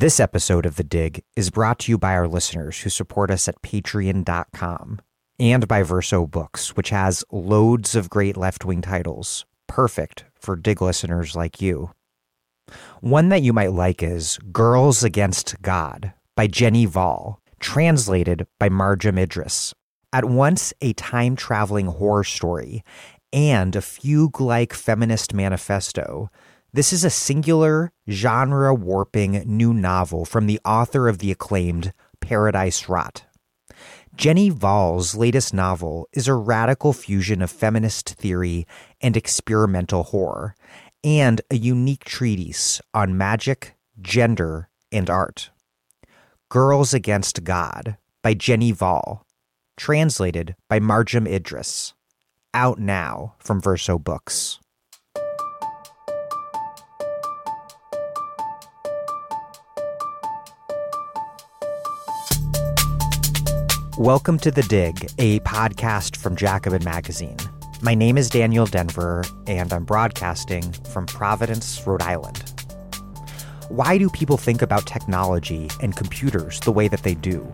[0.00, 3.48] This episode of The Dig is brought to you by our listeners who support us
[3.48, 5.02] at patreon.com
[5.38, 10.80] and by Verso Books, which has loads of great left wing titles, perfect for Dig
[10.80, 11.90] listeners like you.
[13.02, 19.22] One that you might like is Girls Against God by Jenny Hval, translated by Marjam
[19.22, 19.74] Idriss.
[20.14, 22.82] At once a time traveling horror story
[23.34, 26.30] and a fugue like feminist manifesto,
[26.72, 32.88] this is a singular, genre warping new novel from the author of the acclaimed Paradise
[32.88, 33.24] Rot.
[34.14, 38.66] Jenny Hval's latest novel is a radical fusion of feminist theory
[39.00, 40.54] and experimental horror,
[41.02, 45.50] and a unique treatise on magic, gender, and art.
[46.50, 49.24] Girls Against God by Jenny Vall,
[49.76, 51.94] translated by Marjam Idriss.
[52.52, 54.58] Out now from Verso Books.
[64.00, 67.36] Welcome to The Dig, a podcast from Jacobin Magazine.
[67.82, 72.38] My name is Daniel Denvir, and I'm broadcasting from Providence, Rhode Island.
[73.68, 77.46] Why do people think about technology and computers the way that they do?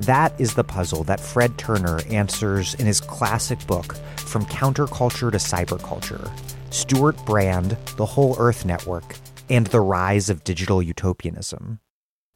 [0.00, 5.38] That is the puzzle that Fred Turner answers in his classic book, From Counterculture to
[5.38, 6.28] Cyberculture
[6.70, 9.14] Stewart Brand, The Whole Earth Network,
[9.48, 11.78] and the Rise of Digital Utopianism.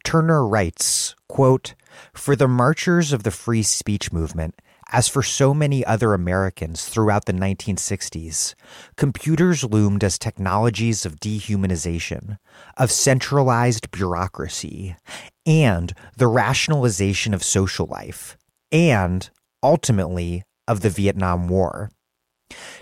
[0.04, 1.74] Turner writes, quote,
[2.12, 4.60] For the marchers of the free speech movement,
[4.92, 8.54] as for so many other Americans throughout the 1960s,
[8.96, 12.38] computers loomed as technologies of dehumanization,
[12.76, 14.96] of centralized bureaucracy,
[15.44, 18.36] and the rationalization of social life,
[18.70, 19.30] and
[19.62, 21.90] ultimately of the Vietnam War.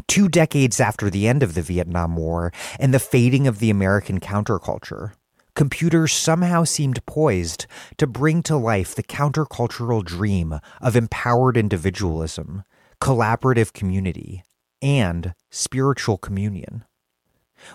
[0.07, 4.21] Two decades after the end of the Vietnam War and the fading of the American
[4.21, 5.13] counterculture,
[5.55, 7.67] computers somehow seemed poised
[7.97, 12.65] to bring to life the countercultural dream of empowered individualism,
[13.01, 14.43] collaborative community,
[14.83, 16.85] and spiritual communion.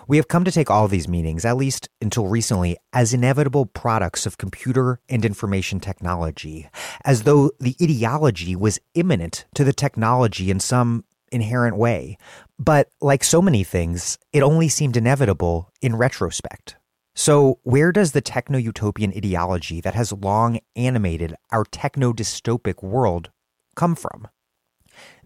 [0.06, 4.26] We have come to take all these meanings, at least until recently, as inevitable products
[4.26, 6.68] of computer and information technology,
[7.04, 12.18] as though the ideology was immanent to the technology in some inherent way.
[12.58, 16.76] But like so many things, it only seemed inevitable in retrospect.
[17.22, 23.28] So, where does the techno utopian ideology that has long animated our techno dystopic world
[23.76, 24.28] come from?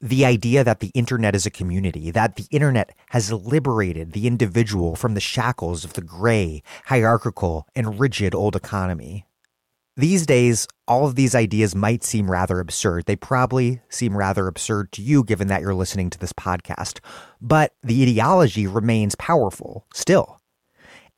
[0.02, 4.96] The idea that the internet is a community, that the internet has liberated the individual
[4.96, 9.24] from the shackles of the gray, hierarchical, and rigid old economy.
[9.96, 13.04] These days, all of these ideas might seem rather absurd.
[13.04, 16.98] They probably seem rather absurd to you given that you're listening to this podcast.
[17.40, 20.40] But the ideology remains powerful still.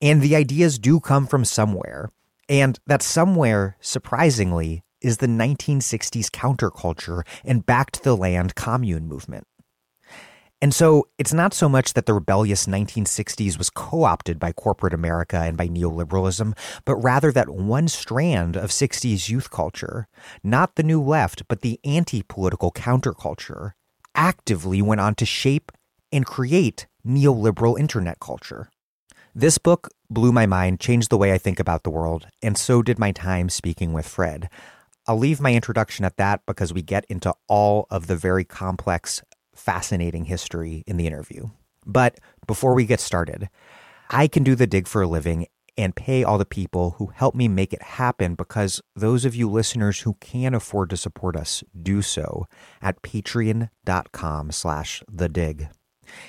[0.00, 2.10] And the ideas do come from somewhere.
[2.48, 9.46] And that somewhere, surprisingly, is the 1960s counterculture and back to the land commune movement.
[10.62, 14.94] And so it's not so much that the rebellious 1960s was co opted by corporate
[14.94, 16.56] America and by neoliberalism,
[16.86, 20.08] but rather that one strand of 60s youth culture,
[20.42, 23.72] not the new left, but the anti political counterculture,
[24.14, 25.72] actively went on to shape
[26.10, 28.70] and create neoliberal internet culture.
[29.38, 32.80] This book blew my mind, changed the way I think about the world, and so
[32.80, 34.48] did my time speaking with Fred.
[35.06, 39.20] I'll leave my introduction at that because we get into all of the very complex,
[39.54, 41.50] fascinating history in the interview.
[41.84, 43.50] But before we get started,
[44.08, 47.34] I can do the dig for a living and pay all the people who help
[47.34, 51.62] me make it happen because those of you listeners who can afford to support us
[51.78, 52.46] do so
[52.80, 55.68] at patreon.com slash the dig.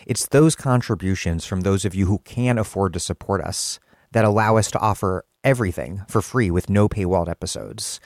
[0.05, 3.79] It's those contributions from those of you who can afford to support us
[4.11, 7.99] that allow us to offer everything for free with no paywalled episodes.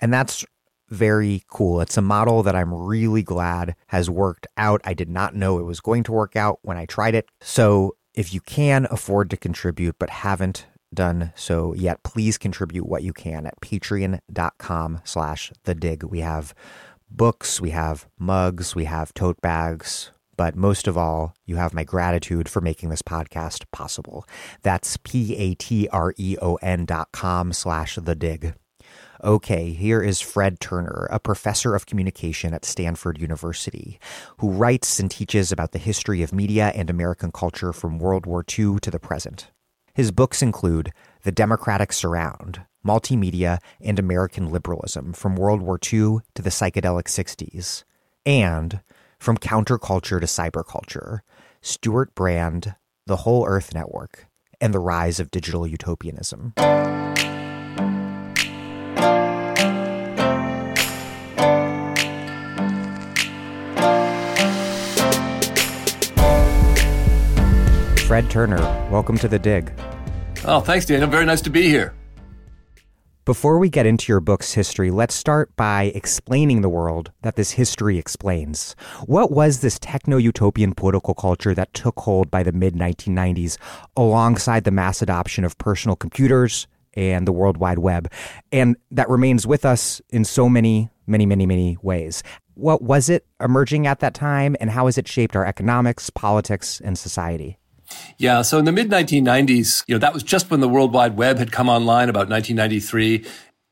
[0.00, 0.44] And that's
[0.88, 1.80] very cool.
[1.80, 4.80] It's a model that I'm really glad has worked out.
[4.84, 7.28] I did not know it was going to work out when I tried it.
[7.40, 13.04] So if you can afford to contribute but haven't done so yet, please contribute what
[13.04, 16.02] you can at patreon.com slash the dig.
[16.02, 16.54] We have
[17.08, 21.84] books, we have mugs, we have tote bags, but most of all, you have my
[21.84, 24.24] gratitude for making this podcast possible.
[24.62, 28.54] That's P-A-T-R-E-O-N dot com slash the dig.
[29.22, 34.00] Okay, here is Fred Turner, a professor of communication at Stanford University,
[34.38, 38.42] who writes and teaches about the history of media and American culture from World War
[38.42, 39.50] II to the present.
[39.92, 40.90] His books include
[41.22, 47.84] The Democratic Surround, Multimedia and American Liberalism from World War II to the Psychedelic 60s,
[48.24, 48.80] and
[49.20, 51.20] from Counterculture to Cyberculture,
[51.60, 52.74] Stewart Brand,
[53.06, 54.26] The Whole Earth Network,
[54.62, 56.54] and the Rise of Digital Utopianism.
[68.06, 68.58] Fred Turner,
[68.90, 69.70] welcome to The Dig.
[70.46, 71.08] Oh, thanks, Daniel.
[71.10, 71.94] Very nice to be here.
[73.26, 77.50] Before we get into your book's history, let's start by explaining the world that this
[77.50, 78.74] history explains.
[79.04, 83.58] What was this techno utopian political culture that took hold by the mid 1990s
[83.94, 88.10] alongside the mass adoption of personal computers and the World Wide Web,
[88.52, 92.22] and that remains with us in so many, many, many, many ways?
[92.54, 96.80] What was it emerging at that time, and how has it shaped our economics, politics,
[96.82, 97.59] and society?
[98.18, 101.16] Yeah, so in the mid 1990s, you know, that was just when the World Wide
[101.16, 103.26] Web had come online about 1993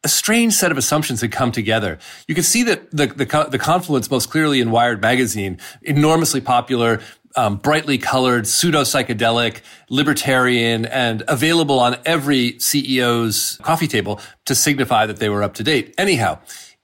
[0.04, 1.98] a strange set of assumptions had come together.
[2.28, 7.00] You could see that the, the, the confluence most clearly in Wired magazine, enormously popular,
[7.36, 9.60] um, brightly colored, pseudo psychedelic,
[9.90, 15.64] libertarian, and available on every CEO's coffee table to signify that they were up to
[15.64, 15.94] date.
[15.98, 16.38] Anyhow,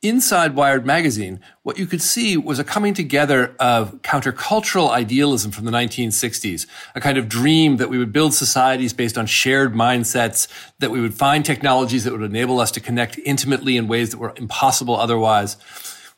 [0.05, 5.65] inside Wired magazine, what you could see was a coming together of countercultural idealism from
[5.65, 10.47] the 1960s, a kind of dream that we would build societies based on shared mindsets,
[10.79, 14.19] that we would find technologies that would enable us to connect intimately in ways that
[14.19, 15.56] were impossible otherwise,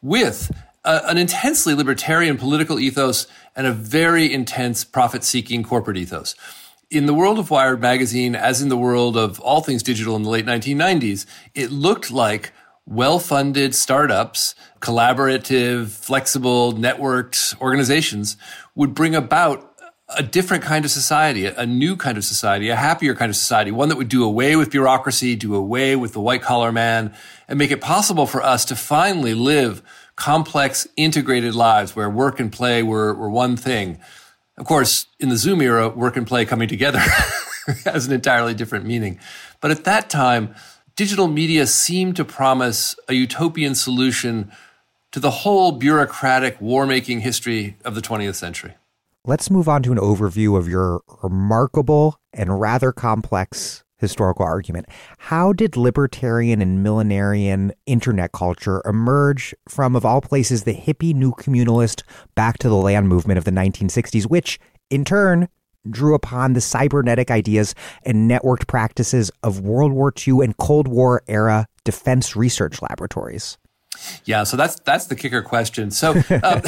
[0.03, 0.51] with
[0.85, 6.35] a, an intensely libertarian political ethos and a very intense profit seeking corporate ethos.
[6.91, 10.23] In the world of Wired magazine, as in the world of all things digital in
[10.23, 12.53] the late 1990s, it looked like
[12.87, 18.37] well funded startups, collaborative, flexible, networked organizations
[18.75, 19.73] would bring about
[20.17, 23.73] a different kind of society, a new kind of society, a happier kind of society,
[23.73, 27.13] one that would do away with bureaucracy, do away with the white collar man,
[27.49, 29.83] and make it possible for us to finally live
[30.15, 33.99] complex, integrated lives where work and play were, were one thing.
[34.57, 36.99] Of course, in the Zoom era, work and play coming together
[37.85, 39.19] has an entirely different meaning.
[39.61, 40.55] But at that time,
[40.97, 44.51] digital media seem to promise a utopian solution
[45.13, 48.75] to the whole bureaucratic war making history of the 20th century.
[49.25, 54.87] Let's move on to an overview of your remarkable and rather complex historical argument.
[55.19, 61.33] How did libertarian and millenarian internet culture emerge from, of all places, the hippie new
[61.33, 62.03] communalist
[62.35, 64.59] back to the land movement of the 1960s, which
[64.91, 65.49] in turn
[65.91, 67.75] drew upon the cybernetic ideas
[68.05, 73.57] and networked practices of World War II and Cold War era defense research laboratories.
[74.25, 75.91] Yeah, so that's that's the kicker question.
[75.91, 76.61] So um, I'm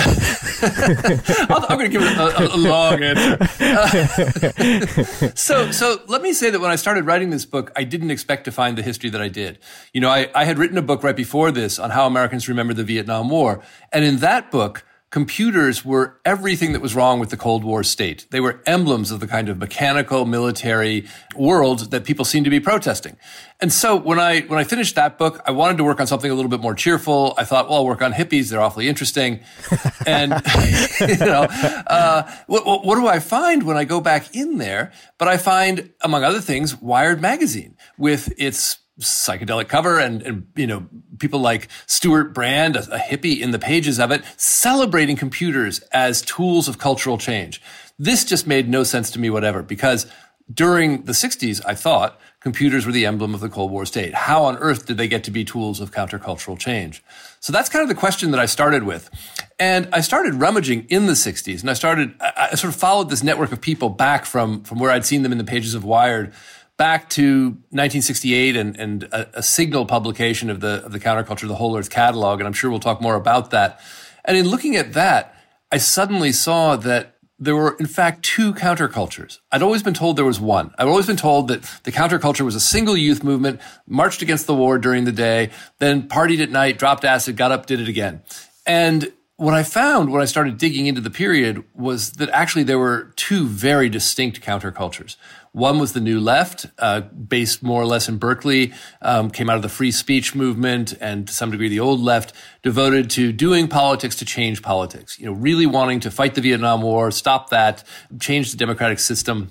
[1.78, 3.36] going to give it a, a long answer.
[3.60, 8.10] Uh, so so let me say that when I started writing this book, I didn't
[8.10, 9.58] expect to find the history that I did.
[9.92, 12.72] You know, I, I had written a book right before this on how Americans remember
[12.74, 13.62] the Vietnam War,
[13.92, 18.26] and in that book, computers were everything that was wrong with the Cold War state.
[18.30, 22.60] They were emblems of the kind of mechanical military world that people seemed to be
[22.60, 23.16] protesting.
[23.60, 26.30] And so when I when I finished that book, I wanted to work on something
[26.30, 27.34] a little bit more cheerful.
[27.38, 29.40] I thought, well, I'll work on hippies; they're awfully interesting.
[30.06, 30.32] and
[31.00, 31.46] you know,
[31.86, 34.92] uh, what, what do I find when I go back in there?
[35.16, 40.66] But I find, among other things, Wired magazine with its psychedelic cover and, and, you
[40.66, 40.86] know,
[41.18, 46.22] people like Stewart Brand, a, a hippie in the pages of it, celebrating computers as
[46.22, 47.62] tools of cultural change.
[47.98, 50.06] This just made no sense to me whatever because
[50.52, 54.14] during the 60s, I thought computers were the emblem of the Cold War state.
[54.14, 57.02] How on earth did they get to be tools of countercultural change?
[57.40, 59.10] So that's kind of the question that I started with.
[59.58, 63.10] And I started rummaging in the 60s and I started, I, I sort of followed
[63.10, 65.84] this network of people back from, from where I'd seen them in the pages of
[65.84, 66.32] Wired
[66.78, 71.56] back to 1968 and, and a, a, signal publication of the of the counterculture, the
[71.56, 73.80] Whole Earth Catalog, and I'm sure we'll talk more about that.
[74.24, 75.34] And in looking at that,
[75.70, 79.38] I suddenly saw that there were in fact two countercultures.
[79.52, 80.72] I'd always been told there was one.
[80.78, 84.54] I've always been told that the counterculture was a single youth movement, marched against the
[84.54, 88.22] war during the day, then partied at night, dropped acid, got up, did it again.
[88.66, 92.78] And what I found when I started digging into the period was that actually there
[92.78, 95.16] were two very distinct countercultures.
[95.58, 98.72] One was the New Left, uh, based more or less in Berkeley,
[99.02, 102.32] um, came out of the free speech movement and to some degree the old left,
[102.62, 105.18] devoted to doing politics to change politics.
[105.18, 107.82] You know, really wanting to fight the Vietnam War, stop that,
[108.20, 109.50] change the democratic system.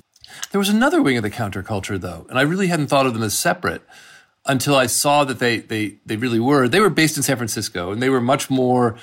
[0.52, 3.24] There was another wing of the counterculture, though, and I really hadn't thought of them
[3.24, 3.82] as separate
[4.46, 6.70] until I saw that they they they really were.
[6.70, 8.96] They were based in San Francisco, and they were much more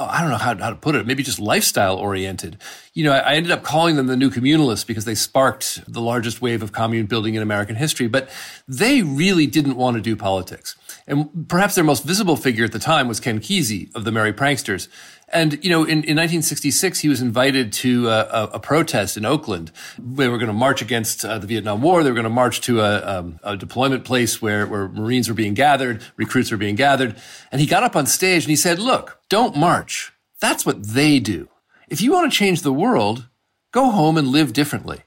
[0.00, 2.56] Oh, I don't know how, how to put it, maybe just lifestyle oriented.
[2.94, 6.00] You know, I, I ended up calling them the new communalists because they sparked the
[6.00, 8.30] largest wave of commune building in American history, but
[8.68, 10.76] they really didn't want to do politics.
[11.08, 14.32] And perhaps their most visible figure at the time was Ken Kesey of the Merry
[14.32, 14.86] Pranksters.
[15.30, 19.70] And, you know, in, in 1966, he was invited to a, a, protest in Oakland.
[19.98, 22.02] They were going to march against uh, the Vietnam War.
[22.02, 25.34] They were going to march to a, um, a, deployment place where, where Marines were
[25.34, 27.16] being gathered, recruits were being gathered.
[27.52, 30.12] And he got up on stage and he said, look, don't march.
[30.40, 31.48] That's what they do.
[31.88, 33.28] If you want to change the world,
[33.70, 35.02] go home and live differently.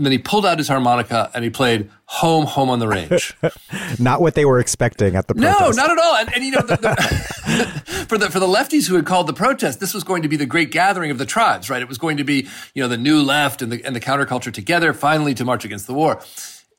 [0.00, 3.36] And then he pulled out his harmonica and he played "Home, Home on the Range."
[3.98, 5.60] not what they were expecting at the protest.
[5.60, 6.16] No, not at all.
[6.16, 9.34] And, and you know, the, the, for the for the lefties who had called the
[9.34, 11.82] protest, this was going to be the great gathering of the tribes, right?
[11.82, 14.50] It was going to be you know the new left and the and the counterculture
[14.50, 16.18] together, finally to march against the war,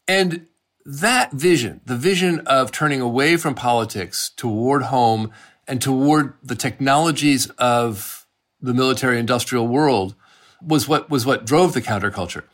[0.08, 0.48] and
[0.84, 5.30] that vision, the vision of turning away from politics toward home
[5.68, 8.25] and toward the technologies of
[8.60, 10.16] the military industrial world
[10.60, 12.46] was what was what drove the counterculture.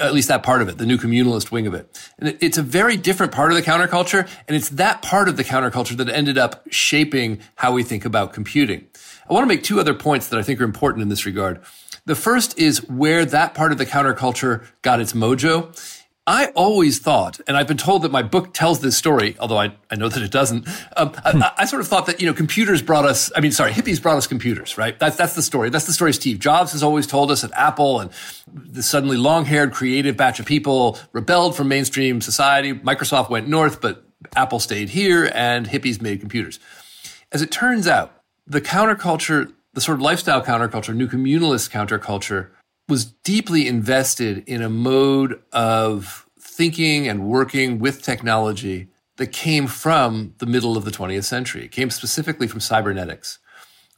[0.00, 2.10] At least that part of it, the new communalist wing of it.
[2.18, 5.44] And it's a very different part of the counterculture, and it's that part of the
[5.44, 8.86] counterculture that ended up shaping how we think about computing.
[9.28, 11.60] I want to make two other points that I think are important in this regard.
[12.06, 15.76] The first is where that part of the counterculture got its mojo.
[16.26, 19.72] I always thought, and I've been told that my book tells this story, although I,
[19.90, 20.68] I know that it doesn't.
[20.96, 23.72] Um, I, I, sort of thought that, you know, computers brought us, I mean, sorry,
[23.72, 24.96] hippies brought us computers, right?
[24.98, 25.70] That's, that's the story.
[25.70, 28.10] That's the story Steve Jobs has always told us at Apple and
[28.46, 32.74] the suddenly long haired creative batch of people rebelled from mainstream society.
[32.74, 34.04] Microsoft went north, but
[34.36, 36.60] Apple stayed here and hippies made computers.
[37.32, 42.50] As it turns out, the counterculture, the sort of lifestyle counterculture, new communalist counterculture,
[42.90, 50.34] was deeply invested in a mode of thinking and working with technology that came from
[50.38, 51.64] the middle of the 20th century.
[51.64, 53.38] It came specifically from cybernetics.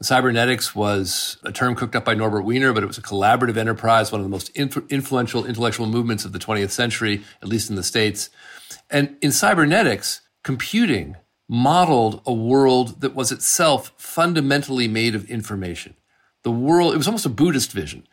[0.02, 4.11] Cybernetics was a term cooked up by Norbert Wiener, but it was a collaborative enterprise,
[4.11, 7.76] one of the most influ- influential intellectual movements of the 20th century, at least in
[7.76, 8.28] the States.
[8.90, 11.16] And in cybernetics, computing
[11.49, 15.94] modeled a world that was itself fundamentally made of information.
[16.42, 18.06] The world, it was almost a Buddhist vision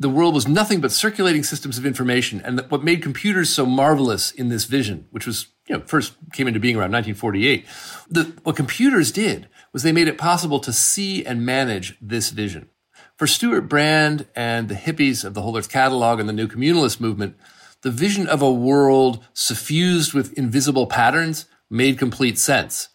[0.00, 2.40] the world was nothing but circulating systems of information.
[2.42, 6.48] And what made computers so marvelous in this vision, which was, you know, first came
[6.48, 7.66] into being around 1948,
[8.08, 12.70] the, what computers did was they made it possible to see and manage this vision.
[13.18, 16.98] For Stewart Brand and the hippies of the Whole Earth Catalog and the New Communalist
[16.98, 17.36] movement,
[17.82, 22.88] the vision of a world suffused with invisible patterns made complete sense.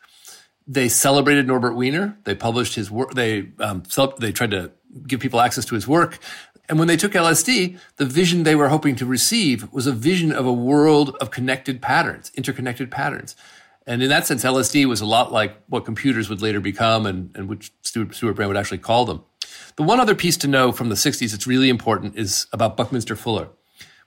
[0.66, 2.18] They celebrated Norbert Wiener.
[2.24, 3.14] They published his work.
[3.14, 3.84] They um,
[4.18, 4.72] they tried to
[5.06, 6.18] give people access to his work.
[6.68, 10.32] And when they took LSD, the vision they were hoping to receive was a vision
[10.32, 13.36] of a world of connected patterns, interconnected patterns.
[13.88, 17.30] And in that sense, LSD was a lot like what computers would later become and,
[17.36, 19.24] and which Stewart, Stewart Brand would actually call them.
[19.76, 23.16] The one other piece to know from the 60s that's really important is about Buckminster
[23.16, 23.50] Fuller.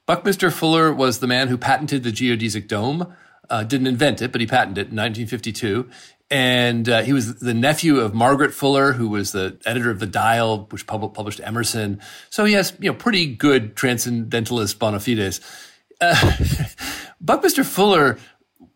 [0.07, 3.15] Buckminster Fuller was the man who patented the geodesic dome.
[3.51, 5.89] Uh, didn't invent it, but he patented it in 1952
[6.31, 10.07] and uh, he was the nephew of Margaret Fuller, who was the editor of the
[10.07, 12.01] Dial, which pub- published Emerson.
[12.31, 15.41] So he has you know pretty good transcendentalist bona fides.
[16.01, 16.33] Uh,
[17.21, 18.19] Buckminster Fuller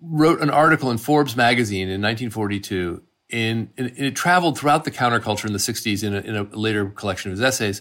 [0.01, 3.03] wrote an article in Forbes magazine in 1942.
[3.31, 6.43] In, in, in, it traveled throughout the counterculture in the 60s in a, in a
[6.43, 7.81] later collection of his essays,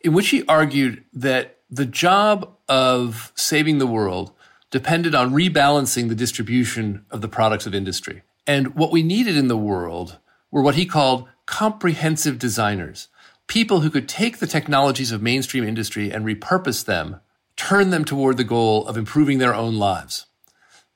[0.00, 4.32] in which he argued that the job of saving the world
[4.70, 8.22] depended on rebalancing the distribution of the products of industry.
[8.46, 10.18] And what we needed in the world
[10.50, 13.08] were what he called comprehensive designers,
[13.46, 17.20] people who could take the technologies of mainstream industry and repurpose them,
[17.56, 20.26] turn them toward the goal of improving their own lives.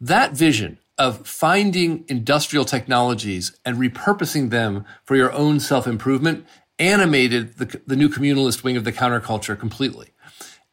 [0.00, 6.46] That vision of finding industrial technologies and repurposing them for your own self improvement
[6.78, 10.10] animated the, the new communalist wing of the counterculture completely.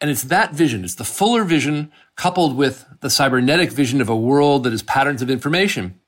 [0.01, 4.15] And it's that vision, it's the fuller vision coupled with the cybernetic vision of a
[4.15, 5.99] world that is patterns of information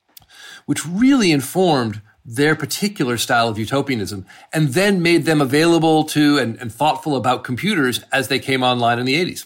[0.68, 6.58] which really informed their particular style of utopianism and then made them available to and,
[6.58, 9.46] and, thoughtful about computers as they came online in the 80s.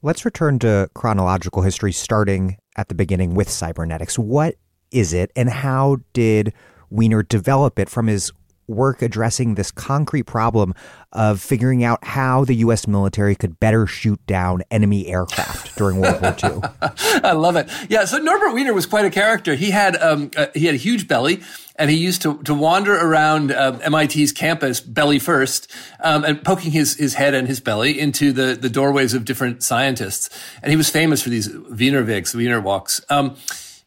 [0.00, 4.18] Let's return to chronological history starting at the beginning with cybernetics.
[4.18, 4.56] What
[4.90, 6.54] is it and how did
[6.88, 8.32] Wiener develop it from his
[8.68, 10.74] work addressing this concrete problem
[11.12, 12.86] of figuring out how the U.S.
[12.86, 16.60] military could better shoot down enemy aircraft during World War II.
[17.22, 17.70] I love it.
[17.88, 19.54] Yeah, so Norbert Wiener was quite a character.
[19.54, 21.42] He had um, uh, he had a huge belly,
[21.76, 25.70] and he used to to wander around uh, MIT's campus belly first,
[26.00, 29.62] um, and poking his his head and his belly into the the doorways of different
[29.62, 30.28] scientists.
[30.62, 33.00] And he was famous for these Wiener Wienerwigs, Wiener walks.
[33.08, 33.36] Um,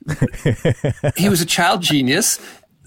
[1.18, 2.40] he was a child genius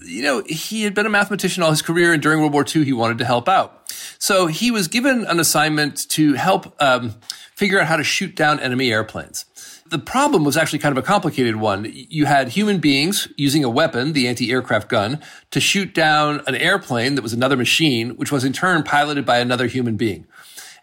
[0.03, 2.83] you know, he had been a mathematician all his career, and during World War II,
[2.83, 3.91] he wanted to help out.
[4.19, 7.15] So he was given an assignment to help um,
[7.55, 9.45] figure out how to shoot down enemy airplanes.
[9.85, 11.85] The problem was actually kind of a complicated one.
[11.93, 17.15] You had human beings using a weapon, the anti-aircraft gun, to shoot down an airplane
[17.15, 20.25] that was another machine, which was in turn piloted by another human being.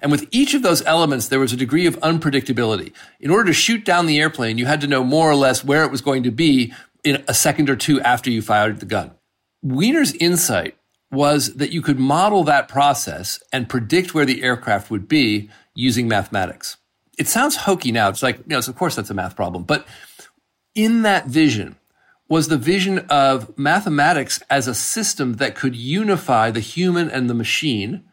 [0.03, 2.93] And with each of those elements, there was a degree of unpredictability.
[3.21, 5.85] In order to shoot down the airplane, you had to know more or less where
[5.85, 6.73] it was going to be
[7.05, 9.13] in a second or two after you fired the gun.
[9.63, 10.77] Wiener's insight
[11.11, 16.09] was that you could model that process and predict where the aircraft would be using
[16.09, 16.77] mathematics.
[17.19, 18.09] it sounds hokey now.
[18.09, 19.65] It's like, you know, of course that's a math problem.
[19.65, 19.87] But
[20.75, 21.77] in that vision
[22.29, 27.35] was the vision of mathematics as a system that could unify the human and the
[27.35, 28.05] machine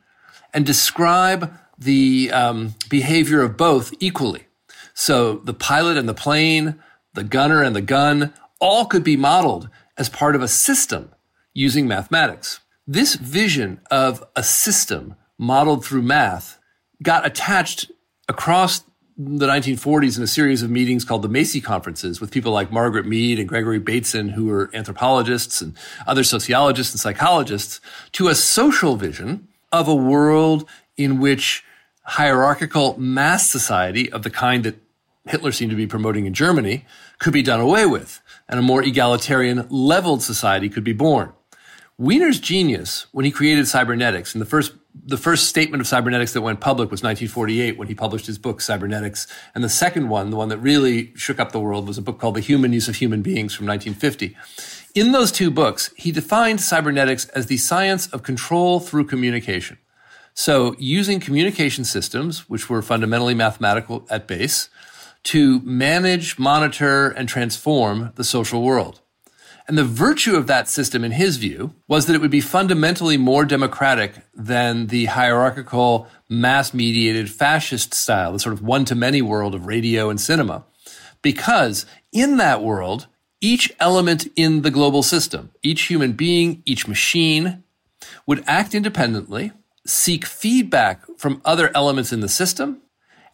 [0.54, 4.48] and describe the um, behavior of both equally.
[4.96, 6.82] So the pilot and the plane,
[7.14, 11.14] the gunner and the gun, all could be modeled as part of a system
[11.54, 12.60] using mathematics.
[12.86, 16.60] This vision of a system modeled through math
[17.02, 17.92] got attached
[18.30, 18.84] across
[19.18, 23.08] the 1940s in a series of meetings called the Macy Conferences with people like Margaret
[23.08, 28.96] Mead and Gregory Bateson, who were anthropologists and other sociologists and psychologists, to a social
[28.96, 31.64] vision of a world in which
[32.04, 34.76] hierarchical mass society of the kind that
[35.26, 36.86] Hitler seemed to be promoting in Germany
[37.20, 41.34] could be done away with, and a more egalitarian, leveled society could be born.
[41.98, 44.74] Wiener's genius, when he created cybernetics, and the first
[45.06, 48.62] the first statement of cybernetics that went public was 1948 when he published his book
[48.62, 52.02] Cybernetics, and the second one, the one that really shook up the world, was a
[52.02, 54.36] book called The Human Use of Human Beings from 1950.
[54.96, 59.78] In those two books, he defined cybernetics as the science of control through communication.
[60.34, 64.70] So, using communication systems, which were fundamentally mathematical at base,
[65.24, 69.02] to manage, monitor, and transform the social world.
[69.68, 73.18] And the virtue of that system, in his view, was that it would be fundamentally
[73.18, 79.22] more democratic than the hierarchical, mass mediated fascist style, the sort of one to many
[79.22, 80.64] world of radio and cinema.
[81.22, 83.08] Because in that world,
[83.42, 87.64] each element in the global system, each human being, each machine,
[88.26, 89.52] would act independently,
[89.86, 92.82] seek feedback from other elements in the system,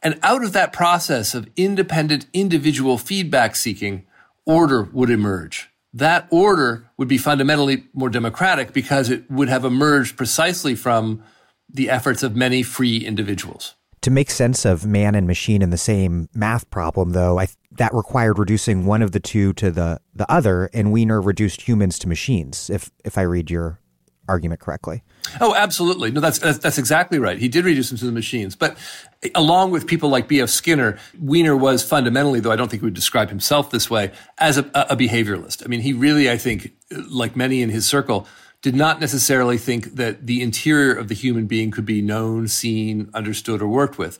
[0.03, 4.05] and out of that process of independent individual feedback seeking,
[4.45, 5.69] order would emerge.
[5.93, 11.23] That order would be fundamentally more democratic because it would have emerged precisely from
[11.69, 13.75] the efforts of many free individuals.
[14.01, 17.93] To make sense of man and machine in the same math problem, though, I, that
[17.93, 22.09] required reducing one of the two to the, the other, and Wiener reduced humans to
[22.09, 23.79] machines, if, if I read your
[24.27, 25.03] argument correctly.
[25.39, 26.11] Oh, absolutely.
[26.11, 27.37] No, that's, that's, that's exactly right.
[27.37, 28.55] He did reduce them to the machines.
[28.55, 28.77] But
[29.23, 30.49] eh, along with people like B.F.
[30.49, 34.57] Skinner, Wiener was fundamentally, though I don't think he would describe himself this way, as
[34.57, 35.63] a, a behavioralist.
[35.65, 38.27] I mean, he really, I think, eh, like many in his circle,
[38.61, 43.09] did not necessarily think that the interior of the human being could be known, seen,
[43.13, 44.19] understood, or worked with.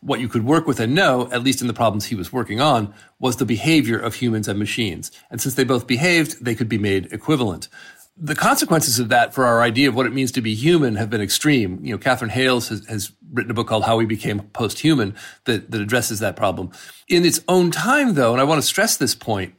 [0.00, 2.60] What you could work with and know, at least in the problems he was working
[2.60, 5.10] on, was the behavior of humans and machines.
[5.30, 7.68] And since they both behaved, they could be made equivalent
[8.16, 11.10] the consequences of that for our idea of what it means to be human have
[11.10, 11.84] been extreme.
[11.84, 15.70] You know, Katherine Hayles has, has written a book called How We Became Post-Human that,
[15.72, 16.70] that addresses that problem.
[17.08, 19.54] In its own time, though, and I want to stress this point,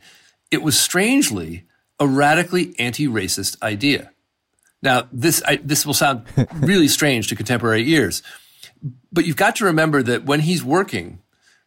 [0.51, 1.65] it was strangely
[1.99, 4.11] a radically anti-racist idea.
[4.81, 8.23] Now, this, I, this will sound really strange to contemporary ears,
[9.11, 11.21] but you've got to remember that when he's working,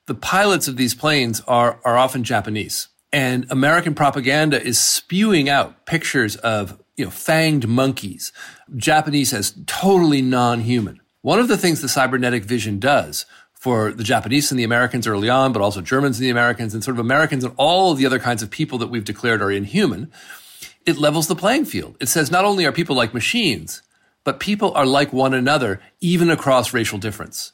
[0.06, 2.88] the pilots of these planes are, are often Japanese.
[3.12, 8.32] And American propaganda is spewing out pictures of, you know, fanged monkeys,
[8.76, 11.00] Japanese as totally non-human.
[11.22, 15.28] One of the things the cybernetic vision does for the Japanese and the Americans early
[15.28, 18.06] on, but also Germans and the Americans and sort of Americans and all of the
[18.06, 20.12] other kinds of people that we've declared are inhuman,
[20.86, 21.96] it levels the playing field.
[22.00, 23.82] It says not only are people like machines,
[24.22, 27.52] but people are like one another, even across racial difference.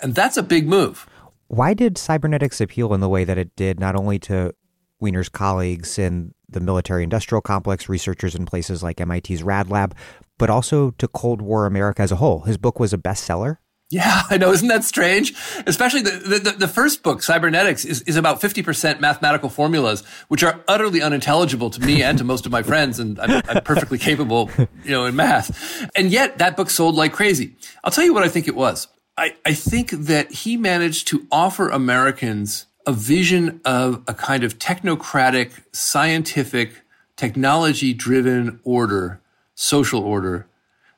[0.00, 1.08] And that's a big move.
[1.48, 4.52] Why did cybernetics appeal in the way that it did, not only to
[5.00, 9.94] Wiener's colleagues in the military industrial complex, researchers in places like MIT's Rad Lab,
[10.38, 12.40] but also to Cold War America as a whole.
[12.40, 13.58] His book was a bestseller.
[13.88, 14.52] Yeah, I know.
[14.52, 15.34] Isn't that strange?
[15.66, 20.64] Especially the, the, the, first book, Cybernetics, is, is about 50% mathematical formulas, which are
[20.66, 22.98] utterly unintelligible to me and to most of my friends.
[22.98, 25.88] And I'm, I'm perfectly capable, you know, in math.
[25.94, 27.56] And yet that book sold like crazy.
[27.84, 28.88] I'll tell you what I think it was.
[29.16, 34.58] I, I think that he managed to offer Americans a vision of a kind of
[34.58, 36.82] technocratic, scientific,
[37.16, 39.20] technology driven order,
[39.54, 40.46] social order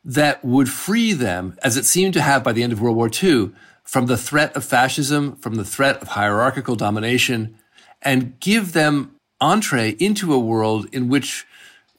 [0.05, 3.11] that would free them, as it seemed to have by the end of World War
[3.11, 3.51] II,
[3.83, 7.57] from the threat of fascism, from the threat of hierarchical domination,
[8.03, 11.47] and give them entree into a world in which,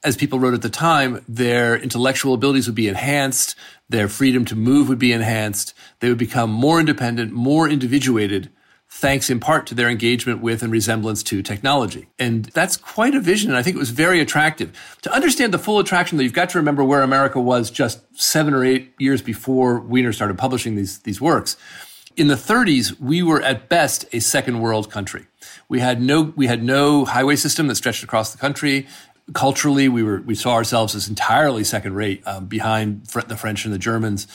[0.04, 3.56] as people wrote at the time, their intellectual abilities would be enhanced,
[3.88, 8.50] their freedom to move would be enhanced, they would become more independent, more individuated,
[8.92, 12.08] thanks in part to their engagement with and resemblance to technology.
[12.18, 13.50] And that's quite a vision.
[13.50, 14.76] And I think it was very attractive.
[15.02, 18.52] To understand the full attraction, that you've got to remember where America was just seven
[18.52, 21.56] or eight years before Wiener started publishing these, these works.
[22.16, 25.26] In the 30s, we were at best a second world country.
[25.68, 28.88] We had no, we had no highway system that stretched across the country.
[29.32, 33.64] Culturally, we were we saw ourselves as entirely second rate um, behind fr- the French
[33.64, 34.26] and the Germans.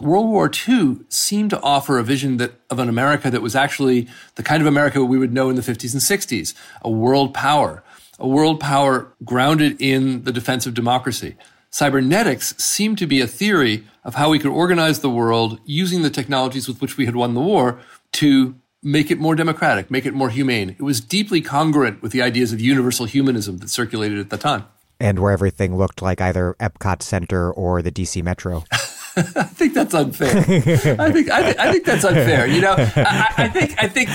[0.00, 4.08] World War II seemed to offer a vision that of an America that was actually
[4.34, 7.82] the kind of America we would know in the 50s and 60s, a world power,
[8.18, 11.36] a world power grounded in the defense of democracy.
[11.70, 16.10] Cybernetics seemed to be a theory of how we could organize the world using the
[16.10, 17.80] technologies with which we had won the war
[18.12, 20.70] to make it more democratic, make it more humane.
[20.70, 24.66] It was deeply congruent with the ideas of universal humanism that circulated at the time.
[24.98, 28.64] And where everything looked like either Epcot Center or the DC Metro.
[29.16, 30.38] I think that's unfair.
[30.38, 32.46] I think I, th- I, think that's unfair.
[32.46, 34.08] You know, I, I think I think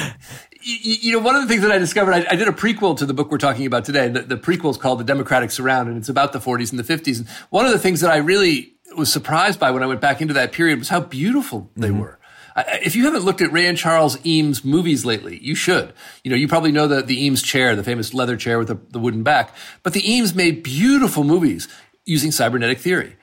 [0.64, 2.14] you, you, know one of the things that I discovered.
[2.14, 4.08] I, I, did a prequel to the book we're talking about today.
[4.08, 6.84] The, the prequel is called The Democratic Surround, and it's about the 40s and the
[6.84, 7.20] 50s.
[7.20, 10.20] And one of the things that I really was surprised by when I went back
[10.20, 12.00] into that period was how beautiful they mm-hmm.
[12.00, 12.20] were
[12.58, 15.94] if you haven't looked at Ray and Charles Eames movies lately, you should.
[16.24, 18.80] You know, you probably know the, the Eames chair, the famous leather chair with the,
[18.90, 19.56] the wooden back.
[19.84, 21.68] But the Eames made beautiful movies
[22.06, 23.16] using cybernetic theory.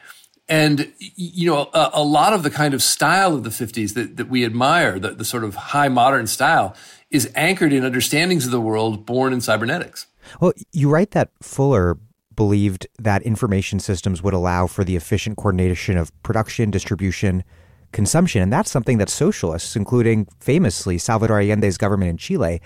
[0.48, 4.18] And, you know, a, a, lot of the kind of style of the 50s that,
[4.18, 6.76] that we admire, the, the sort of high modern style,
[7.10, 10.06] is anchored in understandings of the world born in cybernetics.
[10.40, 11.96] Well, you write that Fuller
[12.36, 17.42] believed that information systems would allow for the efficient coordination of production, distribution,
[17.94, 18.42] consumption.
[18.42, 22.60] And that's something that socialists, including famously Salvador Allende's government in Chile,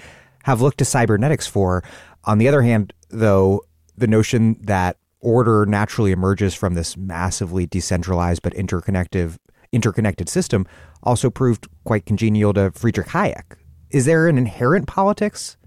[0.45, 1.85] have looked to cybernetics for.
[2.25, 3.63] On the other hand, though,
[3.97, 9.37] the notion that order naturally emerges from this massively decentralized but interconnected
[9.71, 10.67] interconnected system
[11.03, 13.57] also proved quite congenial to Friedrich Hayek.
[13.91, 15.59] Is there an inherent politics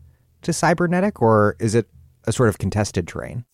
[0.41, 1.87] to cybernetic or is it
[2.25, 3.45] a sort of contested terrain?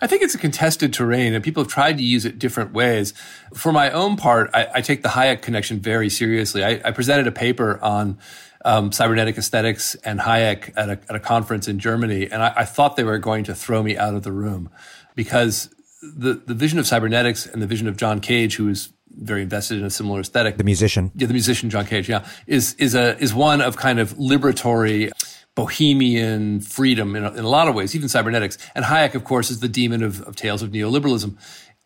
[0.00, 3.12] I think it's a contested terrain and people have tried to use it different ways.
[3.54, 6.64] For my own part, I, I take the Hayek connection very seriously.
[6.64, 8.18] I, I presented a paper on
[8.64, 12.64] um, cybernetic aesthetics and Hayek at a, at a conference in Germany, and I, I
[12.64, 14.70] thought they were going to throw me out of the room
[15.14, 15.70] because
[16.02, 19.78] the, the vision of cybernetics and the vision of John Cage, who is very invested
[19.78, 20.58] in a similar aesthetic.
[20.58, 21.10] The musician.
[21.14, 25.10] Yeah, the musician John Cage, yeah, is is a is one of kind of liberatory
[25.56, 28.56] bohemian freedom in a, in a lot of ways, even cybernetics.
[28.76, 31.36] And Hayek, of course, is the demon of, of tales of neoliberalism.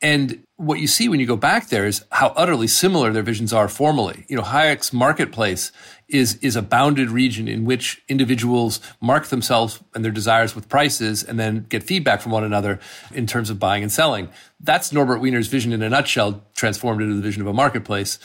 [0.03, 3.53] And what you see when you go back there is how utterly similar their visions
[3.53, 4.25] are formally.
[4.29, 5.73] You know, Hayek's marketplace
[6.09, 11.23] is, is a bounded region in which individuals mark themselves and their desires with prices
[11.23, 12.81] and then get feedback from one another
[13.13, 14.31] in terms of buying and selling.
[14.59, 18.19] That's Norbert Wiener's vision in a nutshell, transformed into the vision of a marketplace.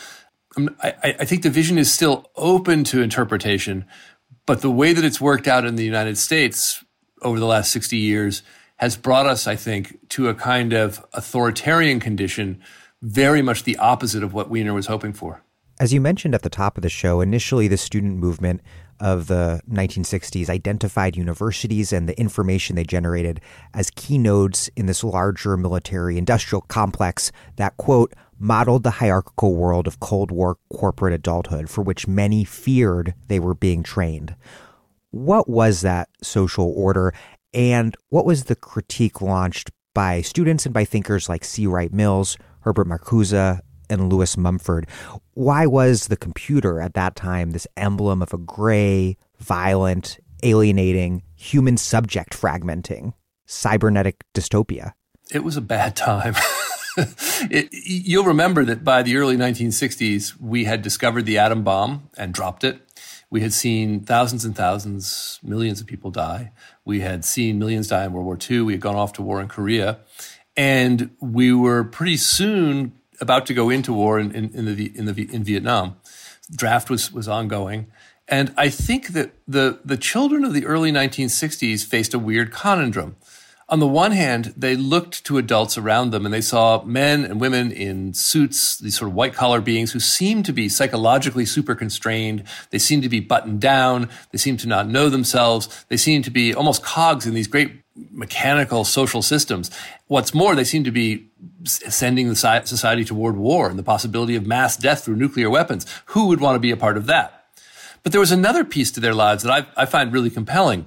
[0.58, 3.86] Um, I, I think the vision is still open to interpretation,
[4.46, 6.84] but the way that it's worked out in the United States
[7.22, 8.44] over the last 60 years
[8.78, 12.62] has brought us, I think, to a kind of authoritarian condition,
[13.02, 15.42] very much the opposite of what Wiener was hoping for.
[15.80, 18.62] As you mentioned at the top of the show, initially the student movement
[19.00, 23.42] of the 1960s identified universities and the information they generated
[23.74, 29.88] as key nodes in this larger military industrial complex that, quote, modeled the hierarchical world
[29.88, 34.36] of Cold War corporate adulthood for which many feared they were being trained.
[35.12, 37.14] What was that social order,
[37.54, 41.68] and what was the critique launched by students and by thinkers like C.
[41.68, 44.88] Wright Mills, Herbert Marcuse, and Lewis Mumford?
[45.34, 51.78] Why was the computer at that time this emblem of a gray, violent, alienating, human
[51.78, 53.14] subject fragmenting,
[53.46, 54.92] cybernetic dystopia?
[55.32, 56.36] It was a bad time.
[57.52, 62.34] it, you'll remember that by the early 1960s, we had discovered the atom bomb and
[62.34, 62.82] dropped it.
[63.30, 66.52] We had seen thousands and thousands, millions of people die.
[66.86, 68.62] We had seen millions die in World War II.
[68.62, 70.00] We had gone off to war in Korea.
[70.56, 75.06] And we were pretty soon about to go into war in, in, in the, in,
[75.06, 75.98] the, in Vietnam.
[76.50, 77.88] Draft was, was ongoing.
[78.28, 83.18] And I think that the, the children of the early 1960s faced a weird conundrum
[83.68, 87.42] on the one hand, they looked to adults around them and they saw men and
[87.42, 91.74] women in suits, these sort of white collar beings who seemed to be psychologically super
[91.74, 92.44] constrained.
[92.70, 94.10] They seemed to be buttoned down.
[94.32, 95.84] They seemed to not know themselves.
[95.90, 99.72] They seemed to be almost cogs in these great mechanical social systems.
[100.08, 101.30] What's more, they seem to be
[101.64, 105.88] sending the society toward war and the possibility of mass death through nuclear weapons.
[106.08, 107.46] Who would want to be a part of that?
[108.04, 110.86] But there was another piece to their lives that I, I find really compelling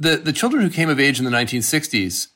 [0.00, 2.28] the, the children who came of age in the 1960s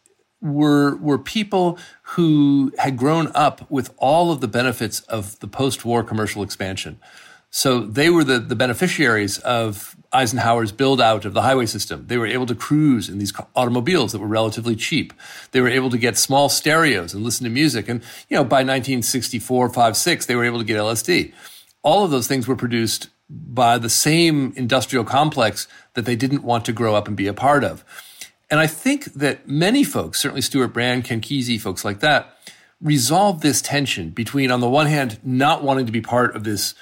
[0.42, 6.04] were, were people who had grown up with all of the benefits of the post-war
[6.04, 7.00] commercial expansion.
[7.50, 12.06] So they were the, the beneficiaries of Eisenhower's build out of the highway system.
[12.06, 15.14] They were able to cruise in these automobiles that were relatively cheap.
[15.52, 17.88] They were able to get small stereos and listen to music.
[17.88, 21.32] And, you know, by 1964, 5, 6, they were able to get LSD.
[21.82, 26.64] All of those things were produced by the same industrial complex that they didn't want
[26.66, 27.84] to grow up and be a part of.
[28.50, 32.36] And I think that many folks, certainly Stewart Brand, Ken Kesey, folks like that,
[32.80, 36.74] resolve this tension between, on the one hand, not wanting to be part of this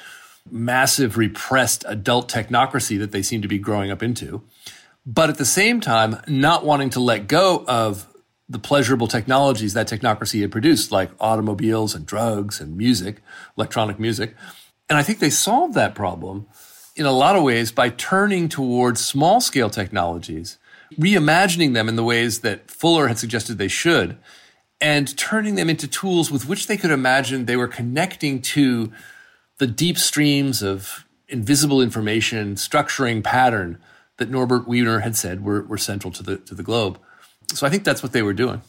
[0.51, 4.43] massive repressed adult technocracy that they seem to be growing up into,
[5.07, 8.09] but at the same time, not wanting to let go of
[8.49, 13.23] the pleasurable technologies that technocracy had produced, like automobiles and drugs and music,
[13.57, 14.35] electronic music.
[14.91, 16.47] And I think they solved that problem
[16.97, 20.59] in a lot of ways by turning towards small scale technologies,
[20.99, 24.17] reimagining them in the ways that Fuller had suggested they should,
[24.81, 28.93] and turning them into tools with which they could imagine they were connecting to
[29.59, 33.79] the deep streams of invisible information, structuring pattern
[34.19, 36.99] that Norbert Wiener had said were, were central to the, to the globe.
[37.55, 38.63] So I think that's what they were doing.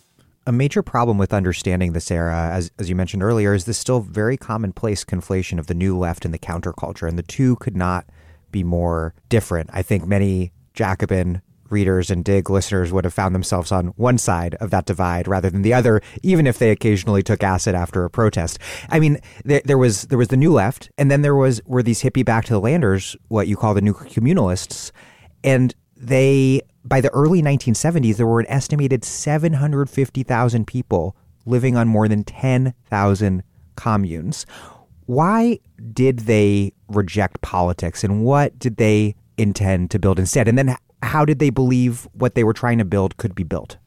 [0.46, 4.02] A major problem with understanding this era, as, as you mentioned earlier, is this still
[4.02, 7.08] very commonplace conflation of the new left and the counterculture.
[7.08, 8.06] And the two could not
[8.52, 9.70] be more different.
[9.74, 14.56] I think many Jacobin readers and dig listeners would have found themselves on one side
[14.56, 18.10] of that divide rather than the other, even if they occasionally took acid after a
[18.10, 18.60] protest.
[18.90, 21.84] I mean, there, there was there was the new left, and then there was were
[21.84, 24.92] these hippie back to the landers, what you call the new communalists,
[25.44, 31.16] and they by the early 1970s, there were an estimated 750,000 people
[31.46, 33.44] living on more than 10,000
[33.76, 34.46] communes.
[35.06, 35.60] Why
[35.94, 40.48] did they reject politics and what did they intend to build instead?
[40.48, 43.78] And then how did they believe what they were trying to build could be built?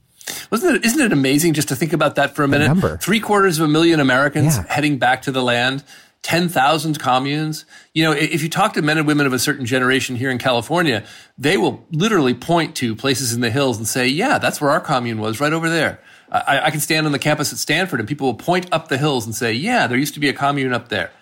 [0.51, 3.01] Wasn't it, isn't it amazing just to think about that for a minute?
[3.01, 4.65] Three quarters of a million Americans yeah.
[4.69, 5.85] heading back to the land.
[6.27, 7.65] 10,000 communes.
[7.95, 10.39] You know, if you talk to men and women of a certain generation here in
[10.39, 11.05] California,
[11.39, 14.81] they will literally point to places in the hills and say, yeah, that's where our
[14.81, 16.01] commune was, right over there.
[16.33, 18.99] I, I can stand on the campus at Stanford and people will point up the
[18.99, 21.13] hills and say, yeah, there used to be a commune up there.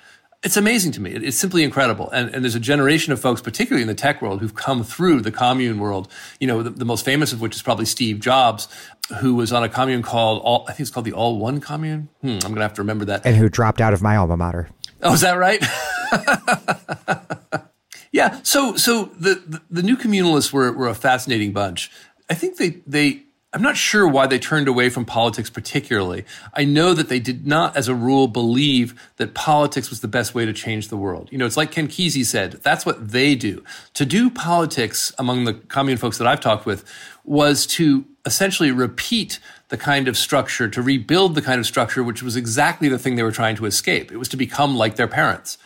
[0.42, 1.10] It's amazing to me.
[1.10, 2.10] It's simply incredible.
[2.10, 5.20] And, and there's a generation of folks, particularly in the tech world, who've come through
[5.20, 6.10] the commune world.
[6.40, 8.68] You know, the, the most famous of which is probably Steve Jobs,
[9.20, 12.08] who was on a commune called all, I think it's called the All One Commune.
[12.22, 13.26] Hmm, I'm going to have to remember that.
[13.26, 14.70] And who dropped out of my alma mater.
[15.04, 15.62] Oh, is that right?
[18.12, 18.40] yeah.
[18.42, 21.90] So, so the, the, the new communalists were, were a fascinating bunch.
[22.30, 26.24] I think they, they, I'm not sure why they turned away from politics particularly.
[26.54, 30.34] I know that they did not, as a rule, believe that politics was the best
[30.34, 31.28] way to change the world.
[31.30, 33.62] You know, it's like Ken Kesey said, that's what they do.
[33.92, 36.82] To do politics among the commune folks that I've talked with
[37.24, 39.38] was to essentially repeat
[39.74, 43.16] the kind of structure, to rebuild the kind of structure, which was exactly the thing
[43.16, 44.12] they were trying to escape.
[44.12, 45.58] It was to become like their parents.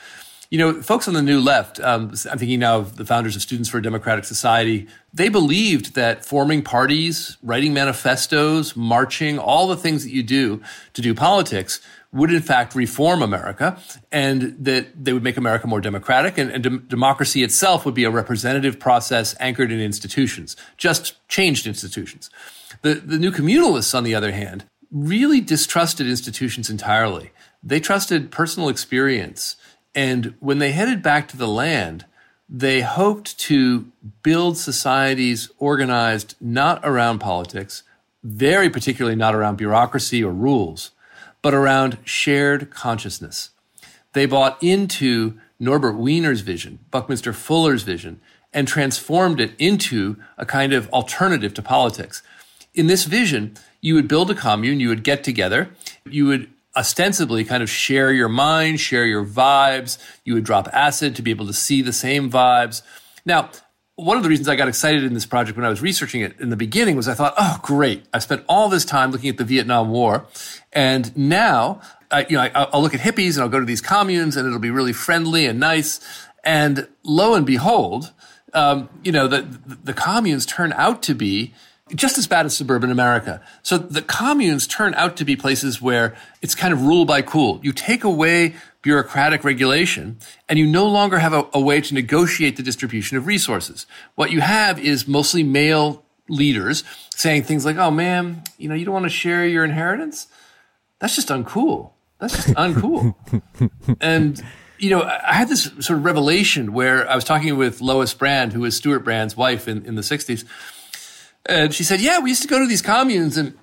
[0.50, 3.42] You know, folks on the new left, um, I'm thinking now of the founders of
[3.42, 9.76] Students for a Democratic Society, they believed that forming parties, writing manifestos, marching, all the
[9.76, 10.62] things that you do
[10.94, 13.78] to do politics would in fact reform America
[14.10, 18.04] and that they would make America more democratic and, and de- democracy itself would be
[18.04, 22.30] a representative process anchored in institutions, just changed institutions.
[22.82, 27.30] The, the new communalists, on the other hand, really distrusted institutions entirely.
[27.62, 29.56] They trusted personal experience.
[29.94, 32.04] And when they headed back to the land,
[32.48, 33.90] they hoped to
[34.22, 37.82] build societies organized not around politics,
[38.22, 40.92] very particularly not around bureaucracy or rules,
[41.42, 43.50] but around shared consciousness.
[44.12, 48.20] They bought into Norbert Wiener's vision, Buckminster Fuller's vision,
[48.52, 52.22] and transformed it into a kind of alternative to politics.
[52.74, 55.70] In this vision, you would build a commune, you would get together,
[56.04, 61.16] you would ostensibly kind of share your mind, share your vibes, you would drop acid
[61.16, 62.82] to be able to see the same vibes.
[63.24, 63.50] Now,
[63.96, 66.38] one of the reasons I got excited in this project when I was researching it
[66.38, 68.06] in the beginning was I thought, oh, great.
[68.14, 70.26] I spent all this time looking at the Vietnam War.
[70.72, 73.80] And now, I, you know, I, will look at hippies and I'll go to these
[73.80, 75.98] communes and it'll be really friendly and nice.
[76.44, 78.12] And lo and behold,
[78.54, 79.42] um, you know, the,
[79.82, 81.52] the communes turn out to be
[81.94, 83.40] just as bad as suburban America.
[83.62, 87.60] So the communes turn out to be places where it's kind of rule by cool.
[87.62, 92.56] You take away bureaucratic regulation and you no longer have a, a way to negotiate
[92.56, 93.86] the distribution of resources.
[94.14, 98.84] What you have is mostly male leaders saying things like, oh man, you know, you
[98.84, 100.28] don't want to share your inheritance?
[101.00, 101.92] That's just uncool.
[102.18, 103.14] That's just uncool.
[104.00, 104.42] and,
[104.78, 108.52] you know, I had this sort of revelation where I was talking with Lois Brand,
[108.52, 110.44] who was Stewart Brand's wife in, in the 60s
[111.48, 113.56] and she said, yeah, we used to go to these communes and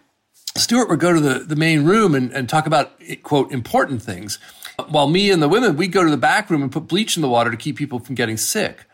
[0.58, 4.40] Stewart would go to the, the main room and, and talk about, quote, important things.
[4.88, 7.22] While me and the women, we'd go to the back room and put bleach in
[7.22, 8.86] the water to keep people from getting sick.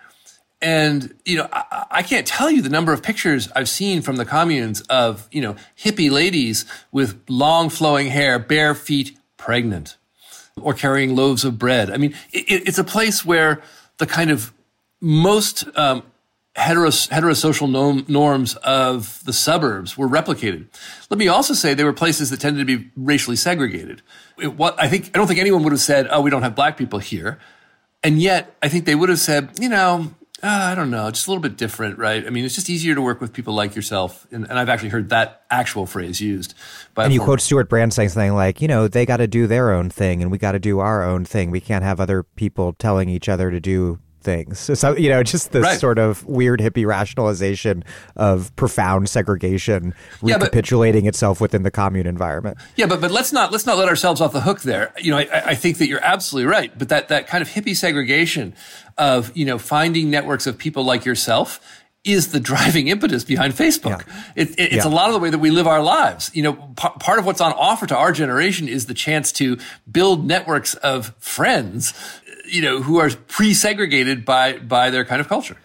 [0.61, 4.17] And, you know, I, I, can't tell you the number of pictures I've seen from
[4.17, 9.97] the communes of, you know, hippie ladies with long flowing hair, bare feet, pregnant,
[10.59, 11.89] or carrying loaves of bread.
[11.89, 13.61] I mean, it, it's a place where
[13.97, 14.53] the kind of
[14.99, 16.03] most um,
[16.55, 20.67] heteros, heterosocial norm, norms of the suburbs were replicated.
[21.09, 24.01] Let me also say there were places that tended to be racially segregated.
[24.37, 26.55] It, what, I think I don't think anyone would have said, "Oh, we don't have
[26.55, 27.39] black people here,"
[28.03, 30.11] and yet I think they would have said, you know,
[30.43, 32.25] uh, I don't know, just a little bit different, right?
[32.25, 34.25] I mean, it's just easier to work with people like yourself.
[34.31, 36.55] And, and I've actually heard that actual phrase used.
[36.95, 39.45] By and you quote Stewart Brand saying something like, you know, they got to do
[39.45, 41.51] their own thing and we got to do our own thing.
[41.51, 44.59] We can't have other people telling each other to do things.
[44.79, 45.79] So, you know, just this right.
[45.79, 47.83] sort of weird hippie rationalization
[48.15, 52.57] of profound segregation yeah, recapitulating but, itself within the commune environment.
[52.75, 54.93] Yeah, but but let's not let's not let ourselves off the hook there.
[54.97, 56.77] You know, I, I think that you're absolutely right.
[56.77, 58.53] But that that kind of hippie segregation
[58.97, 61.59] of you know finding networks of people like yourself
[62.03, 64.05] is the driving impetus behind Facebook.
[64.07, 64.23] Yeah.
[64.35, 64.87] It, it, it's yeah.
[64.87, 66.31] a lot of the way that we live our lives.
[66.33, 69.57] You know, p- part of what's on offer to our generation is the chance to
[69.89, 71.93] build networks of friends
[72.51, 75.57] you know, who are pre-segregated by by their kind of culture.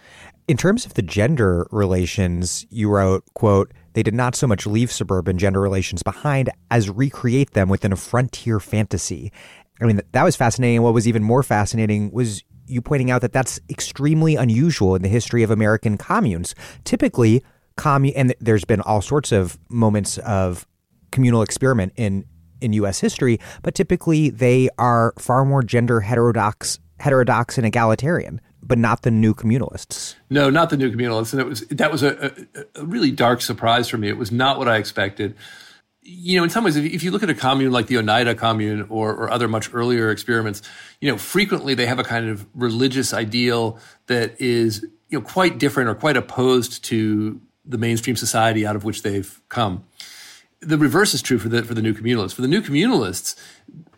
[0.48, 4.92] In terms of the gender relations, you wrote, quote, they did not so much leave
[4.92, 9.32] suburban gender relations behind as recreate them within a frontier fantasy.
[9.80, 10.82] I mean, that was fascinating.
[10.82, 15.08] What was even more fascinating was you pointing out that that's extremely unusual in the
[15.08, 16.54] history of American communes.
[16.84, 17.42] Typically,
[17.76, 20.66] commune, and there's been all sorts of moments of
[21.10, 22.24] communal experiment in
[22.60, 23.00] in U.S.
[23.00, 29.10] history, but typically they are far more gender heterodox, heterodox and egalitarian, but not the
[29.10, 30.16] new communalists.
[30.30, 33.40] No, not the new communalists, and it was that was a, a, a really dark
[33.40, 34.08] surprise for me.
[34.08, 35.34] It was not what I expected.
[36.08, 38.86] You know, in some ways, if you look at a commune like the Oneida commune
[38.88, 40.62] or, or other much earlier experiments,
[41.00, 45.58] you know, frequently they have a kind of religious ideal that is you know quite
[45.58, 49.84] different or quite opposed to the mainstream society out of which they've come
[50.60, 52.34] the reverse is true for the for the new communalists.
[52.34, 53.36] For the new communalists,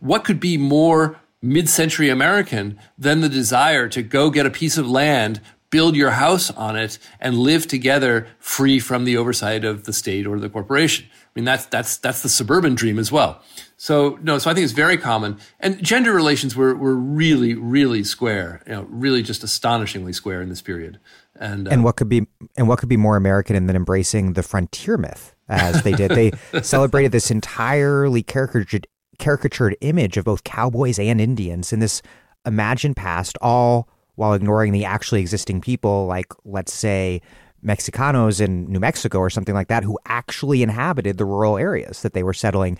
[0.00, 4.90] what could be more mid-century American than the desire to go get a piece of
[4.90, 5.40] land,
[5.70, 10.26] build your house on it, and live together free from the oversight of the state
[10.26, 11.06] or the corporation?
[11.10, 13.40] I mean, that's that's that's the suburban dream as well.
[13.76, 15.38] So no, so I think it's very common.
[15.60, 20.48] And gender relations were were really really square, you know, really just astonishingly square in
[20.48, 20.98] this period.
[21.36, 24.42] And uh, and what could be and what could be more American than embracing the
[24.42, 25.36] frontier myth?
[25.48, 26.10] As they did.
[26.10, 26.32] They
[26.62, 28.86] celebrated this entirely caricatured,
[29.18, 32.02] caricatured image of both cowboys and Indians in this
[32.46, 37.20] imagined past, all while ignoring the actually existing people, like, let's say,
[37.64, 42.14] Mexicanos in New Mexico or something like that, who actually inhabited the rural areas that
[42.14, 42.78] they were settling.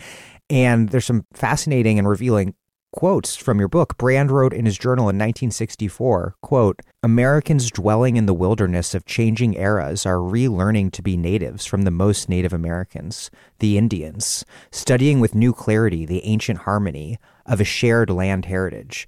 [0.51, 2.55] And there's some fascinating and revealing
[2.93, 3.97] quotes from your book.
[3.99, 9.55] Brand wrote in his journal in 1964, quote, Americans dwelling in the wilderness of changing
[9.55, 13.31] eras are relearning to be natives from the most Native Americans,
[13.61, 19.07] the Indians, studying with new clarity the ancient harmony of a shared land heritage.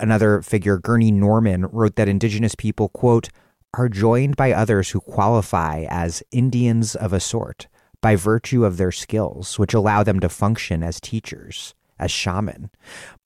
[0.00, 3.28] Another figure, Gurney Norman, wrote that indigenous people, quote,
[3.74, 7.68] are joined by others who qualify as Indians of a sort
[8.00, 12.70] by virtue of their skills, which allow them to function as teachers as shaman.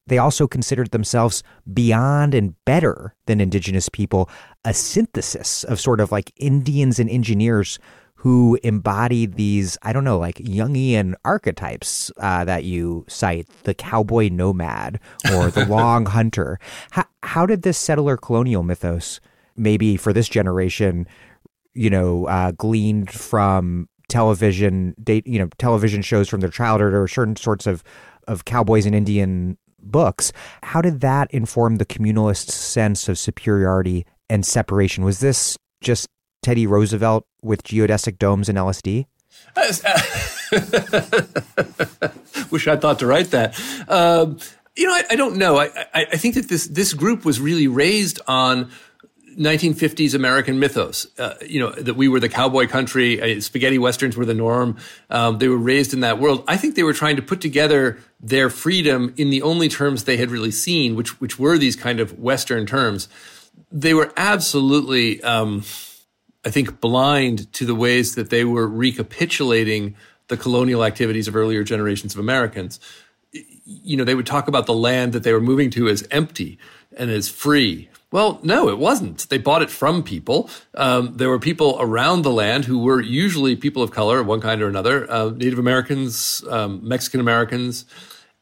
[0.07, 4.29] They also considered themselves beyond and better than indigenous people,
[4.65, 7.79] a synthesis of sort of like Indians and engineers
[8.21, 14.29] who embodied these, I don't know, like Jungian archetypes uh, that you cite the cowboy
[14.29, 15.01] nomad
[15.33, 16.59] or the long hunter.
[16.91, 19.21] How, how did this settler colonial mythos,
[19.57, 21.07] maybe for this generation,
[21.73, 27.09] you know, uh, gleaned from television, date, you know, television shows from their childhood or
[27.09, 27.83] certain sorts of
[28.29, 30.33] of cowboys and Indian books.
[30.62, 35.05] How did that inform the communalist sense of superiority and separation?
[35.05, 36.09] Was this just
[36.43, 39.07] Teddy Roosevelt with geodesic domes and LSD?
[42.51, 43.61] Wish I'd thought to write that.
[43.88, 44.38] Um,
[44.77, 45.59] you know, I, I don't know.
[45.59, 48.71] I, I, I, think that this this group was really raised on
[49.37, 51.07] 1950s American mythos.
[51.19, 53.38] Uh, you know that we were the cowboy country.
[53.38, 54.77] Uh, spaghetti westerns were the norm.
[55.09, 56.45] Um, they were raised in that world.
[56.49, 60.16] I think they were trying to put together their freedom in the only terms they
[60.16, 63.09] had really seen, which which were these kind of Western terms.
[63.71, 65.64] They were absolutely, um,
[66.45, 69.95] I think, blind to the ways that they were recapitulating
[70.28, 72.81] the colonial activities of earlier generations of Americans.
[73.33, 76.59] You know, they would talk about the land that they were moving to as empty
[76.97, 79.29] and as free well, no, it wasn't.
[79.29, 80.51] They bought it from people.
[80.75, 84.61] Um, there were people around the land who were usually people of color, one kind
[84.61, 87.85] or another, uh, Native Americans, um, Mexican Americans,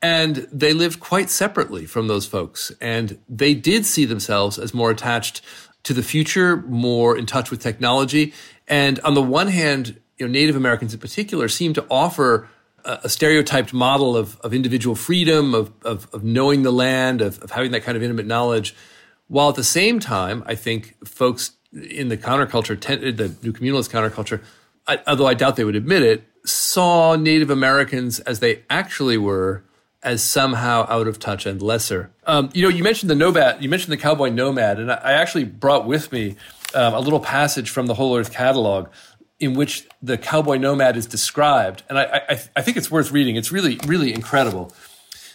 [0.01, 2.73] and they lived quite separately from those folks.
[2.81, 5.43] And they did see themselves as more attached
[5.83, 8.33] to the future, more in touch with technology.
[8.67, 12.49] And on the one hand, you know, Native Americans in particular seem to offer
[12.85, 17.51] a, stereotyped model of, of individual freedom, of, of, of knowing the land, of, of
[17.51, 18.75] having that kind of intimate knowledge
[19.29, 22.81] while at the same time, I think folks in the counterculture,
[23.17, 24.43] the new communalist counterculture,
[24.87, 29.65] I, although I doubt they would admit it, saw Native Americans as they actually were
[30.03, 32.11] as somehow out of touch and lesser.
[32.27, 35.13] Um, you know, you mentioned the nomad, you mentioned the cowboy nomad, and I, I
[35.13, 36.37] actually brought with me
[36.75, 38.89] um, a little passage from the Whole Earth Catalog
[39.41, 43.37] in which the cowboy nomad is described, and I, I, I think it's worth reading.
[43.37, 44.73] It's really, really incredible.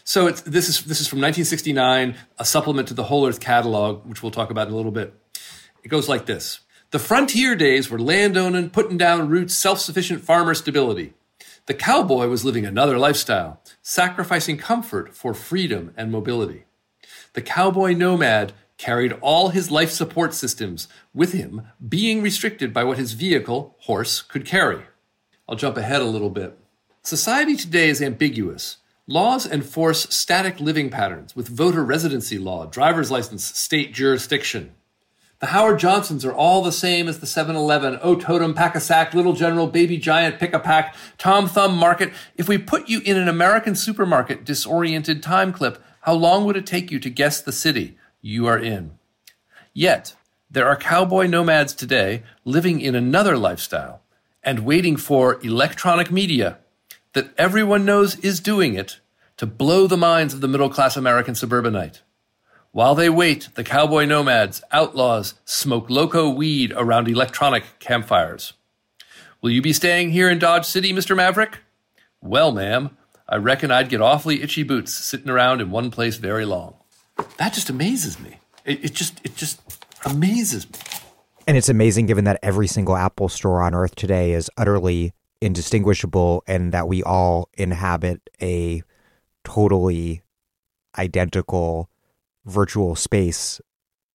[0.03, 4.21] So this is this is from 1969, a supplement to the Whole Earth Catalog, which
[4.21, 5.13] we'll talk about in a little bit.
[5.83, 6.59] It goes like this:
[6.91, 11.13] The frontier days were landowning, putting down roots, self-sufficient farmer stability.
[11.67, 16.65] The cowboy was living another lifestyle, sacrificing comfort for freedom and mobility.
[17.33, 22.97] The cowboy nomad carried all his life support systems with him, being restricted by what
[22.97, 24.83] his vehicle, horse, could carry.
[25.47, 26.57] I'll jump ahead a little bit.
[27.01, 28.77] Society today is ambiguous.
[29.07, 34.75] Laws enforce static living patterns with voter residency law, driver's license, state jurisdiction.
[35.39, 39.13] The Howard Johnsons are all the same as the 7 Eleven, U-Totem, Pack a Sack,
[39.13, 42.13] Little General, Baby Giant, Pick a Pack, Tom Thumb Market.
[42.37, 46.65] If we put you in an American supermarket disoriented time clip, how long would it
[46.65, 48.97] take you to guess the city you are in?
[49.73, 50.15] Yet,
[50.49, 54.01] there are cowboy nomads today living in another lifestyle
[54.41, 56.59] and waiting for electronic media
[57.13, 58.99] that everyone knows is doing it
[59.37, 62.01] to blow the minds of the middle class American suburbanite.
[62.71, 68.53] While they wait, the cowboy nomads, outlaws, smoke loco weed around electronic campfires.
[69.41, 71.15] Will you be staying here in Dodge City, Mr.
[71.15, 71.59] Maverick?
[72.21, 72.97] Well, ma'am,
[73.27, 76.75] I reckon I'd get awfully itchy boots sitting around in one place very long.
[77.37, 78.39] That just amazes me.
[78.65, 79.61] It, it just it just
[80.05, 80.79] amazes me.
[81.45, 85.13] And it's amazing given that every single Apple store on earth today is utterly
[85.43, 88.81] indistinguishable and that we all inhabit a
[89.43, 90.23] totally
[90.97, 91.89] identical
[92.45, 93.59] virtual space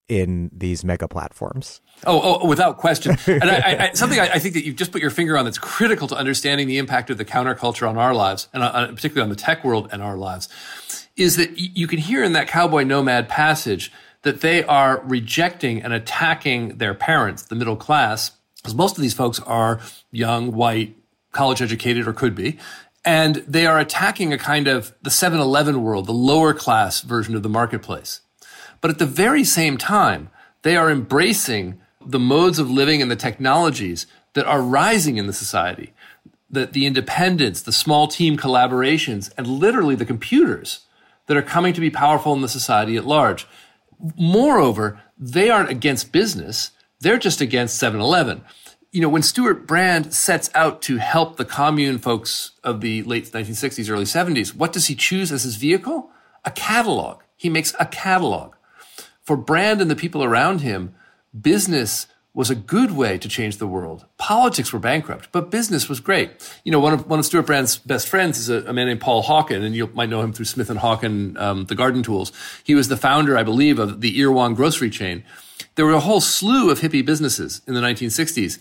[0.08, 1.82] in these mega platforms.
[2.06, 3.16] Oh, oh, without question.
[3.26, 5.58] And I, I, something I, I, think that you've just put your finger on that's
[5.58, 9.28] critical to understanding the impact of the counterculture on our lives, and uh, particularly on
[9.28, 10.48] the tech world and our lives,
[11.16, 15.92] is that you can hear in that cowboy nomad passage that they are rejecting and
[15.92, 20.96] attacking their parents, the middle class, because most of these folks are young, white,
[21.38, 22.58] college educated or could be.
[23.04, 27.36] And they are attacking a kind of the 7 Eleven world, the lower class version
[27.36, 28.22] of the marketplace.
[28.80, 30.30] But at the very same time,
[30.62, 35.32] they are embracing the modes of living and the technologies that are rising in the
[35.32, 35.92] society.
[36.50, 40.80] The, the independence, the small team collaborations, and literally the computers
[41.26, 43.46] that are coming to be powerful in the society at large.
[44.16, 46.72] Moreover, they aren't against business.
[47.00, 48.42] They're just against 7 Eleven
[48.90, 53.26] you know, when Stewart Brand sets out to help the commune folks of the late
[53.26, 56.10] 1960s, early 70s, what does he choose as his vehicle?
[56.44, 57.20] A catalog.
[57.36, 58.54] He makes a catalog.
[59.20, 60.94] For Brand and the people around him,
[61.38, 64.06] business was a good way to change the world.
[64.16, 66.30] Politics were bankrupt, but business was great.
[66.64, 69.00] You know, one of one of Stewart Brand's best friends is a, a man named
[69.00, 72.32] Paul Hawken, and you might know him through Smith and Hawken, um, the garden tools.
[72.64, 75.24] He was the founder, I believe, of the Erewhon grocery chain
[75.78, 78.58] there were a whole slew of hippie businesses in the 1960s.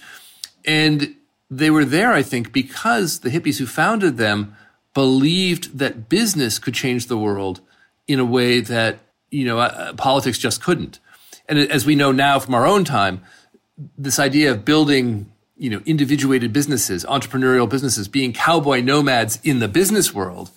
[0.65, 1.15] And
[1.49, 4.55] they were there, I think, because the hippies who founded them
[4.93, 7.59] believed that business could change the world
[8.07, 8.99] in a way that,
[9.31, 10.99] you know, uh, politics just couldn't.
[11.49, 13.21] And as we know now from our own time,
[13.97, 19.67] this idea of building, you know, individuated businesses, entrepreneurial businesses, being cowboy nomads in the
[19.67, 20.51] business world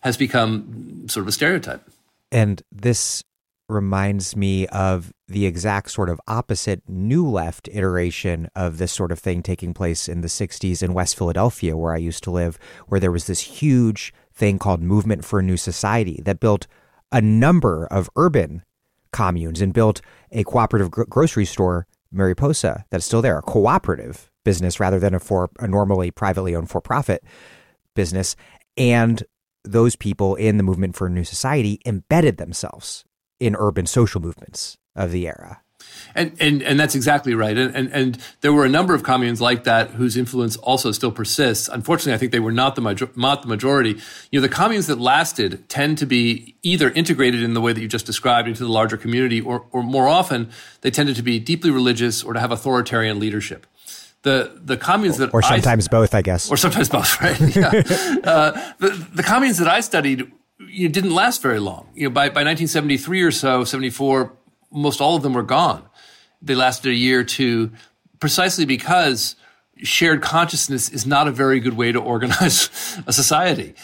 [0.00, 1.88] has become sort of a stereotype.
[2.32, 3.22] And this
[3.70, 9.18] reminds me of the exact sort of opposite new left iteration of this sort of
[9.18, 12.58] thing taking place in the 60s in West Philadelphia, where I used to live,
[12.88, 16.66] where there was this huge thing called Movement for a New Society that built
[17.12, 18.64] a number of urban
[19.12, 20.00] communes and built
[20.30, 25.20] a cooperative gro- grocery store, Mariposa, that's still there, a cooperative business rather than a
[25.20, 27.22] for a normally privately owned for profit
[27.94, 28.36] business.
[28.76, 29.22] And
[29.64, 33.04] those people in the movement for a new society embedded themselves
[33.40, 35.60] in urban social movements of the era.
[36.14, 37.56] And, and and that's exactly right.
[37.56, 41.12] And, and and there were a number of communes like that whose influence also still
[41.12, 41.68] persists.
[41.68, 43.96] Unfortunately, I think they were not the major, not the majority.
[44.30, 47.80] You know, the communes that lasted tend to be either integrated in the way that
[47.80, 51.38] you just described into the larger community, or or more often they tended to be
[51.38, 53.66] deeply religious or to have authoritarian leadership.
[54.22, 57.40] The the communes that or sometimes I, both, I guess, or sometimes both, right?
[57.56, 57.68] Yeah.
[58.24, 60.30] uh, the the communes that I studied
[60.60, 61.88] know, didn't last very long.
[61.94, 64.32] You know, by, by 1973 or so, 74,
[64.70, 65.84] most all of them were gone.
[66.42, 67.72] They lasted a year or two
[68.20, 69.36] precisely because
[69.82, 73.74] shared consciousness is not a very good way to organize a society.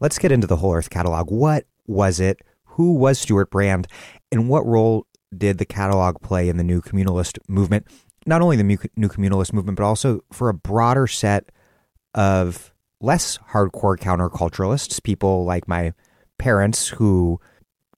[0.00, 1.30] Let's get into the Whole Earth catalog.
[1.30, 2.40] What was it?
[2.64, 3.86] Who was Stewart Brand?
[4.30, 7.86] And what role did the catalog play in the new communalist movement?
[8.26, 11.50] Not only the new communalist movement, but also for a broader set
[12.14, 12.71] of
[13.02, 15.92] less hardcore counterculturalists, people like my
[16.38, 17.40] parents who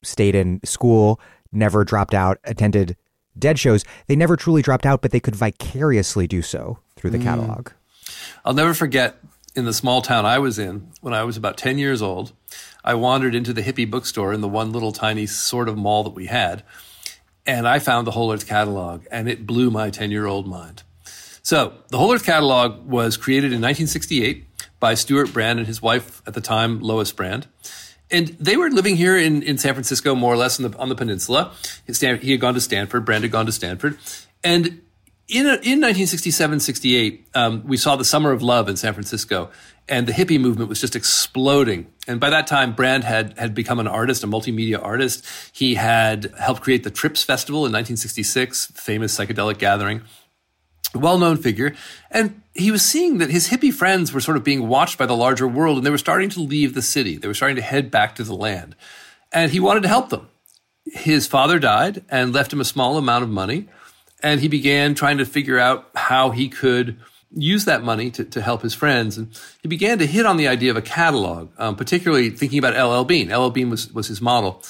[0.03, 1.21] stayed in school,
[1.53, 2.97] never dropped out, attended
[3.39, 3.85] dead shows.
[4.07, 7.25] They never truly dropped out, but they could vicariously do so through the mm.
[7.25, 7.71] catalog.
[8.45, 9.17] I'll never forget
[9.55, 12.33] in the small town I was in when I was about 10 years old.
[12.85, 16.15] I wandered into the hippie bookstore in the one little tiny sort of mall that
[16.15, 16.63] we had,
[17.47, 20.83] and I found the Whole Earth catalog, and it blew my 10 year old mind.
[21.43, 24.47] So, the Whole Earth catalog was created in 1968
[24.85, 27.47] by Stewart Brand and his wife at the time, Lois Brand.
[28.11, 30.91] And they were living here in, in San Francisco, more or less on the, on
[30.91, 31.55] the peninsula.
[31.87, 33.97] He had gone to Stanford, Brand had gone to Stanford.
[34.45, 34.83] And
[35.27, 39.51] in, a, in 1967, 68, um, we saw the Summer of Love in San Francisco,
[39.89, 41.87] and the hippie movement was just exploding.
[42.07, 45.25] And by that time, Brand had, had become an artist, a multimedia artist.
[45.51, 50.03] He had helped create the Trips Festival in 1966, famous psychedelic gathering,
[50.95, 51.75] well known figure.
[52.11, 55.17] And he was seeing that his hippie friends were sort of being watched by the
[55.17, 57.17] larger world, and they were starting to leave the city.
[57.17, 58.77] They were starting to head back to the land.
[59.33, 60.29] And he wanted to help them.
[60.85, 63.69] His father died and left him a small amount of money
[64.25, 66.99] and he began trying to figure out how he could
[67.31, 69.19] use that money to, to help his friends.
[69.19, 72.75] And he began to hit on the idea of a catalog, um, particularly thinking about
[72.75, 73.31] LL Bean.
[73.31, 74.63] LL Bean was, was his model.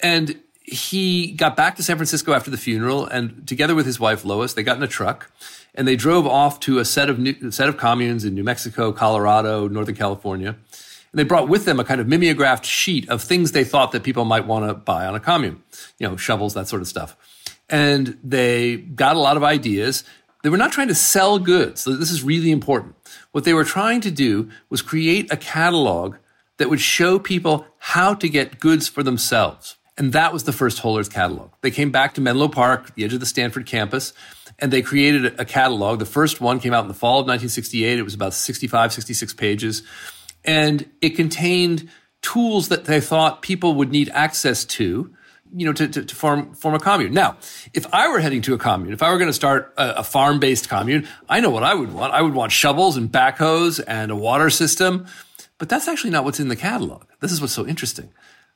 [0.00, 4.24] And he got back to San Francisco after the funeral, and together with his wife
[4.24, 5.30] Lois, they got in a truck
[5.74, 8.92] and they drove off to a set of new, set of communes in New Mexico,
[8.92, 10.56] Colorado, Northern California.
[11.12, 14.02] And they brought with them a kind of mimeographed sheet of things they thought that
[14.02, 15.62] people might want to buy on a commune,
[15.98, 17.16] you know, shovels, that sort of stuff
[17.68, 20.04] and they got a lot of ideas.
[20.42, 21.84] They were not trying to sell goods.
[21.84, 22.94] This is really important.
[23.32, 26.16] What they were trying to do was create a catalog
[26.58, 29.76] that would show people how to get goods for themselves.
[29.98, 31.50] And that was the first Whole Earth catalog.
[31.62, 34.12] They came back to Menlo Park, the edge of the Stanford campus,
[34.58, 35.98] and they created a catalog.
[35.98, 37.98] The first one came out in the fall of 1968.
[37.98, 39.82] It was about 65, 66 pages.
[40.44, 41.88] And it contained
[42.22, 45.14] tools that they thought people would need access to
[45.54, 47.14] you know, to, to, to, form form a commune.
[47.14, 47.36] Now,
[47.72, 50.04] if I were heading to a commune, if I were going to start a, a
[50.04, 52.12] farm based commune, I know what I would want.
[52.12, 55.06] I would want shovels and backhoes and a water system,
[55.58, 57.04] but that's actually not what's in the catalog.
[57.20, 58.12] This is what's so interesting.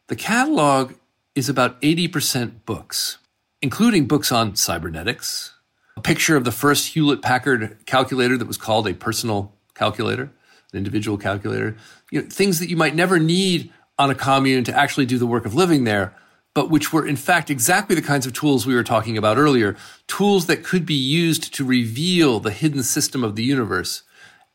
[0.09, 0.95] The catalog
[1.35, 3.19] is about eighty percent books,
[3.63, 5.55] including books on cybernetics,
[5.97, 10.31] a picture of the first Hewlett Packard calculator that was called a personal calculator,
[10.73, 11.77] an individual calculator.
[12.11, 15.27] You know, things that you might never need on a commune to actually do the
[15.27, 16.15] work of living there
[16.55, 19.77] but which were in fact exactly the kinds of tools we were talking about earlier,
[20.07, 24.03] tools that could be used to reveal the hidden system of the universe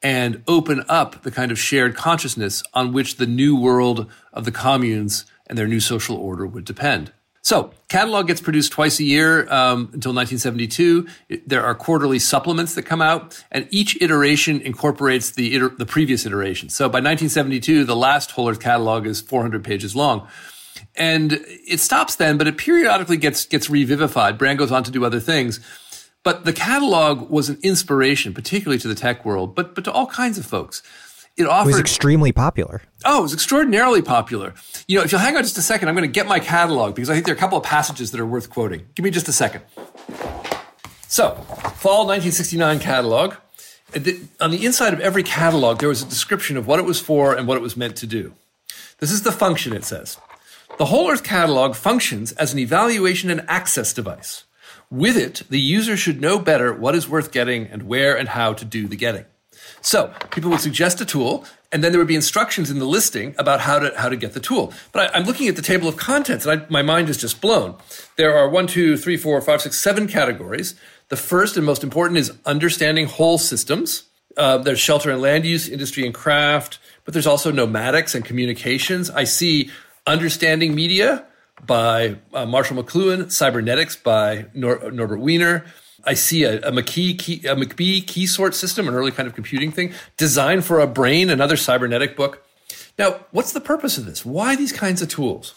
[0.02, 4.52] and open up the kind of shared consciousness on which the new world of the
[4.52, 7.12] communes and their new social order would depend.
[7.42, 11.08] So, catalog gets produced twice a year um, until 1972.
[11.46, 16.26] There are quarterly supplements that come out, and each iteration incorporates the iter- the previous
[16.26, 16.70] iteration.
[16.70, 20.28] So, by 1972, the last Whole Earth catalog is 400 pages long
[20.96, 24.38] and it stops then, but it periodically gets gets revivified.
[24.38, 25.60] Brand goes on to do other things.
[26.24, 30.08] But the catalog was an inspiration, particularly to the tech world, but but to all
[30.08, 30.82] kinds of folks.
[31.38, 32.82] It offered it was extremely popular.
[33.04, 34.54] Oh, it was extraordinarily popular.
[34.88, 36.96] You know, if you'll hang on just a second, I'm going to get my catalog
[36.96, 38.88] because I think there are a couple of passages that are worth quoting.
[38.96, 39.64] Give me just a second.
[41.08, 41.36] So,
[41.76, 43.36] fall 1969 catalog.
[44.40, 47.34] On the inside of every catalog, there was a description of what it was for
[47.34, 48.34] and what it was meant to do.
[49.00, 50.18] This is the function, it says.
[50.78, 54.46] The Whole Earth Catalog functions as an evaluation and access device.
[54.90, 58.54] With it, the user should know better what is worth getting and where and how
[58.54, 59.26] to do the getting.
[59.86, 63.36] So people would suggest a tool, and then there would be instructions in the listing
[63.38, 64.74] about how to how to get the tool.
[64.92, 67.40] But I, am looking at the table of contents, and I, my mind is just
[67.40, 67.76] blown.
[68.16, 70.74] There are one, two, three, four, five, six, seven categories.
[71.10, 74.06] The first and most important is understanding whole systems.
[74.36, 79.12] Uh, there's shelter and land use, industry and craft, but there's also nomadics and communications.
[79.12, 79.70] I see
[80.08, 81.26] Understanding Media
[81.64, 85.64] by uh, Marshall McLuhan, Cybernetics by Nor- Norbert Wiener.
[86.06, 89.36] I see a, a, McKee key, a McBee key sort system, an early kind of
[89.36, 89.94] computing thing.
[90.18, 92.46] designed for a Brain, another cybernetic book.
[92.98, 94.26] Now, what's the purpose of this?
[94.26, 95.54] Why these kinds of tools?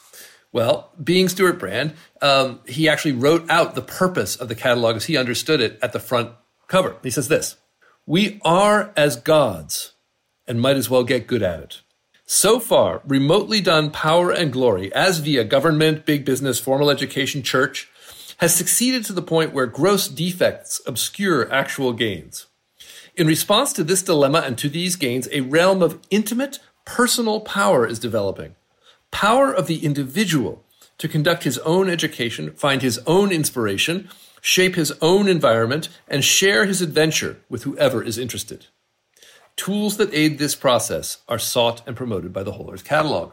[0.51, 5.05] Well, being Stewart Brand, um, he actually wrote out the purpose of the catalog as
[5.05, 6.33] he understood it at the front
[6.67, 6.97] cover.
[7.03, 7.57] He says this
[8.07, 9.93] We are as gods
[10.47, 11.83] and might as well get good at it.
[12.25, 17.89] So far, remotely done power and glory, as via government, big business, formal education, church,
[18.39, 22.47] has succeeded to the point where gross defects obscure actual gains.
[23.17, 27.87] In response to this dilemma and to these gains, a realm of intimate, personal power
[27.87, 28.55] is developing.
[29.11, 30.65] Power of the individual
[30.99, 34.09] to conduct his own education, find his own inspiration,
[34.41, 38.67] shape his own environment, and share his adventure with whoever is interested.
[39.57, 43.33] Tools that aid this process are sought and promoted by the Whole Catalog.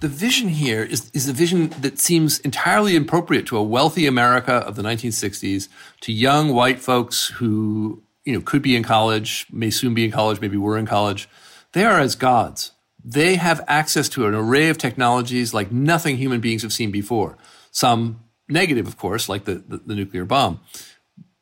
[0.00, 4.52] The vision here is, is a vision that seems entirely appropriate to a wealthy America
[4.52, 5.68] of the 1960s,
[6.02, 10.10] to young white folks who you know could be in college, may soon be in
[10.10, 11.28] college, maybe were in college.
[11.72, 12.72] They are as gods.
[13.02, 17.38] They have access to an array of technologies like nothing human beings have seen before.
[17.70, 20.60] Some negative, of course, like the, the, the nuclear bomb.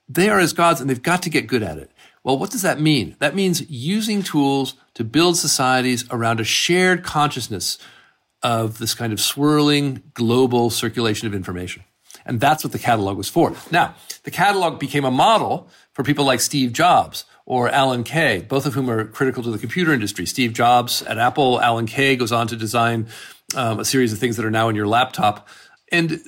[0.08, 1.90] They are as gods and they've got to get good at it.
[2.22, 3.16] Well, what does that mean?
[3.18, 7.78] That means using tools to build societies around a shared consciousness
[8.42, 11.84] of this kind of swirling global circulation of information.
[12.24, 13.54] And that's what the catalog was for.
[13.70, 18.66] Now, the catalog became a model for people like Steve Jobs or Alan Kay, both
[18.66, 20.26] of whom are critical to the computer industry.
[20.26, 23.08] Steve Jobs at Apple, Alan Kay goes on to design
[23.56, 25.48] um, a series of things that are now in your laptop.
[25.90, 26.20] And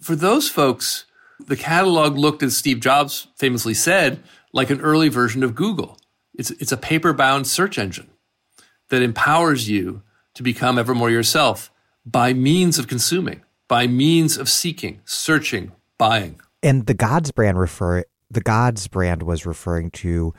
[0.00, 1.04] for those folks,
[1.38, 5.98] the catalog looked, as Steve Jobs famously said, like an early version of Google.
[6.34, 8.10] It's, it's a paper bound search engine
[8.88, 10.02] that empowers you
[10.36, 11.70] to become ever more yourself
[12.04, 16.40] by means of consuming, by means of seeking, searching, buying.
[16.62, 20.34] And the Gods brand refer the Gods brand was referring to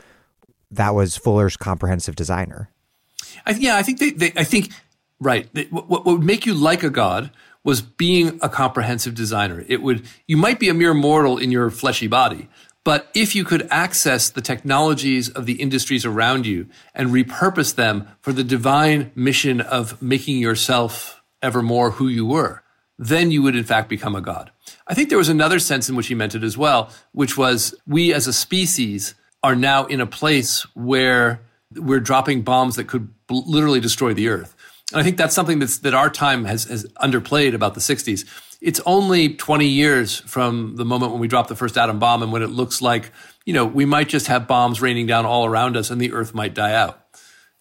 [0.71, 2.69] that was Fuller's comprehensive designer.
[3.45, 4.71] I, yeah, I think they, they I think
[5.19, 5.49] right.
[5.53, 7.31] They, what, what would make you like a god
[7.63, 9.65] was being a comprehensive designer.
[9.67, 12.49] It would you might be a mere mortal in your fleshy body,
[12.87, 18.07] but if you could access the technologies of the industries around you and repurpose them
[18.21, 22.63] for the divine mission of making yourself ever more who you were,
[22.97, 24.51] then you would in fact become a god.
[24.87, 27.75] I think there was another sense in which he meant it as well, which was
[27.85, 31.41] we as a species are now in a place where
[31.75, 34.55] we're dropping bombs that could literally destroy the earth.
[34.93, 38.23] And I think that's something that's, that our time has, has underplayed about the 60s.
[38.61, 42.31] It's only 20 years from the moment when we dropped the first atom bomb and
[42.31, 43.11] when it looks like,
[43.45, 46.33] you know, we might just have bombs raining down all around us and the earth
[46.33, 46.99] might die out.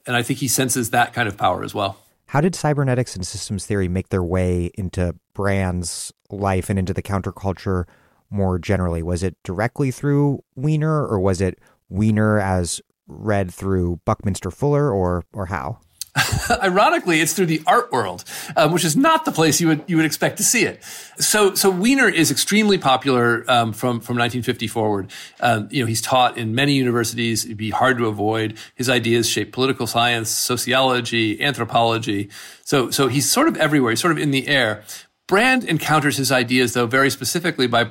[0.06, 1.98] And I think he senses that kind of power as well.
[2.26, 7.02] How did cybernetics and systems theory make their way into Brand's life and into the
[7.02, 7.84] counterculture
[8.30, 9.02] more generally?
[9.02, 15.24] Was it directly through Wiener or was it Wiener as read through Buckminster Fuller or
[15.32, 15.78] or how?
[16.62, 18.24] Ironically, it's through the art world,
[18.56, 20.82] um, which is not the place you would you would expect to see it.
[21.18, 25.10] So, so Wiener is extremely popular um, from from 1950 forward.
[25.40, 27.44] Um, you know, he's taught in many universities.
[27.44, 28.58] It'd be hard to avoid.
[28.74, 32.30] His ideas shape political science, sociology, anthropology.
[32.64, 33.90] So, so he's sort of everywhere.
[33.92, 34.82] He's sort of in the air.
[35.26, 37.90] Brand encounters his ideas, though, very specifically by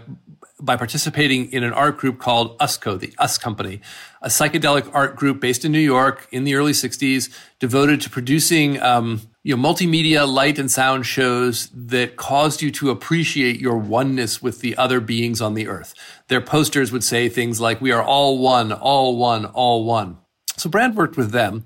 [0.61, 3.81] by participating in an art group called USCO, the US Company,
[4.21, 7.29] a psychedelic art group based in New York in the early 60s,
[7.59, 12.89] devoted to producing um, you know, multimedia light and sound shows that caused you to
[12.89, 15.93] appreciate your oneness with the other beings on the earth.
[16.29, 20.17] Their posters would say things like, We are all one, all one, all one.
[20.57, 21.65] So Brand worked with them.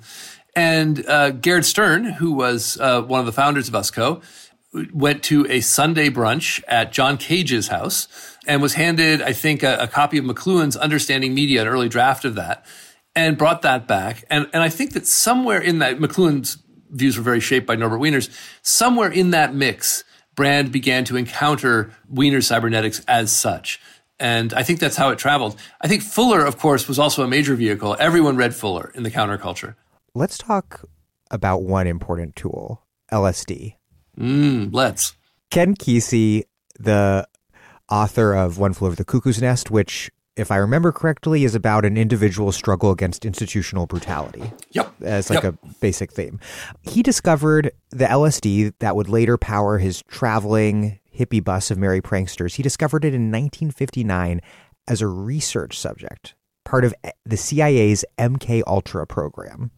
[0.55, 4.21] And uh, Stern, who was uh, one of the founders of USCO,
[4.93, 8.07] went to a Sunday brunch at John Cage's house
[8.47, 12.23] and was handed, I think, a, a, copy of McLuhan's Understanding Media, an early draft
[12.23, 12.65] of that,
[13.15, 14.23] and brought that back.
[14.29, 16.59] And, and I think that somewhere in that, McLuhan's
[16.91, 18.29] views were very shaped by Norbert Wiener's.
[18.61, 20.03] Somewhere in that mix,
[20.35, 23.79] Brand began to encounter Wiener's cybernetics as such.
[24.19, 25.55] And I think that's how it traveled.
[25.81, 27.95] I think Fuller, of course, was also a major vehicle.
[27.99, 29.75] Everyone read Fuller in the counterculture.
[30.13, 30.85] Let's talk
[31.31, 33.75] about one important tool LSD.
[34.19, 35.15] Mm, let's.
[35.49, 36.43] Ken Kesey,
[36.79, 37.27] the
[37.89, 41.85] author of One Flew Over the Cuckoo's Nest, which, if I remember correctly, is about
[41.85, 44.51] an individual struggle against institutional brutality.
[44.71, 44.93] Yep.
[45.01, 45.55] As like yep.
[45.55, 46.39] a basic theme.
[46.81, 52.55] He discovered the LSD that would later power his traveling hippie bus of merry pranksters.
[52.55, 54.41] He discovered it in 1959
[54.87, 56.93] as a research subject, part of
[57.25, 59.71] the CIA's MK Ultra program.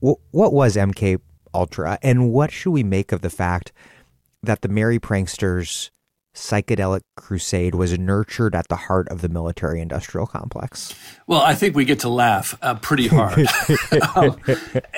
[0.00, 1.20] What was MK
[1.54, 3.72] Ultra, and what should we make of the fact
[4.42, 5.90] that the Merry Pranksters
[6.38, 10.94] psychedelic crusade was nurtured at the heart of the military industrial complex?
[11.26, 13.38] Well, I think we get to laugh uh, pretty hard.
[14.14, 14.38] um,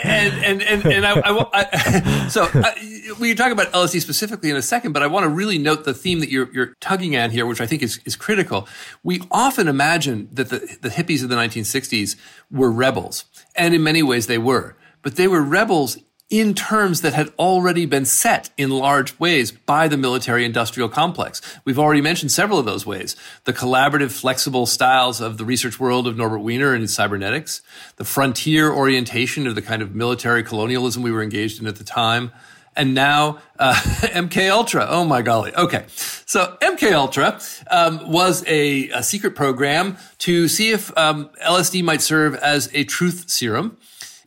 [0.04, 4.50] and, and, and, and I, I, I so I, we can talk about LSD specifically
[4.50, 7.16] in a second, but I want to really note the theme that you're, you're tugging
[7.16, 8.68] at here, which I think is, is critical.
[9.02, 12.16] We often imagine that the, the hippies of the 1960s
[12.50, 13.24] were rebels,
[13.56, 14.76] and in many ways they were.
[15.02, 15.96] But they were rebels
[16.30, 21.42] in terms that had already been set in large ways by the military industrial complex.
[21.64, 23.16] We've already mentioned several of those ways.
[23.44, 27.62] The collaborative, flexible styles of the research world of Norbert Wiener and cybernetics,
[27.96, 31.84] the frontier orientation of the kind of military colonialism we were engaged in at the
[31.84, 32.30] time,
[32.76, 34.86] and now uh, MK Ultra.
[34.88, 35.54] Oh my golly.
[35.54, 41.82] Okay, so MK Ultra um, was a, a, secret program to see if um, LSD
[41.82, 43.76] might serve as a truth serum.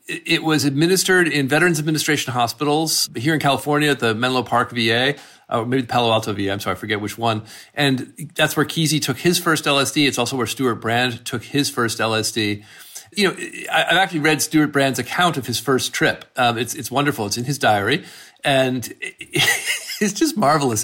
[0.07, 5.15] It, was administered in Veterans Administration hospitals here in California at the Menlo Park VA.
[5.49, 7.43] Or maybe the Palo Alto VA, I'm sorry, I forget which one.
[7.73, 10.07] And that's where Kesey took his first LSD.
[10.07, 12.63] It's also where Stewart Brand took his first LSD
[13.15, 13.35] you know,
[13.71, 16.25] I've actually read Stewart Brand's account of his first trip.
[16.35, 17.25] Um, it's it's wonderful.
[17.25, 18.05] It's in his diary,
[18.43, 20.81] and it's just marvelous.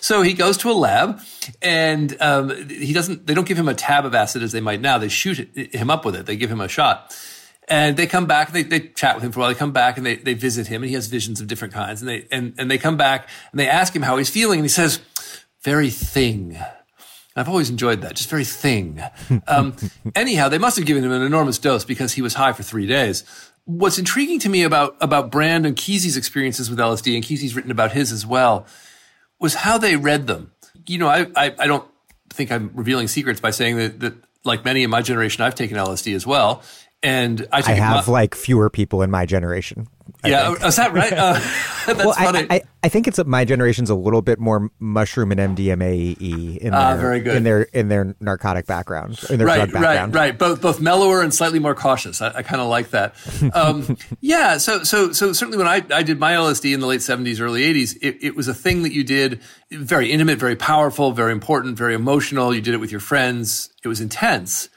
[0.00, 1.20] So he goes to a lab,
[1.60, 3.26] and um, he doesn't.
[3.26, 4.98] They don't give him a tab of acid as they might now.
[4.98, 6.26] They shoot him up with it.
[6.26, 7.16] They give him a shot.
[7.72, 9.48] And they come back, they, they chat with him for a while.
[9.48, 12.02] They come back and they, they visit him, and he has visions of different kinds.
[12.02, 14.64] And they and, and they come back and they ask him how he's feeling, and
[14.66, 15.00] he says,
[15.62, 16.58] "Very thing."
[17.34, 19.02] I've always enjoyed that, just very thing.
[19.48, 19.74] Um,
[20.14, 22.86] anyhow, they must have given him an enormous dose because he was high for three
[22.86, 23.24] days.
[23.64, 27.70] What's intriguing to me about about Brand and Kesey's experiences with LSD, and Kesey's written
[27.70, 28.66] about his as well,
[29.40, 30.52] was how they read them.
[30.86, 31.88] You know, I I, I don't
[32.28, 34.14] think I'm revealing secrets by saying that that
[34.44, 36.62] like many in my generation, I've taken LSD as well,
[37.02, 39.88] and I, I have my, like fewer people in my generation.
[40.24, 40.64] I yeah, think.
[40.64, 41.12] is that right?
[41.12, 41.32] Uh,
[41.86, 42.46] that's well, funny.
[42.48, 46.74] I, I, I, think it's my generation's a little bit more mushroom and MDMA in
[46.74, 50.14] ah, their, in their in their narcotic background, in their right, drug background.
[50.14, 52.22] Right, right, both both mellower and slightly more cautious.
[52.22, 53.14] I, I kind of like that.
[53.52, 57.02] Um, yeah, so so so certainly when I, I did my LSD in the late
[57.02, 59.40] seventies, early eighties, it, it was a thing that you did
[59.72, 62.54] very intimate, very powerful, very important, very emotional.
[62.54, 63.70] You did it with your friends.
[63.84, 64.68] It was intense,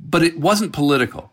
[0.00, 1.30] but it wasn't political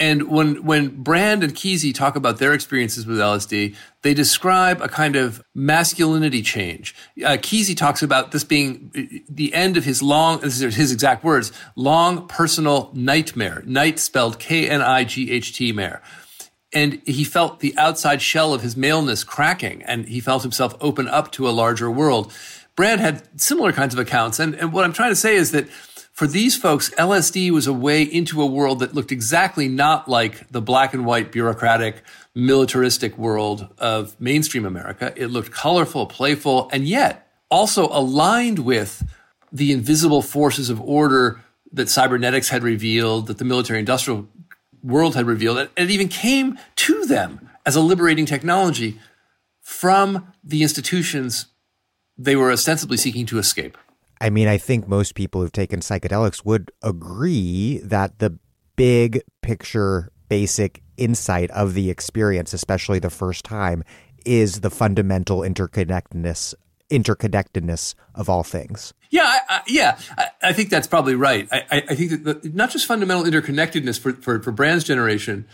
[0.00, 4.88] and when when Brand and Kesey talk about their experiences with LSD, they describe a
[4.88, 6.94] kind of masculinity change.
[7.24, 11.22] Uh, talks about this being uh, the end of his long, this is his exact
[11.22, 13.62] words, long personal nightmare.
[13.64, 16.02] Night spelled K N I G H T mare.
[16.74, 21.06] And he felt the outside shell of his maleness cracking, and he felt himself open
[21.06, 22.32] up to a larger world.
[22.74, 25.68] Brand had similar kinds of accounts, and, and what I'm trying to say is that
[26.22, 30.48] for these folks, LSD was a way into a world that looked exactly not like
[30.52, 35.12] the black and white bureaucratic militaristic world of mainstream America.
[35.16, 39.04] It looked colorful, playful, and yet also aligned with
[39.50, 41.40] the invisible forces of order
[41.72, 44.28] that cybernetics had revealed, that the military industrial
[44.80, 45.58] world had revealed.
[45.58, 49.00] And it even came to them as a liberating technology
[49.60, 51.46] from the institutions
[52.16, 53.76] they were ostensibly seeking to escape.
[54.22, 58.38] I mean, I think most people who've taken psychedelics would agree that the
[58.76, 63.82] big picture, basic insight of the experience, especially the first time,
[64.24, 66.54] is the fundamental interconnectedness
[66.88, 68.92] interconnectedness of all things.
[69.10, 71.48] Yeah, I, I, yeah, I, I, think that's probably right.
[71.50, 75.46] I, think that the, not just fundamental interconnectedness for, for, for Brand's generation,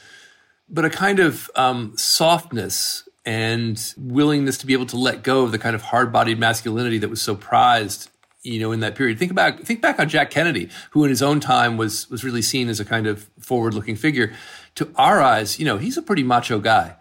[0.69, 5.53] but a kind of um, softness and willingness to be able to let go of
[5.53, 8.11] the kind of hard-bodied masculinity that was so prized
[8.43, 9.19] you know, in that period.
[9.19, 12.43] Think about think back on Jack Kennedy, who in his own time was was really
[12.43, 14.33] seen as a kind of forward-looking figure.
[14.77, 16.97] To our eyes, you know, he's a pretty macho guy.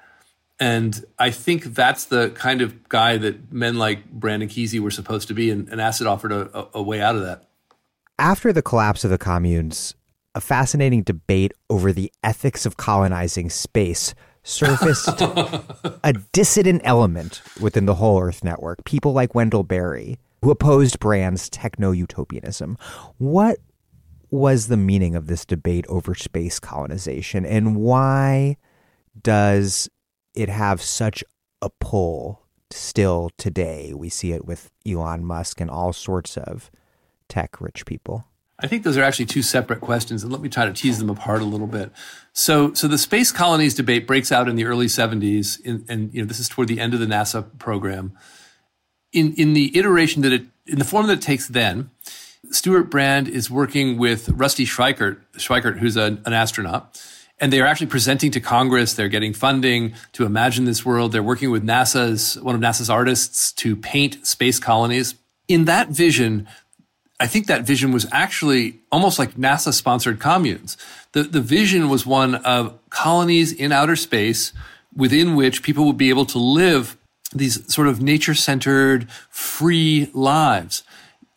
[0.59, 4.89] And I think that's the kind of guy that men like Brand and Kesey were
[4.89, 7.47] supposed to be, and, and Acid offered a, a, a way out of that.
[8.17, 9.93] After the collapse of the communes,
[10.33, 15.07] a fascinating debate over the ethics of colonizing space surfaced
[16.03, 18.83] a dissident element within the whole Earth network.
[18.85, 22.77] People like Wendell Berry, who opposed Brand's techno utopianism.
[23.17, 23.57] What
[24.29, 28.57] was the meaning of this debate over space colonization, and why
[29.21, 29.89] does
[30.35, 31.23] it have such
[31.61, 33.93] a pull still today?
[33.95, 36.69] We see it with Elon Musk and all sorts of
[37.29, 38.25] tech rich people.
[38.59, 41.09] I think those are actually two separate questions, and let me try to tease them
[41.09, 41.91] apart a little bit.
[42.33, 46.21] So, so the space colonies debate breaks out in the early '70s, in, and you
[46.21, 48.17] know this is toward the end of the NASA program
[49.11, 51.89] in in the iteration that it in the form that it takes then,
[52.51, 57.01] Stewart Brand is working with Rusty Schweickart, Schweickart who's a, an astronaut,
[57.39, 58.93] and they are actually presenting to Congress.
[58.93, 61.11] They're getting funding to imagine this world.
[61.11, 65.15] They're working with NASA's one of NASA's artists to paint space colonies.
[65.47, 66.47] In that vision,
[67.19, 70.77] I think that vision was actually almost like NASA sponsored communes.
[71.13, 74.53] The, the vision was one of colonies in outer space
[74.95, 76.96] within which people would be able to live
[77.33, 80.83] these sort of nature centered, free lives.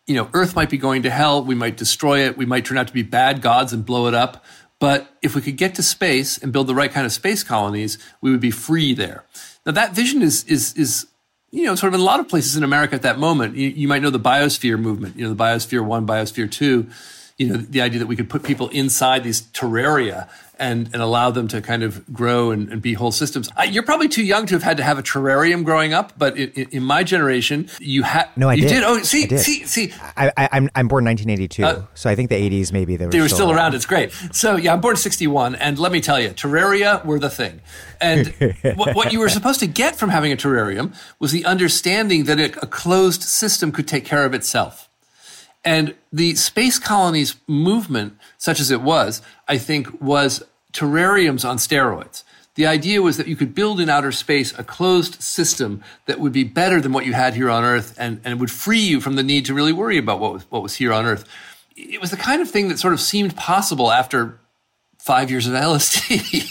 [0.07, 1.43] You know, Earth might be going to hell.
[1.43, 2.37] We might destroy it.
[2.37, 4.43] We might turn out to be bad gods and blow it up.
[4.79, 7.97] But if we could get to space and build the right kind of space colonies,
[8.19, 9.25] we would be free there.
[9.65, 11.05] Now that vision is, is, is,
[11.51, 13.55] you know, sort of in a lot of places in America at that moment.
[13.55, 16.89] You, you might know the biosphere movement, you know, the biosphere one, biosphere two,
[17.37, 20.27] you know, the idea that we could put people inside these terraria
[20.61, 23.49] and, and allow them to kind of grow and, and be whole systems.
[23.67, 26.49] you're probably too young to have had to have a terrarium growing up, but in,
[26.71, 28.29] in my generation, you had.
[28.37, 28.69] No, I you did.
[28.69, 28.83] did.
[28.83, 29.39] Oh, see, did.
[29.39, 29.91] see, see.
[30.15, 33.11] I, I, I'm I'm born 1982, uh, so I think the 80s maybe they were,
[33.11, 33.73] they were still, still around.
[33.73, 34.11] It's great.
[34.31, 37.61] So yeah, I'm born 61, and let me tell you, terraria were the thing.
[37.99, 38.27] And
[38.75, 42.39] what, what, you were supposed to get from having a terrarium was the understanding that
[42.39, 44.89] a, a closed system could take care of itself.
[45.63, 52.23] And the space colonies movement, such as it was, I think was terrariums on steroids.
[52.55, 56.33] The idea was that you could build in outer space a closed system that would
[56.33, 59.15] be better than what you had here on Earth and, and would free you from
[59.15, 61.23] the need to really worry about what was, what was here on Earth.
[61.77, 64.39] It was the kind of thing that sort of seemed possible after
[64.99, 66.43] five years of LSD.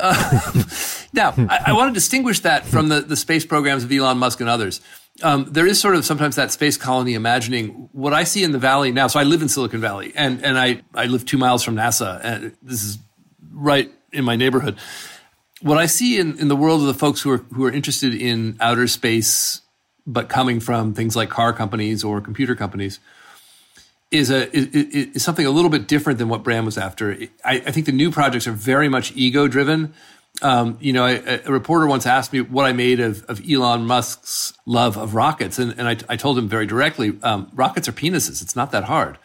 [0.00, 4.18] um, now, I, I, want to distinguish that from the, the space programs of Elon
[4.18, 4.80] Musk and others.
[5.22, 8.58] Um, there is sort of sometimes that space colony imagining what I see in the
[8.58, 9.08] valley now.
[9.08, 12.20] So I live in Silicon Valley, and and I I live two miles from NASA,
[12.22, 12.98] and this is
[13.52, 14.76] right in my neighborhood.
[15.62, 18.14] What I see in, in the world of the folks who are who are interested
[18.14, 19.60] in outer space,
[20.06, 22.98] but coming from things like car companies or computer companies,
[24.10, 24.66] is a is,
[25.14, 27.16] is something a little bit different than what Brand was after.
[27.44, 29.94] I, I think the new projects are very much ego driven
[30.42, 33.86] um, you know, a, a, reporter once asked me what I made of, of Elon
[33.86, 37.92] Musk's love of rockets, and, and I, I told him very directly, um, rockets are
[37.92, 38.40] penises.
[38.40, 39.18] It's not that hard.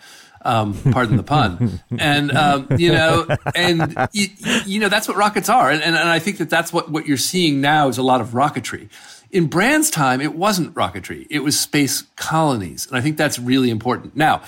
[0.46, 1.82] Um, pardon the pun.
[1.98, 4.28] And um, you know, and you,
[4.66, 7.08] you, know that's what rockets are, and, and, and I think that that's what what
[7.08, 8.90] you're seeing now is a lot of rocketry.
[9.32, 13.70] In Brand's time, it wasn't rocketry; it was space colonies, and I think that's really
[13.70, 14.16] important.
[14.16, 14.44] Now,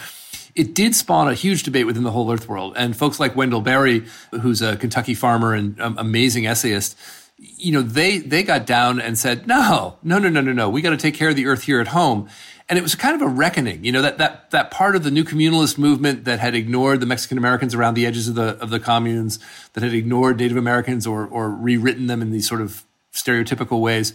[0.58, 2.74] it did spawn a huge debate within the whole Earth world.
[2.76, 6.98] And folks like Wendell Berry, who's a Kentucky farmer and um, amazing essayist,
[7.38, 10.70] you know, they they got down and said, no, no, no, no, no, no.
[10.70, 12.28] We got to take care of the Earth here at home.
[12.70, 15.12] And it was kind of a reckoning, you know, that that that part of the
[15.12, 18.70] new communalist movement that had ignored the Mexican Americans around the edges of the of
[18.70, 19.40] the communes,
[19.74, 24.14] that had ignored Native Americans or or rewritten them in these sort of stereotypical ways.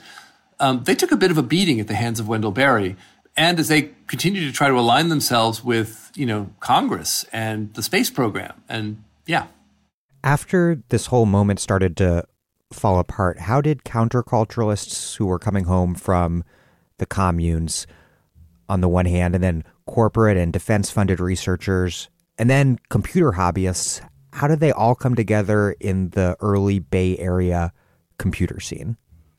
[0.60, 2.96] Um, they took a bit of a beating at the hands of Wendell Berry
[3.36, 7.82] and as they continue to try to align themselves with you know Congress and the
[7.82, 9.46] space program, and yeah.
[10.24, 12.24] After this whole moment started to
[12.72, 16.44] fall apart, how did counterculturalists who were coming home from
[16.98, 17.86] the communes,
[18.72, 22.08] on the one hand, and then corporate and defense-funded researchers,
[22.38, 24.00] and then computer hobbyists,
[24.32, 27.72] how did they all come together in the early Bay Area
[28.18, 28.96] computer scene?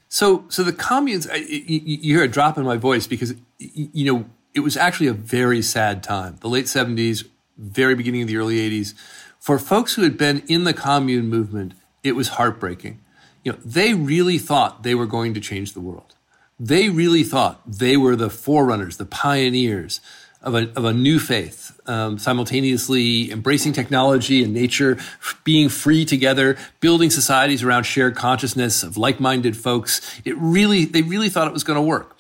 [0.08, 4.26] So, so the communes, you, you hear a drop in my voice because, you know,
[4.54, 6.38] it was actually a very sad time.
[6.42, 7.28] The late 70s,
[7.58, 8.94] very beginning of the early 80s.
[9.40, 11.74] For folks who had been in the commune movement,
[12.04, 13.00] it was heartbreaking.
[13.44, 16.16] You know, they really thought they were going to change the world.
[16.60, 20.00] They really thought they were the forerunners, the pioneers
[20.44, 24.98] of a, of a new faith, um, simultaneously embracing technology and nature,
[25.44, 30.02] being free together, building societies around shared consciousness of like-minded folks.
[30.26, 32.18] It really, they really thought it was going to work.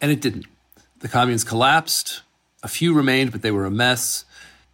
[0.00, 0.46] And it didn't.
[1.00, 2.22] The communes collapsed.
[2.62, 4.24] A few remained, but they were a mess.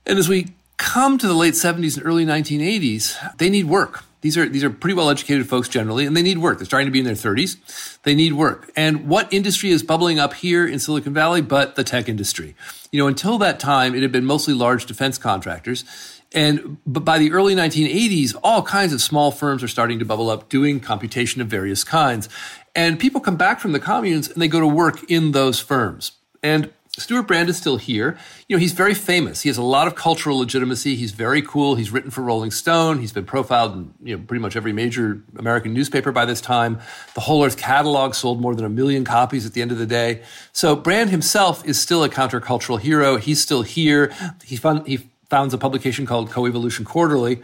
[0.06, 4.04] And as we come to the late 70s and early 1980s, they need work.
[4.20, 6.58] These are these are pretty well educated folks generally, and they need work.
[6.58, 7.98] They're starting to be in their 30s.
[8.02, 8.70] They need work.
[8.74, 12.54] And what industry is bubbling up here in Silicon Valley but the tech industry?
[12.90, 15.84] You know, until that time, it had been mostly large defense contractors.
[16.32, 20.30] And but by the early 1980s, all kinds of small firms are starting to bubble
[20.30, 22.28] up doing computation of various kinds.
[22.74, 26.12] And people come back from the communes and they go to work in those firms.
[26.42, 28.18] And Stewart Brand is still here.
[28.48, 29.42] You know, he's very famous.
[29.42, 30.96] He has a lot of cultural legitimacy.
[30.96, 31.76] He's very cool.
[31.76, 32.98] He's written for Rolling Stone.
[32.98, 36.80] He's been profiled in you know pretty much every major American newspaper by this time.
[37.14, 39.86] The Whole Earth catalog sold more than a million copies at the end of the
[39.86, 40.22] day.
[40.52, 43.16] So Brand himself is still a countercultural hero.
[43.16, 44.12] He's still here.
[44.44, 47.40] He, found, he founds a publication called Coevolution Quarterly.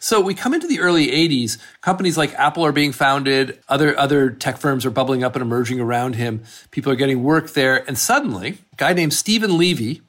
[0.00, 4.30] So we come into the early 80s, companies like Apple are being founded, other other
[4.30, 6.42] tech firms are bubbling up and emerging around him.
[6.70, 10.02] People are getting work there, and suddenly, a guy named Steven Levy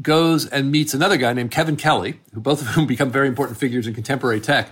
[0.00, 3.58] goes and meets another guy named Kevin Kelly, who both of whom become very important
[3.58, 4.70] figures in contemporary tech.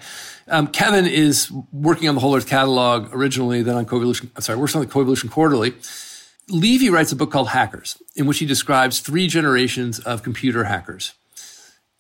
[0.49, 4.75] Um, Kevin is working on the Whole Earth catalog originally, then on Coevolution, sorry, works
[4.75, 5.75] on the Coevolution Quarterly.
[6.49, 11.15] Levy writes a book called Hackers, in which he describes three generations of computer hackers.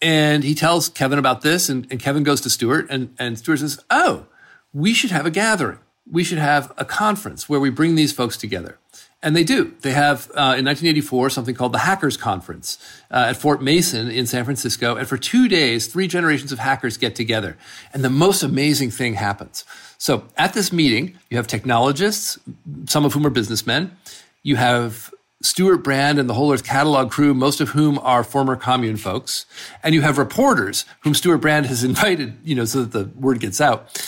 [0.04, 3.60] And he tells Kevin about this, and, and Kevin goes to Stewart, and, and Stewart
[3.60, 4.26] says, Oh,
[4.74, 5.78] we should have a gathering.
[6.08, 8.78] We should have a conference where we bring these folks together.
[9.22, 9.72] And they do.
[9.80, 12.76] They have, uh, in 1984, something called the Hackers Conference
[13.10, 14.94] uh, at Fort Mason in San Francisco.
[14.94, 17.56] And for two days, three generations of hackers get together.
[17.94, 19.64] And the most amazing thing happens.
[19.96, 22.38] So at this meeting, you have technologists,
[22.84, 23.96] some of whom are businessmen.
[24.42, 25.10] You have
[25.44, 29.44] Stewart Brand and the Whole Earth Catalog crew, most of whom are former commune folks,
[29.82, 33.40] and you have reporters whom Stewart Brand has invited, you know, so that the word
[33.40, 34.02] gets out.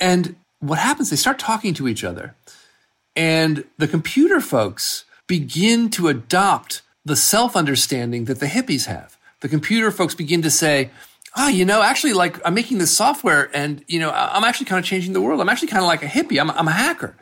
[0.00, 1.10] And what happens?
[1.10, 2.34] They start talking to each other,
[3.14, 9.16] and the computer folks begin to adopt the self understanding that the hippies have.
[9.40, 10.90] The computer folks begin to say,
[11.36, 14.78] oh, you know, actually, like I'm making this software and, you know, I'm actually kind
[14.78, 15.40] of changing the world.
[15.40, 16.40] I'm actually kind of like a hippie.
[16.40, 17.16] I'm, I'm a hacker.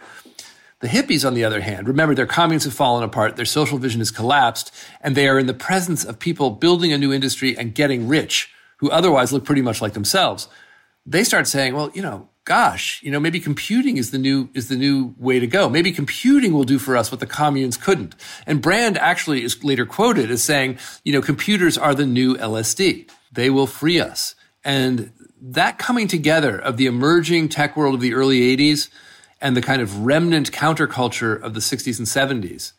[0.81, 4.01] The hippies, on the other hand, remember their communes have fallen apart, their social vision
[4.01, 4.73] has collapsed,
[5.03, 8.51] and they are in the presence of people building a new industry and getting rich
[8.79, 10.49] who otherwise look pretty much like themselves.
[11.05, 14.69] They start saying, well, you know, gosh, you know, maybe computing is the new is
[14.69, 15.69] the new way to go.
[15.69, 18.15] Maybe computing will do for us what the communes couldn't.
[18.47, 23.11] And Brand actually is later quoted as saying, you know, computers are the new LSD.
[23.31, 24.35] They will free us.
[24.65, 28.89] And that coming together of the emerging tech world of the early 80s
[29.41, 32.73] and the kind of remnant counterculture of the 60s and 70s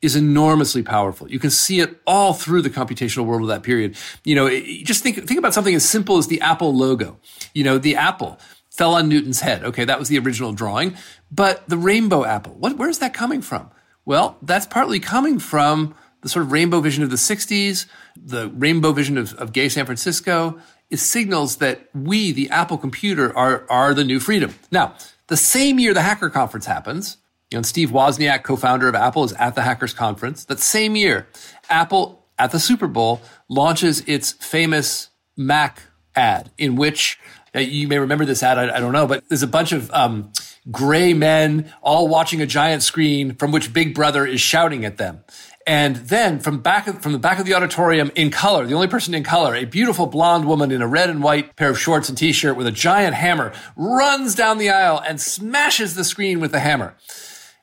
[0.00, 1.30] is enormously powerful.
[1.30, 3.96] You can see it all through the computational world of that period.
[4.24, 4.50] You know,
[4.82, 7.20] just think think about something as simple as the Apple logo.
[7.54, 8.38] You know, the apple
[8.72, 9.62] fell on Newton's head.
[9.64, 10.96] Okay, that was the original drawing.
[11.30, 13.70] But the rainbow apple, what, where's that coming from?
[14.04, 17.86] Well, that's partly coming from the sort of rainbow vision of the 60s,
[18.16, 20.58] the rainbow vision of, of gay San Francisco.
[20.90, 24.54] It signals that we, the Apple computer, are, are the new freedom.
[24.70, 24.94] Now,
[25.32, 27.16] the same year the Hacker Conference happens,
[27.50, 30.44] you know, Steve Wozniak, co-founder of Apple, is at the Hackers Conference.
[30.44, 31.26] That same year,
[31.70, 37.18] Apple at the Super Bowl launches its famous Mac ad, in which
[37.54, 38.58] uh, you may remember this ad.
[38.58, 40.32] I, I, don't know, but there's a bunch of um,
[40.70, 45.24] gray men all watching a giant screen from which Big Brother is shouting at them.
[45.66, 48.88] And then from back of, from the back of the auditorium in color, the only
[48.88, 52.08] person in color, a beautiful blonde woman in a red and white pair of shorts
[52.08, 56.52] and t-shirt with a giant hammer runs down the aisle and smashes the screen with
[56.52, 56.94] the hammer.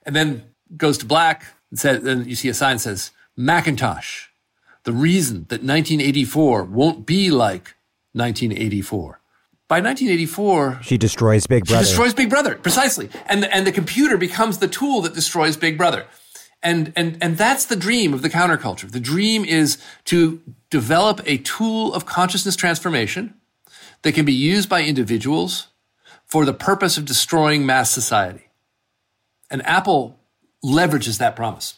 [0.04, 0.44] And then
[0.76, 4.28] goes to black and says, then you see a sign that says Macintosh.
[4.84, 7.76] The reason that 1984 won't be like
[8.14, 9.20] 1984
[9.70, 11.86] by 1984, she destroys Big Brother.
[11.86, 15.58] She destroys Big Brother precisely, and the, and the computer becomes the tool that destroys
[15.58, 16.08] Big Brother,
[16.62, 18.90] and and and that's the dream of the counterculture.
[18.92, 23.34] The dream is to develop a tool of consciousness transformation
[24.02, 25.68] that can be used by individuals
[26.26, 28.50] for the purpose of destroying mass society,
[29.50, 30.20] and Apple
[30.64, 31.76] leverages that promise.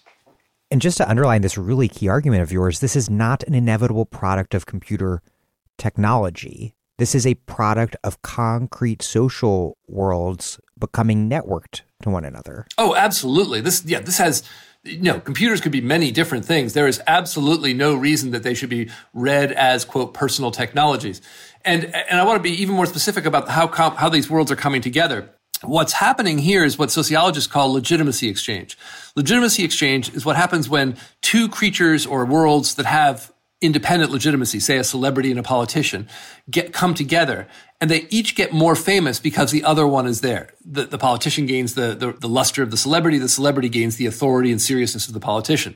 [0.70, 4.06] And just to underline this really key argument of yours, this is not an inevitable
[4.06, 5.22] product of computer
[5.78, 12.68] technology this is a product of concrete social worlds becoming networked to one another.
[12.78, 13.60] Oh, absolutely.
[13.60, 14.44] This yeah, this has
[14.84, 16.74] you know, computers could be many different things.
[16.74, 21.22] There is absolutely no reason that they should be read as quote personal technologies.
[21.64, 24.52] And and I want to be even more specific about how com- how these worlds
[24.52, 25.30] are coming together.
[25.64, 28.76] What's happening here is what sociologists call legitimacy exchange.
[29.16, 33.32] Legitimacy exchange is what happens when two creatures or worlds that have
[33.62, 36.08] independent legitimacy, say a celebrity and a politician,
[36.50, 37.48] get come together
[37.80, 40.54] and they each get more famous because the other one is there.
[40.66, 44.08] The, the politician gains the, the, the luster of the celebrity, the celebrity gains the
[44.08, 45.76] authority and seriousness of the politician.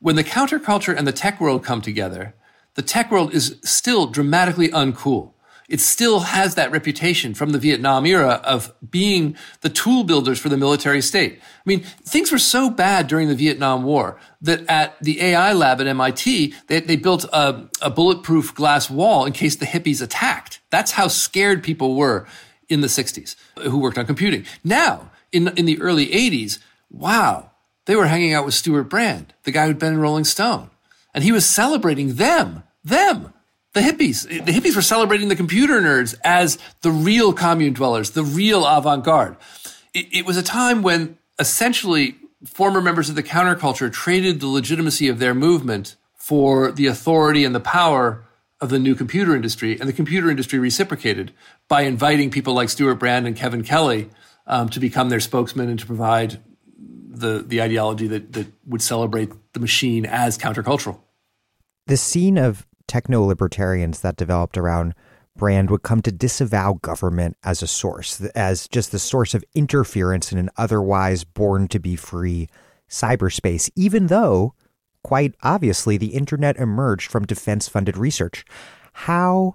[0.00, 2.34] When the counterculture and the tech world come together,
[2.74, 5.32] the tech world is still dramatically uncool
[5.68, 10.48] it still has that reputation from the Vietnam era of being the tool builders for
[10.48, 11.38] the military state.
[11.42, 15.80] I mean, things were so bad during the Vietnam War that at the AI lab
[15.80, 20.60] at MIT, they, they built a, a bulletproof glass wall in case the hippies attacked.
[20.70, 22.26] That's how scared people were
[22.70, 24.46] in the 60s who worked on computing.
[24.64, 26.58] Now, in, in the early 80s,
[26.90, 27.50] wow,
[27.84, 30.70] they were hanging out with Stewart Brand, the guy who'd been in Rolling Stone.
[31.14, 33.34] And he was celebrating them, them
[33.74, 34.26] the hippies.
[34.28, 39.04] The hippies were celebrating the computer nerds as the real commune dwellers, the real avant
[39.04, 39.36] garde.
[39.94, 45.08] It, it, was a time when essentially former members of the counterculture traded the legitimacy
[45.08, 48.24] of their movement for the authority and the power
[48.60, 49.78] of the new computer industry.
[49.78, 51.32] And the computer industry reciprocated
[51.68, 54.10] by inviting people like Stewart Brand and Kevin Kelly
[54.46, 56.40] um, to become their spokesman and to provide
[56.76, 61.00] the, the ideology that, that would celebrate the machine as countercultural.
[61.86, 64.94] The scene of techno libertarians that developed around
[65.36, 70.32] Brand would come to disavow government as a source, as just the source of interference
[70.32, 72.48] in an otherwise born to be free
[72.90, 74.54] cyberspace, even though,
[75.04, 78.44] quite obviously, the internet emerged from defense funded research.
[78.92, 79.54] How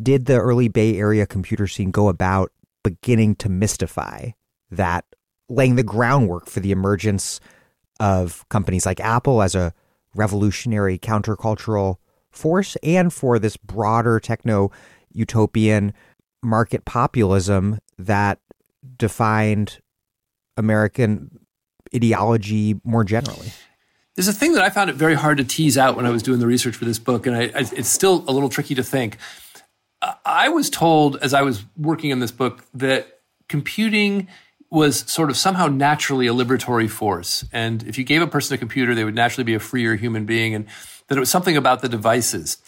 [0.00, 2.52] did the early Bay Area computer scene go about
[2.84, 4.30] beginning to mystify
[4.70, 5.04] that,
[5.48, 7.40] laying the groundwork for the emergence
[7.98, 9.72] of companies like Apple as a
[10.14, 11.96] revolutionary countercultural
[12.34, 14.70] force and for this broader techno
[15.12, 15.92] utopian
[16.42, 18.40] market populism that
[18.96, 19.80] defined
[20.56, 21.38] American
[21.94, 23.52] ideology more generally.
[24.16, 26.22] There's a thing that I found it very hard to tease out when I was
[26.22, 28.82] doing the research for this book, and I, I, it's still a little tricky to
[28.82, 29.16] think.
[30.24, 34.28] I was told as I was working on this book that computing
[34.70, 37.44] was sort of somehow naturally a liberatory force.
[37.52, 40.26] And if you gave a person a computer, they would naturally be a freer human
[40.26, 40.66] being, and
[41.08, 42.58] that it was something about the devices.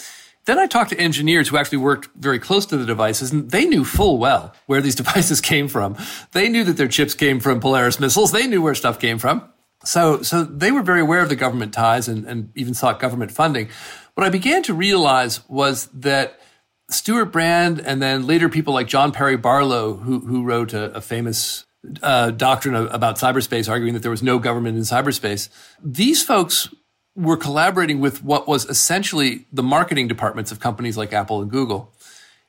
[0.46, 3.66] Then I talked to engineers who actually worked very close to the devices, and they
[3.66, 5.96] knew full well where these devices came from.
[6.32, 8.32] They knew that their chips came from Polaris missiles.
[8.32, 9.42] They knew where stuff came from.
[9.84, 13.30] So, so they were very aware of the government ties and, and even sought government
[13.30, 13.68] funding.
[14.14, 16.40] What I began to realize was that
[16.90, 21.00] Stewart Brand and then later people like John Perry Barlow, who, who wrote a, a
[21.00, 21.66] famous
[22.02, 25.48] uh, doctrine about cyberspace, arguing that there was no government in cyberspace,
[25.82, 26.68] these folks
[27.16, 31.92] were collaborating with what was essentially the marketing departments of companies like Apple and Google.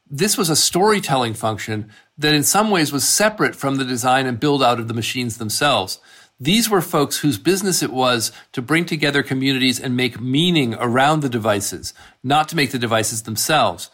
[0.10, 4.40] This was a storytelling function that in some ways was separate from the design and
[4.40, 6.00] build out of the machines themselves.
[6.40, 11.22] These were folks whose business it was to bring together communities and make meaning around
[11.22, 11.94] the devices,
[12.24, 13.90] not to make the devices themselves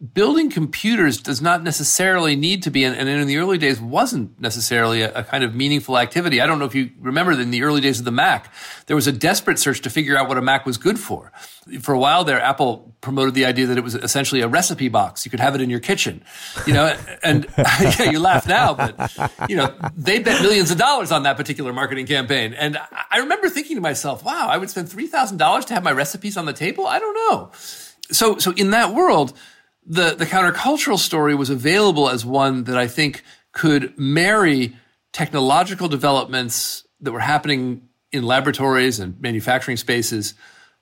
[0.00, 5.02] building computers does not necessarily need to be, and, in the early days wasn't necessarily
[5.02, 6.40] a, a, kind of meaningful activity.
[6.40, 8.50] I don't know if you remember that in the early days of the Mac,
[8.86, 11.32] there was a desperate search to figure out what a Mac was good for.
[11.82, 15.26] For a while there, Apple promoted the idea that it was essentially a recipe box.
[15.26, 16.24] You could have it in your kitchen,
[16.66, 21.12] you know, and yeah, you laugh now, but you know, they bet millions of dollars
[21.12, 22.54] on that particular marketing campaign.
[22.54, 22.78] And
[23.10, 26.46] I remember thinking to myself, wow, I would spend $3,000 to have my recipes on
[26.46, 26.86] the table.
[26.86, 27.50] I don't know.
[28.10, 29.34] So, so in that world,
[29.90, 34.76] the, the countercultural story was available as one that I think could marry
[35.12, 40.34] technological developments that were happening in laboratories and manufacturing spaces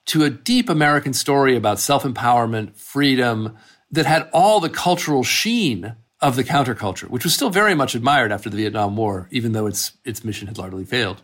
[0.07, 3.57] to a deep American story about self empowerment, freedom,
[3.91, 8.31] that had all the cultural sheen of the counterculture, which was still very much admired
[8.31, 11.23] after the Vietnam War, even though its, its mission had largely failed.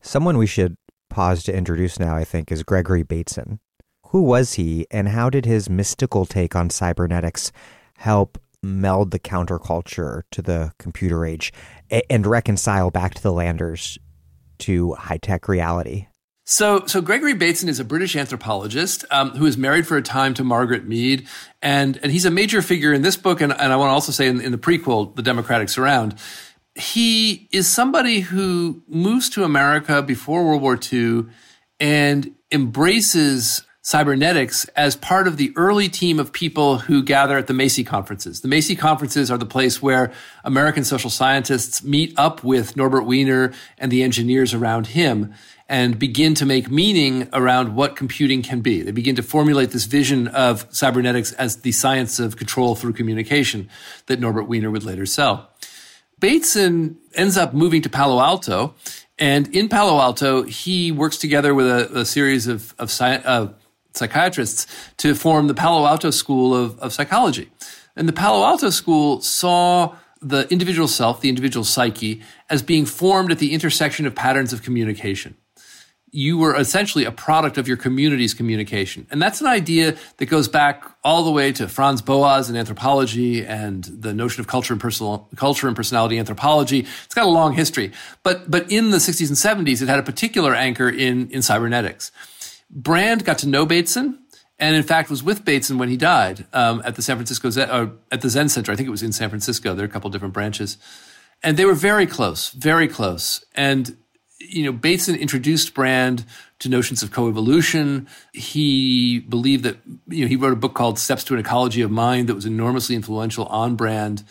[0.00, 0.74] Someone we should
[1.08, 3.60] pause to introduce now, I think, is Gregory Bateson.
[4.10, 7.52] Who was he, and how did his mystical take on cybernetics
[7.98, 11.52] help meld the counterculture to the computer age
[12.08, 13.98] and reconcile back to the landers
[14.58, 16.08] to high tech reality?
[16.44, 20.34] So, so Gregory Bateson is a British anthropologist um, who is married for a time
[20.34, 21.28] to Margaret Mead,
[21.62, 24.10] and and he's a major figure in this book, and, and I want to also
[24.10, 26.16] say in, in the prequel, The Democratic Surround.
[26.74, 31.26] He is somebody who moves to America before World War II
[31.78, 37.54] and embraces cybernetics as part of the early team of people who gather at the
[37.54, 38.42] Macy conferences.
[38.42, 40.12] The Macy conferences are the place where
[40.44, 45.32] American social scientists meet up with Norbert Wiener and the engineers around him
[45.66, 48.82] and begin to make meaning around what computing can be.
[48.82, 53.70] They begin to formulate this vision of cybernetics as the science of control through communication
[54.06, 55.48] that Norbert Wiener would later sell.
[56.18, 58.74] Bateson ends up moving to Palo Alto
[59.20, 63.54] and in Palo Alto, he works together with a, a series of, of, sci- of
[63.92, 64.66] psychiatrists
[64.98, 67.50] to form the Palo Alto School of, of Psychology.
[67.96, 73.32] And the Palo Alto School saw the individual self, the individual psyche, as being formed
[73.32, 75.36] at the intersection of patterns of communication.
[76.12, 79.06] You were essentially a product of your community's communication.
[79.10, 83.46] And that's an idea that goes back all the way to Franz Boas in anthropology
[83.46, 86.80] and the notion of culture and personal, culture and personality anthropology.
[87.04, 87.92] It's got a long history.
[88.24, 92.10] But, but in the 60s and 70s, it had a particular anchor in, in cybernetics.
[92.70, 94.18] Brand got to know Bateson,
[94.58, 97.70] and in fact was with Bateson when he died um, at the San Francisco Zen,
[97.70, 98.70] uh, at the Zen Center.
[98.70, 99.74] I think it was in San Francisco.
[99.74, 100.78] There are a couple different branches,
[101.42, 103.44] and they were very close, very close.
[103.54, 103.96] And
[104.38, 106.24] you know, Bateson introduced Brand
[106.60, 108.06] to notions of coevolution.
[108.32, 109.78] He believed that
[110.08, 112.46] you know he wrote a book called Steps to an Ecology of Mind that was
[112.46, 114.22] enormously influential on Brand.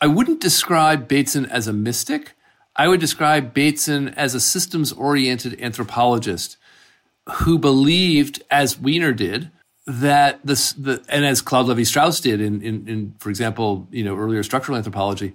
[0.00, 2.34] I wouldn't describe Bateson as a mystic.
[2.74, 6.58] I would describe Bateson as a systems oriented anthropologist
[7.34, 9.50] who believed, as Wiener did,
[9.86, 14.04] that this, the, and as Claude Levi Strauss did in, in, in, for example, you
[14.04, 15.34] know, earlier structural anthropology,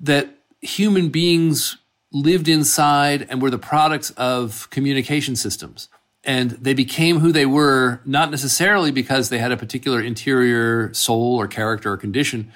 [0.00, 0.28] that
[0.60, 1.78] human beings
[2.12, 5.88] lived inside and were the products of communication systems.
[6.24, 11.36] And they became who they were, not necessarily because they had a particular interior soul
[11.36, 12.52] or character or condition,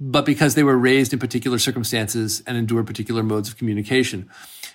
[0.00, 4.28] but because they were raised in particular circumstances and endured particular modes of communication.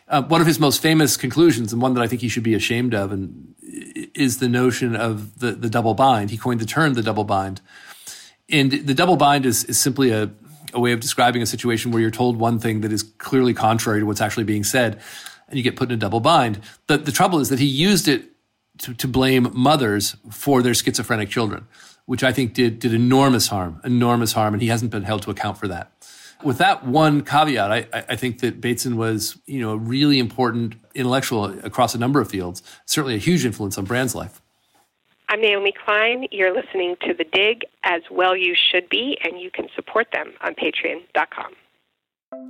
[0.07, 2.53] Uh, one of his most famous conclusions, and one that I think he should be
[2.53, 3.53] ashamed of, and
[4.15, 6.29] is the notion of the, the double bind.
[6.29, 7.61] He coined the term the double bind.
[8.49, 10.29] And the double bind is, is simply a,
[10.73, 14.01] a way of describing a situation where you're told one thing that is clearly contrary
[14.01, 14.99] to what's actually being said,
[15.47, 16.59] and you get put in a double bind.
[16.87, 18.25] But the trouble is that he used it
[18.79, 21.67] to, to blame mothers for their schizophrenic children,
[22.05, 25.31] which I think did, did enormous harm, enormous harm, and he hasn't been held to
[25.31, 25.92] account for that.
[26.43, 30.75] With that one caveat, I, I think that Bateson was, you know, a really important
[30.95, 34.41] intellectual across a number of fields, certainly a huge influence on Brand's life.
[35.29, 36.27] I'm Naomi Klein.
[36.31, 40.33] You're listening to The Dig, as well you should be, and you can support them
[40.41, 41.53] on patreon.com.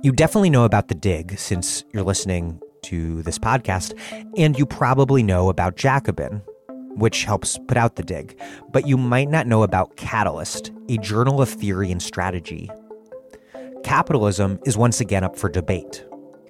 [0.02, 3.98] You definitely know about The Dig since you're listening to this podcast,
[4.36, 6.42] and you probably know about Jacobin,
[6.96, 8.38] which helps put out The Dig,
[8.70, 12.70] but you might not know about Catalyst, a journal of theory and strategy
[13.84, 16.04] capitalism is once again up for debate.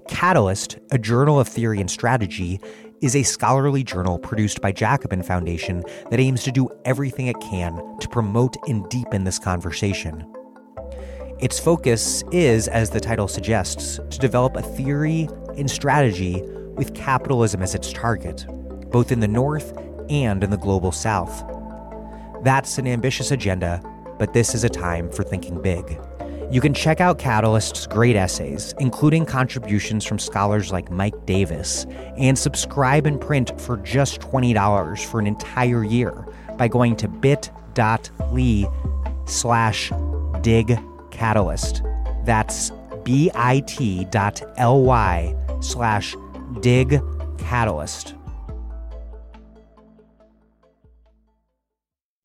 [0.07, 2.59] Catalyst, a journal of theory and strategy,
[3.01, 7.75] is a scholarly journal produced by Jacobin Foundation that aims to do everything it can
[7.99, 10.25] to promote and deepen this conversation.
[11.39, 16.41] Its focus is, as the title suggests, to develop a theory and strategy
[16.75, 18.45] with capitalism as its target,
[18.91, 19.77] both in the North
[20.09, 21.43] and in the global South.
[22.43, 23.81] That's an ambitious agenda,
[24.17, 25.99] but this is a time for thinking big.
[26.51, 31.85] You can check out Catalyst's great essays, including contributions from scholars like Mike Davis,
[32.17, 36.25] and subscribe in print for just $20 for an entire year
[36.57, 38.65] by going to bit.ly
[39.25, 39.91] slash
[40.41, 41.81] dig catalyst.
[42.25, 42.71] That's
[43.03, 44.15] bit.ly
[45.61, 46.15] slash
[46.61, 47.01] dig
[47.39, 48.13] catalyst.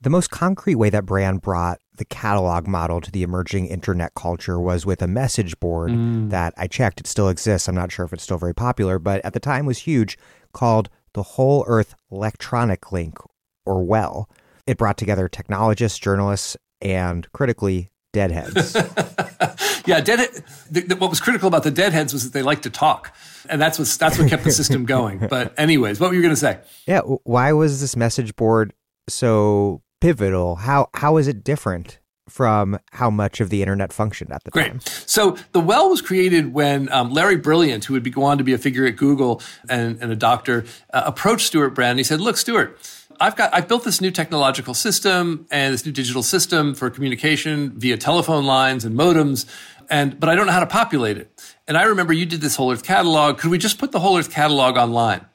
[0.03, 4.59] The most concrete way that Brand brought the catalog model to the emerging internet culture
[4.59, 6.31] was with a message board mm.
[6.31, 6.99] that I checked.
[6.99, 7.69] It still exists.
[7.69, 10.17] I'm not sure if it's still very popular, but at the time was huge
[10.55, 13.19] called the Whole Earth Electronic Link,
[13.67, 14.31] or WELL.
[14.67, 18.75] It brought together technologists, journalists, and critically, deadheads.
[19.87, 20.43] yeah, deadhead.
[20.71, 23.15] The, the, what was critical about the deadheads was that they liked to talk,
[23.51, 25.27] and that's what that's what kept the system going.
[25.29, 26.61] But anyways, what were you going to say?
[26.87, 28.73] Yeah, why was this message board
[29.07, 30.57] so pivotal?
[30.57, 31.99] How how is it different
[32.29, 34.69] from how much of the internet functioned at the Great.
[34.69, 34.81] time?
[35.07, 38.45] So the well was created when um, Larry Brilliant, who would be, go on to
[38.45, 41.99] be a figure at Google and, and a doctor, uh, approached Stewart Brand.
[41.99, 42.79] He said, "Look, Stewart."
[43.23, 47.79] I've got I've built this new technological system and this new digital system for communication
[47.79, 49.45] via telephone lines and modems
[49.91, 51.31] and but I don't know how to populate it.
[51.69, 53.39] And I remember you did this whole earth catalog.
[53.39, 55.27] Could we just put the whole earth catalog online?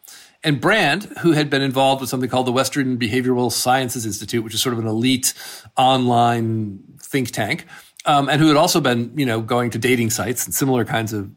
[0.45, 4.53] And Brand, who had been involved with something called the Western Behavioral Sciences Institute, which
[4.53, 5.33] is sort of an elite
[5.75, 7.65] online think tank,
[8.05, 11.13] um, and who had also been, you know, going to dating sites and similar kinds
[11.13, 11.31] of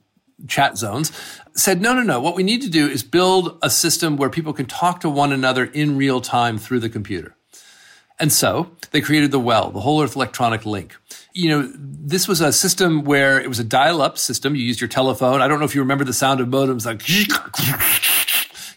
[0.46, 1.10] chat zones,
[1.54, 2.20] said, no, no, no.
[2.20, 5.32] What we need to do is build a system where people can talk to one
[5.32, 7.34] another in real time through the computer.
[8.20, 10.94] And so they created the WELL, the Whole Earth Electronic Link.
[11.32, 14.54] You know, this was a system where it was a dial up system.
[14.54, 15.40] You used your telephone.
[15.40, 17.00] I don't know if you remember the sound of modems like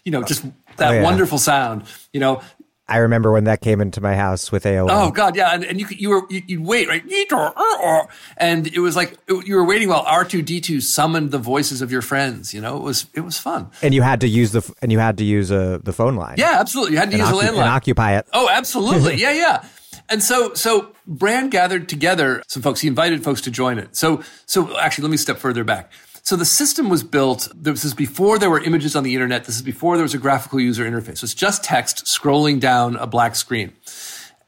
[0.04, 1.02] you know, just oh, that oh, yeah.
[1.02, 1.84] wonderful sound.
[2.12, 2.42] You know,
[2.88, 4.88] I remember when that came into my house with AOL.
[4.90, 7.02] Oh God, yeah, and, and you you were you, would wait right,
[8.36, 11.80] and it was like you were waiting while R two D two summoned the voices
[11.80, 12.52] of your friends.
[12.52, 13.70] You know, it was it was fun.
[13.82, 16.36] And you had to use the and you had to use a the phone line.
[16.38, 16.94] Yeah, absolutely.
[16.94, 18.26] You had to use occup- a landline and occupy it.
[18.32, 19.14] Oh, absolutely.
[19.16, 19.64] yeah, yeah.
[20.08, 22.80] And so, so Brand gathered together some folks.
[22.80, 23.96] He invited folks to join it.
[23.96, 25.90] So, so actually, let me step further back.
[26.24, 29.44] So the system was built, this is before there were images on the internet.
[29.44, 31.18] This is before there was a graphical user interface.
[31.18, 33.72] So it's just text scrolling down a black screen.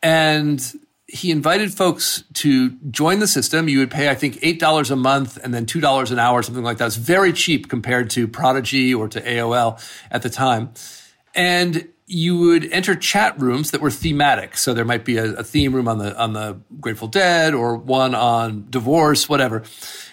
[0.01, 0.62] And
[1.09, 3.68] he invited folks to join the system.
[3.68, 6.78] You would pay, I think, $8 a month and then $2 an hour, something like
[6.78, 6.86] that.
[6.86, 10.72] It's very cheap compared to Prodigy or to AOL at the time.
[11.34, 14.56] And you would enter chat rooms that were thematic.
[14.56, 17.76] So there might be a, a, theme room on the on the Grateful Dead or
[17.76, 19.62] one on divorce, whatever.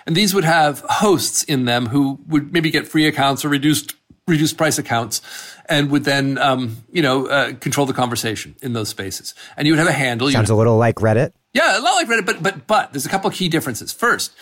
[0.06, 3.96] And these would have hosts in them who would maybe get free accounts or reduced
[4.28, 5.22] reduced price accounts,
[5.68, 9.34] and would then um, you know uh, control the conversation in those spaces.
[9.58, 10.30] And you would have a handle.
[10.32, 11.34] Sounds a little like Reddit.
[11.54, 13.92] Yeah, a lot like Reddit, but but but there's a couple of key differences.
[13.92, 14.34] First,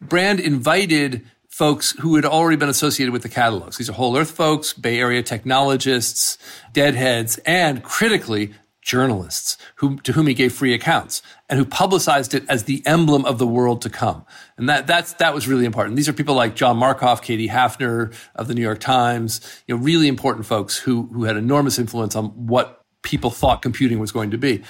[0.00, 3.78] Brand invited folks who had already been associated with the catalogs.
[3.78, 6.36] These are Whole Earth folks, Bay Area technologists,
[6.74, 8.52] deadheads, and critically,
[8.86, 13.24] journalists who, to whom he gave free accounts and who publicized it as the emblem
[13.24, 14.24] of the world to come.
[14.58, 15.96] And that, that's, that was really important.
[15.96, 19.82] These are people like John Markoff, Katie Hafner of the New York Times, you know,
[19.82, 24.30] really important folks who, who had enormous influence on what people thought computing was going
[24.30, 24.62] to be.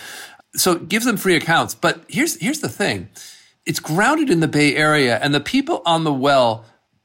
[0.54, 1.74] So give them free accounts.
[1.74, 3.08] But here's, here's the thing.
[3.64, 6.64] It's grounded in the Bay Area and the people on the well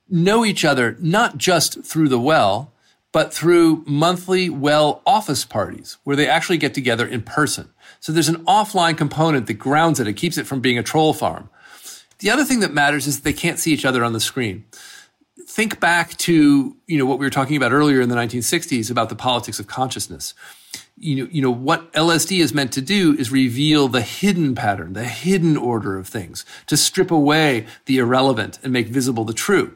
[0.09, 2.73] know each other not just through the well,
[3.11, 7.69] but through monthly well office parties where they actually get together in person.
[7.99, 10.07] So there's an offline component that grounds it.
[10.07, 11.49] It keeps it from being a troll farm.
[12.21, 14.65] The other thing that matters is that they can't see each other on the screen.
[15.47, 19.09] Think back to, you know, what we were talking about earlier in the 1960s about
[19.09, 20.33] the politics of consciousness
[21.01, 24.93] you know, you know, what LSD is meant to do is reveal the hidden pattern,
[24.93, 29.75] the hidden order of things, to strip away the irrelevant and make visible the true.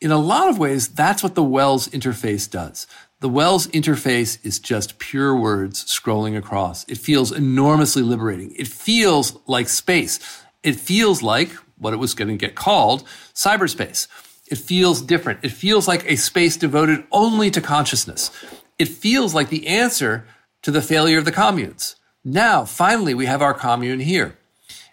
[0.00, 2.86] In a lot of ways, that's what the Wells interface does.
[3.20, 6.84] The Wells interface is just pure words scrolling across.
[6.88, 8.52] It feels enormously liberating.
[8.56, 10.18] It feels like space.
[10.62, 13.04] It feels like what it was going to get called
[13.34, 14.06] cyberspace.
[14.50, 15.40] It feels different.
[15.42, 18.30] It feels like a space devoted only to consciousness.
[18.78, 20.26] It feels like the answer
[20.62, 21.96] to the failure of the communes.
[22.24, 24.36] Now, finally, we have our commune here.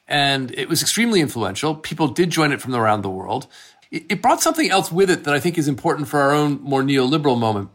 [0.08, 1.76] And it was extremely influential.
[1.76, 3.48] People did join it from around the world.
[3.92, 6.84] It brought something else with it that I think is important for our own more
[6.84, 7.70] neoliberal moment.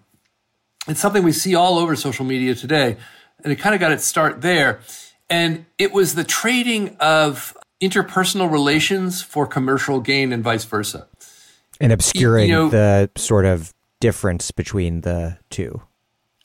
[0.86, 2.97] It's something we see all over social media today.
[3.43, 4.80] And it kind of got its start there.
[5.28, 11.09] And it was the trading of interpersonal relations for commercial gain and vice versa.
[11.80, 15.82] And obscuring you know, the sort of difference between the two.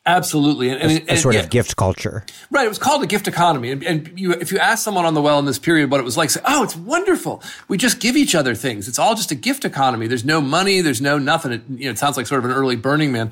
[0.05, 1.41] Absolutely, and, and, a, a and, sort yeah.
[1.41, 2.65] of gift culture, right?
[2.65, 5.22] It was called a gift economy, and, and you, if you ask someone on the
[5.22, 7.43] well in this period what it was like, say, "Oh, it's wonderful.
[7.68, 8.88] We just give each other things.
[8.88, 10.07] It's all just a gift economy.
[10.07, 10.80] There's no money.
[10.80, 11.51] There's no nothing.
[11.51, 13.31] It, you know, it sounds like sort of an early Burning Man."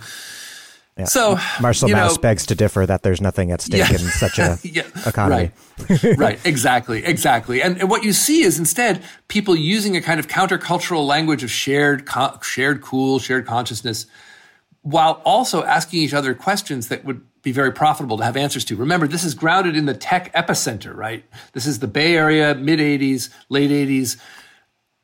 [0.98, 1.06] Yeah.
[1.06, 4.40] So Marcel Mauss know, begs to differ that there's nothing at stake yeah, in such
[4.40, 5.52] a yeah, economy.
[5.90, 7.62] Right, right, exactly, exactly.
[7.62, 11.52] And, and, what you see is instead people using a kind of countercultural language of
[11.52, 14.06] shared, co- shared cool, shared consciousness
[14.84, 18.76] while also asking each other questions that would be very profitable to have answers to.
[18.76, 21.26] Remember, this is grounded in the tech epicenter, right?
[21.54, 24.18] This is the Bay Area, mid 80s, late 80s.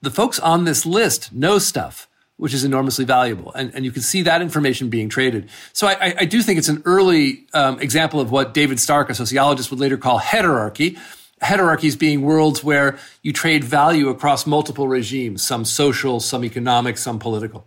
[0.01, 2.07] The folks on this list know stuff,
[2.41, 3.53] which is enormously valuable.
[3.53, 5.47] And, and you can see that information being traded.
[5.73, 9.13] So I, I do think it's an early um, example of what David Stark, a
[9.13, 10.97] sociologist, would later call heterarchy.
[11.43, 17.19] Heterarchies being worlds where you trade value across multiple regimes, some social, some economic, some
[17.19, 17.63] political.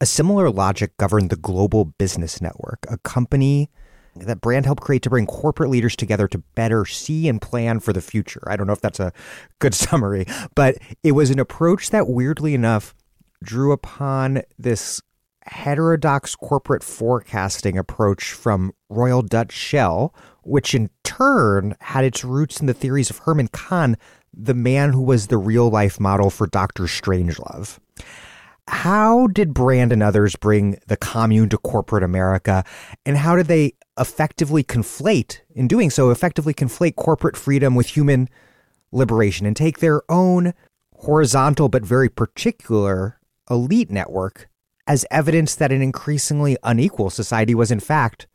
[0.00, 3.70] A similar logic governed the Global Business Network, a company
[4.16, 7.92] that Brand helped create to bring corporate leaders together to better see and plan for
[7.92, 8.42] the future.
[8.48, 9.12] I don't know if that's a
[9.60, 10.26] good summary,
[10.56, 12.92] but it was an approach that weirdly enough
[13.42, 15.00] drew upon this
[15.46, 22.66] heterodox corporate forecasting approach from Royal Dutch Shell, which in turn had its roots in
[22.66, 23.96] the theories of Herman Kahn,
[24.32, 26.84] the man who was the real life model for Dr.
[26.84, 27.78] Strangelove.
[28.68, 32.64] How did Brand and others bring the commune to corporate America?
[33.04, 38.28] And how did they effectively conflate, in doing so, effectively conflate corporate freedom with human
[38.92, 40.54] liberation and take their own
[40.94, 43.19] horizontal but very particular
[43.50, 44.48] elite network
[44.86, 48.26] as evidence that an increasingly unequal society was, in fact,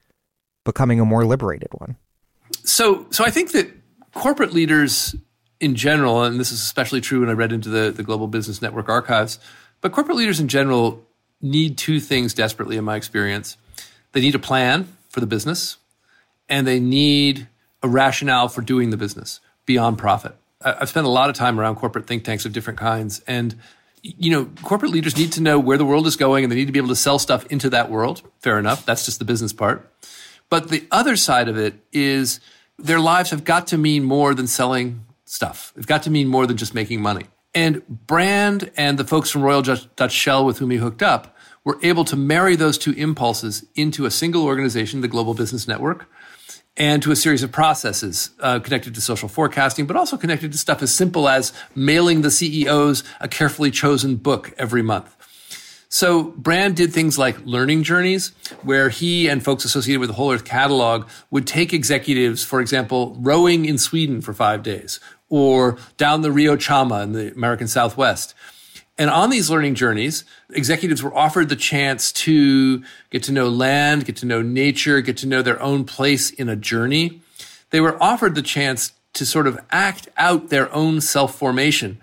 [0.63, 1.95] becoming a more liberated one?
[2.63, 3.71] So, so I think that
[4.13, 5.15] corporate leaders
[5.59, 8.61] in general, and this is especially true when I read into the, the Global Business
[8.61, 9.39] Network archives,
[9.81, 11.03] but corporate leaders in general
[11.41, 13.57] need two things desperately, in my experience.
[14.11, 15.77] They need a plan for the business,
[16.49, 17.47] and they need
[17.83, 20.35] a rationale for doing the business beyond profit.
[20.61, 23.55] I've spent a lot of time around corporate think tanks of different kinds, and
[24.05, 26.67] you know, corporate leaders need to know where the world is going, and they need
[26.67, 28.21] to be able to sell stuff into that world.
[28.39, 28.85] Fair enough.
[28.85, 29.91] That's just the business part.
[30.47, 32.39] But the other side of it is
[32.77, 35.73] their lives have got to mean more than selling stuff.
[35.75, 37.25] They've got to mean more than just making money.
[37.55, 41.79] And Brand and the folks from Royal Dutch Shell with whom he hooked up were
[41.81, 46.07] able to marry those two impulses into a single organization, the Global Business Network,
[46.77, 50.57] and to a series of processes uh, connected to social forecasting, but also connected to
[50.57, 55.15] stuff as simple as mailing the CEOs a carefully chosen book every month.
[55.87, 58.33] So Brand did things like learning journeys,
[58.63, 63.15] where he and folks associated with the Whole Earth Catalog would take executives, for example,
[63.19, 64.99] rowing in Sweden for five days,
[65.29, 68.33] or down the Rio Chama in the American Southwest.
[68.97, 74.05] And on these learning journeys, executives were offered the chance to get to know land,
[74.05, 77.21] get to know nature, get to know their own place in a journey.
[77.71, 81.99] They were offered the chance to sort of act out their own self formation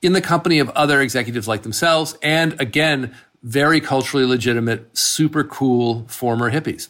[0.00, 2.16] in the company of other executives like themselves.
[2.22, 6.88] And again, very culturally legitimate, super cool former hippies.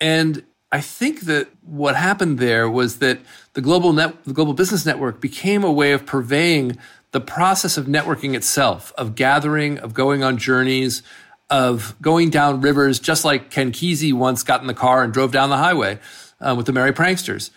[0.00, 3.20] And I think that what happened there was that
[3.52, 6.76] the global net, the global business network became a way of purveying
[7.16, 11.02] the process of networking itself, of gathering, of going on journeys,
[11.48, 15.32] of going down rivers, just like Ken Kesey once got in the car and drove
[15.32, 15.98] down the highway
[16.42, 17.48] uh, with the Merry Pranksters.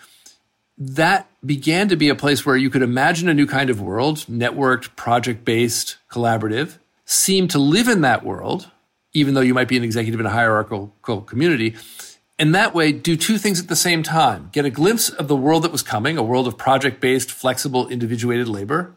[0.78, 4.20] That began to be a place where you could imagine a new kind of world,
[4.30, 8.72] networked, project based, collaborative, seem to live in that world,
[9.12, 11.76] even though you might be an executive in a hierarchical community
[12.38, 15.36] and that way do two things at the same time get a glimpse of the
[15.36, 18.96] world that was coming, a world of project based, flexible, individuated labor,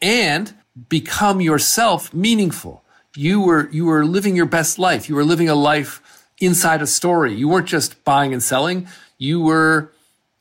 [0.00, 0.54] and
[0.88, 2.84] become yourself meaningful.
[3.14, 5.08] You were, you were living your best life.
[5.08, 6.02] You were living a life
[6.38, 7.34] inside a story.
[7.34, 9.92] You weren't just buying and selling, you were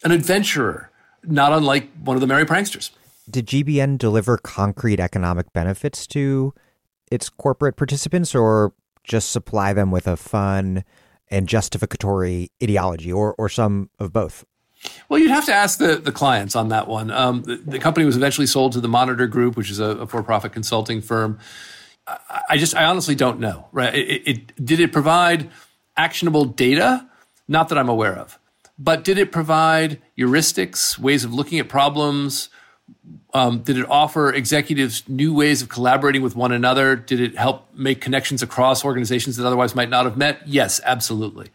[0.03, 0.91] an adventurer,
[1.23, 2.91] not unlike one of the merry pranksters.
[3.29, 6.53] Did GBN deliver concrete economic benefits to
[7.11, 8.73] its corporate participants or
[9.03, 10.83] just supply them with a fun
[11.29, 14.45] and justificatory ideology or, or some of both?
[15.09, 17.11] Well, you'd have to ask the, the clients on that one.
[17.11, 20.07] Um, the, the, company was eventually sold to the Monitor Group, which is a, a
[20.07, 21.39] for profit consulting firm.
[22.07, 23.93] I, I, just, I honestly don't know, right?
[23.93, 25.49] It, it, did it provide
[25.95, 27.07] actionable data?
[27.47, 28.39] Not that I'm aware of.
[28.77, 32.49] But did it provide heuristics, ways of looking at problems?
[33.33, 36.95] Um, did it offer executives new ways of collaborating with one another?
[36.95, 40.47] Did it help make connections across organizations that otherwise might not have met?
[40.47, 41.49] Yes, absolutely.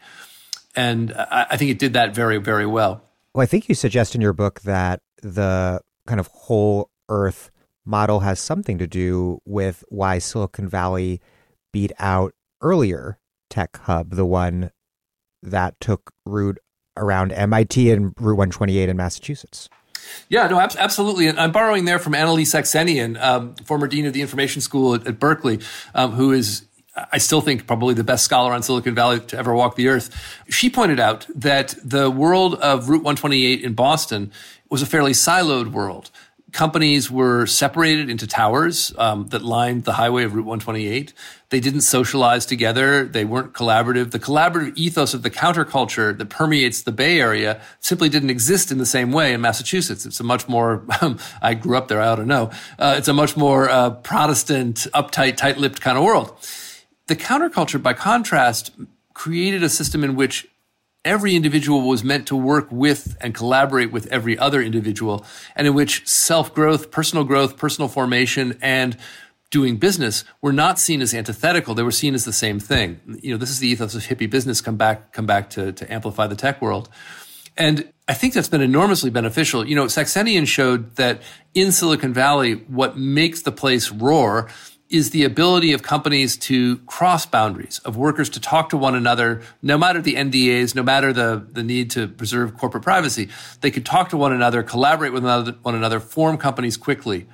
[0.75, 3.03] And I, I think it did that very, very well.
[3.35, 7.51] Well, I think you suggest in your book that the kind of whole earth
[7.85, 11.21] model has something to do with why Silicon Valley
[11.73, 14.71] beat out earlier tech hub, the one
[15.43, 16.59] that took root
[16.97, 19.69] around MIT and Route 128 in Massachusetts.
[20.29, 21.27] Yeah, no, ab- absolutely.
[21.27, 25.07] And I'm borrowing there from AnnaLee Saxenian, um, former dean of the Information School at,
[25.07, 25.61] at Berkeley,
[25.95, 26.63] um, who is
[27.13, 30.11] I still think probably the best scholar on Silicon Valley to ever walk the earth.
[30.49, 34.33] She pointed out that the world of Route 128 in Boston
[34.69, 36.11] was a fairly siloed world
[36.53, 41.13] companies were separated into towers um, that lined the highway of Route 128.
[41.51, 43.05] They didn't socialize together.
[43.05, 44.11] They weren't collaborative.
[44.11, 48.79] The collaborative ethos of the counterculture that permeates the Bay Area simply didn't exist in
[48.79, 50.07] the same way in Massachusetts.
[50.07, 50.85] It's a much more,
[51.43, 52.51] I grew up there, I ought to know.
[52.79, 56.35] Uh, it's a much more uh, Protestant, uptight, tight lipped kind of world.
[57.11, 58.71] The counterculture, by contrast,
[59.15, 60.47] created a system in which
[61.05, 65.27] every individual was meant to work with and collaborate with every other individual,
[65.57, 68.97] and in which self growth, personal growth, personal formation, and
[69.51, 71.75] doing business were not seen as antithetical.
[71.75, 73.01] They were seen as the same thing.
[73.21, 75.93] You know, this is the ethos of hippie business come back, come back to, to
[75.93, 76.89] amplify the tech world.
[77.57, 79.67] And I think that's been enormously beneficial.
[79.67, 81.23] You know, Saxenian showed that
[81.55, 84.49] in Silicon Valley, what makes the place roar
[84.91, 89.41] is the ability of companies to cross boundaries, of workers to talk to one another,
[89.63, 93.29] no matter the NDAs, no matter the, the need to preserve corporate privacy.
[93.61, 97.29] They could talk to one another, collaborate with one another, form companies quickly.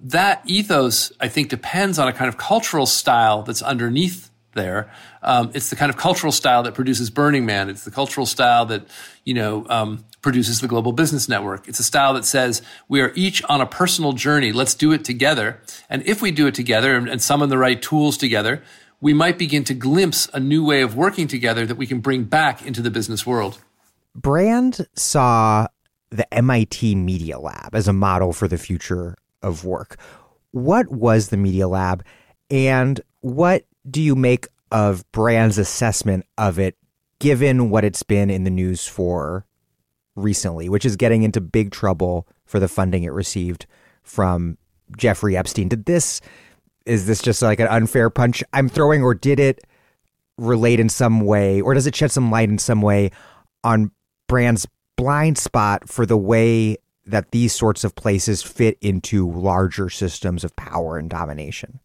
[0.00, 4.92] That ethos, I think, depends on a kind of cultural style that's underneath there.
[5.20, 7.68] Um, it's the kind of cultural style that produces Burning Man.
[7.68, 8.86] It's the cultural style that,
[9.24, 11.68] you know, um, produces the Global Business Network.
[11.68, 14.52] It's a style that says we are each on a personal journey.
[14.52, 15.60] Let's do it together.
[15.90, 18.62] And if we do it together and, and summon the right tools together,
[19.02, 22.24] we might begin to glimpse a new way of working together that we can bring
[22.24, 23.62] back into the business world.
[24.14, 25.68] Brand saw
[26.08, 29.98] the MIT Media Lab as a model for the future of work.
[30.52, 32.02] What was the Media Lab
[32.50, 36.78] and what do you make of Brand's assessment of it
[37.18, 39.44] given what it's been in the news for
[40.16, 43.66] recently, which is getting into big trouble for the funding it received
[44.02, 44.58] from
[44.96, 45.68] Jeffrey Epstein.
[45.68, 46.20] Did this,
[46.86, 49.64] is this just like an unfair punch I'm throwing, or did it
[50.36, 53.10] relate in some way, or does it shed some light in some way
[53.62, 53.90] on
[54.28, 54.66] Brand's
[54.96, 56.76] blind spot for the way
[57.06, 61.80] that these sorts of places fit into larger systems of power and domination?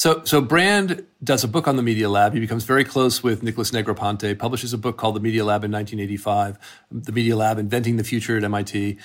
[0.00, 2.32] So, so Brand does a book on the Media Lab.
[2.32, 5.70] He becomes very close with Nicholas Negroponte, publishes a book called The Media Lab in
[5.70, 6.58] 1985,
[6.90, 8.96] The Media Lab Inventing the Future at MIT.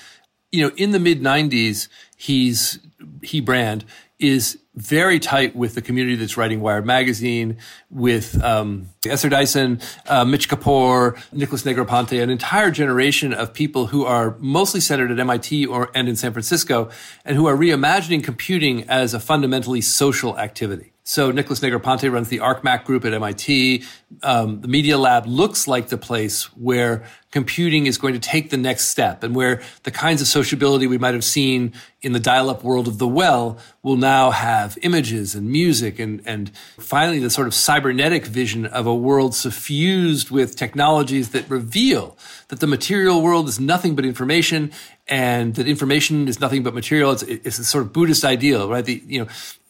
[0.54, 2.80] You know, in the mid 90s, he's,
[3.22, 3.84] he, Brand,
[4.20, 7.58] is very tight with the community that's writing Wired Magazine,
[7.90, 14.06] with um, Esther Dyson, uh, Mitch Kapor, Nicholas Negroponte, an entire generation of people who
[14.06, 16.90] are mostly centered at MIT or and in San Francisco,
[17.24, 20.95] and who are reimagining computing as a fundamentally social activity.
[21.08, 23.84] So Nicholas Negroponte runs the ArcMac group at MIT.
[24.24, 28.58] Um, the Media Lab looks like the place where computing is going to take the
[28.58, 32.64] next step and where the kinds of sociability we might have seen in the dial-up
[32.64, 36.50] world of the well will now have images and music and, and
[36.80, 42.18] finally the sort of cybernetic vision of a world suffused with technologies that reveal
[42.48, 44.72] that the material world is nothing but information
[45.08, 47.12] and that information is nothing but material.
[47.12, 48.84] It's, it's a sort of Buddhist ideal, right?
[48.84, 49.28] The, you know,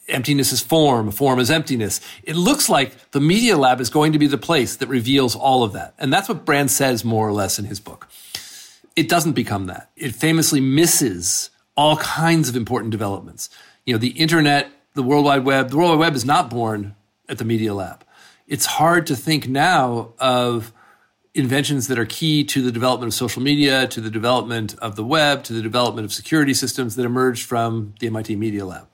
[0.08, 2.00] emptiness is form, form is emptiness.
[2.24, 5.64] It looks like the Media Lab is going to be the place that reveals all
[5.64, 5.96] of that.
[5.98, 8.08] And that's what Brand says more or less in his book.
[8.96, 9.90] It doesn't become that.
[9.96, 13.50] It famously misses all kinds of important developments.
[13.86, 16.96] You know, the internet, the World Wide Web, the World Wide Web is not born
[17.28, 18.06] at the Media Lab.
[18.48, 20.72] It's hard to think now of
[21.34, 25.04] inventions that are key to the development of social media, to the development of the
[25.04, 28.88] web, to the development of security systems that emerged from the MIT Media Lab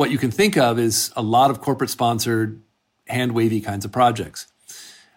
[0.00, 2.62] what you can think of is a lot of corporate sponsored,
[3.06, 4.46] hand wavy kinds of projects.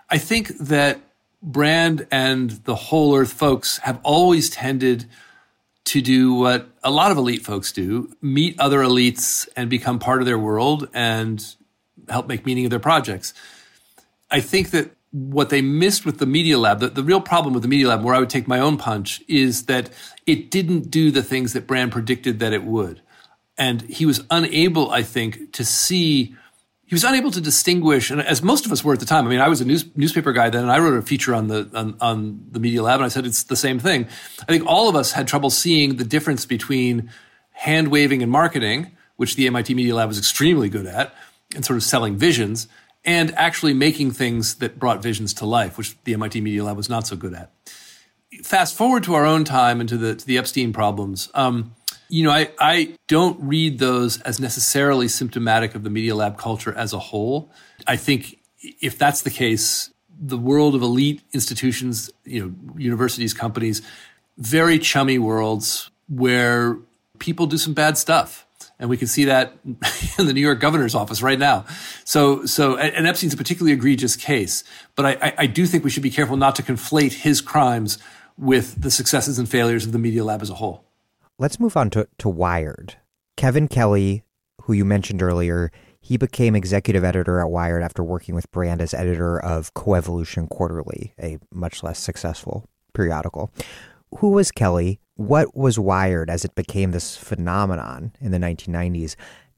[0.10, 1.00] I think that
[1.42, 5.06] Brand and the Whole Earth folks have always tended
[5.86, 10.20] to do what a lot of elite folks do meet other elites and become part
[10.22, 11.56] of their world and
[12.10, 13.34] help make meaning of their projects.
[14.30, 17.64] I think that what they missed with the Media Lab, the, the real problem with
[17.64, 19.92] the Media Lab, where I would take my own punch, is that
[20.28, 23.00] it didn't do the things that Brand predicted that it would.
[23.58, 26.36] And he was unable, I think, to see
[26.94, 29.26] he was unable to distinguish, and as most of us were at the time.
[29.26, 31.48] I mean, I was a news, newspaper guy then, and I wrote a feature on
[31.48, 34.06] the on, on, the Media Lab, and I said it's the same thing.
[34.42, 37.10] I think all of us had trouble seeing the difference between
[37.50, 41.16] hand waving and marketing, which the MIT Media Lab was extremely good at,
[41.56, 42.68] and sort of selling visions,
[43.04, 46.90] and actually making things that brought visions to life, which the MIT Media Lab was
[46.90, 47.52] not so good at.
[48.44, 51.32] Fast forward to our own time and to the to the Epstein problems.
[51.34, 51.74] Um,
[52.14, 56.72] you know, I, I don't read those as necessarily symptomatic of the Media Lab culture
[56.78, 57.50] as a whole.
[57.88, 63.82] I think if that's the case, the world of elite institutions, you know, universities, companies,
[64.38, 66.78] very chummy worlds where
[67.18, 68.46] people do some bad stuff.
[68.78, 69.54] And we can see that
[70.20, 71.66] in the New York governor's office right now.
[72.06, 74.64] So, so, and Epstein's a particularly egregious case,
[74.96, 77.98] but I, I do think we should be careful not to conflate his crimes
[78.38, 80.86] with the successes and failures of the Media Lab as a whole.
[81.40, 82.98] Let's move on to, to Wired.
[83.38, 84.24] Kevin Kelly,
[84.62, 88.94] who you mentioned earlier, he became executive editor at Wired after working with Brand as
[88.94, 93.52] editor of Coevolution Quarterly, a much less successful periodical.
[94.20, 95.00] Who was Kelly?
[95.16, 99.16] What was Wired as it became this phenomenon in the 1990s?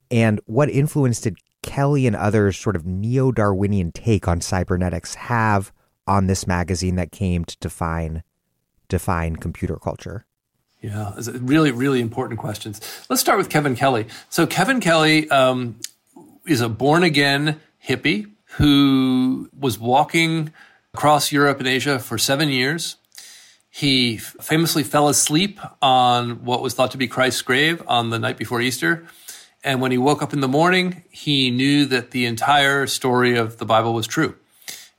[0.09, 5.73] And what influence did Kelly and others' sort of neo Darwinian take on cybernetics have
[6.07, 8.23] on this magazine that came to define
[8.87, 10.25] define computer culture?
[10.85, 12.79] Yeah, really, really important questions.
[13.09, 14.05] Let's start with Kevin Kelly.
[14.29, 15.79] So, Kevin Kelly um,
[16.45, 20.53] is a born again hippie who was walking
[20.93, 22.97] across Europe and Asia for seven years.
[23.67, 28.37] He famously fell asleep on what was thought to be Christ's grave on the night
[28.37, 29.07] before Easter.
[29.63, 33.57] And when he woke up in the morning, he knew that the entire story of
[33.57, 34.35] the Bible was true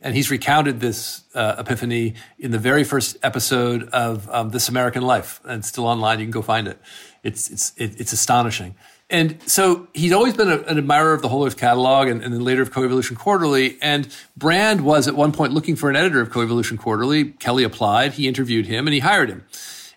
[0.01, 5.02] and he's recounted this uh, epiphany in the very first episode of um, This American
[5.02, 6.18] Life, and it's still online.
[6.20, 6.81] You can go find it.
[7.23, 8.77] It's it's it's astonishing.
[9.09, 12.35] And so he's always been a, an admirer of the Whole Earth catalog and, and,
[12.35, 13.78] then later of Coevolution Quarterly.
[13.81, 17.27] And Brand was at one point looking for an editor of Coevolution Quarterly.
[17.32, 19.44] Kelly applied, he interviewed him, and he hired him.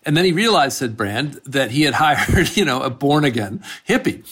[0.03, 3.63] And then he realized, said Brand, that he had hired, you know, a born again
[3.87, 4.23] hippie.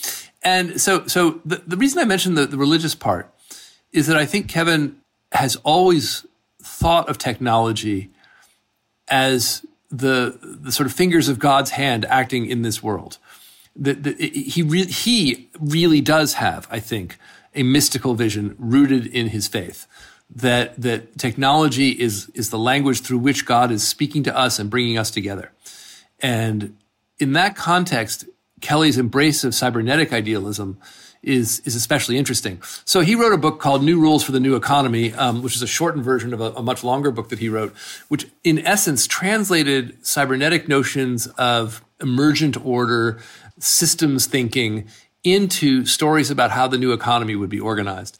[0.44, 3.34] And so, so the, the reason I mentioned the, the religious part
[3.92, 4.98] is that I think Kevin
[5.32, 6.26] has always
[6.62, 8.10] thought of technology
[9.08, 13.18] as the, the sort of fingers of God's hand acting in this world.
[13.76, 17.18] The, the, he, re- he really does have, I think,
[17.56, 19.88] a mystical vision rooted in his faith.
[20.30, 24.70] That, that technology is, is the language through which God is speaking to us and
[24.70, 25.54] bringing us together.
[26.20, 26.76] And
[27.18, 28.26] in that context,
[28.60, 30.78] Kelly's embrace of cybernetic idealism
[31.28, 32.62] is is especially interesting.
[32.86, 35.62] So he wrote a book called New Rules for the New Economy, um, which is
[35.62, 37.76] a shortened version of a, a, much longer book that he wrote,
[38.08, 43.20] which in essence translated cybernetic notions of emergent order,
[43.60, 44.88] systems thinking
[45.24, 48.18] into stories about how the new economy would be organized.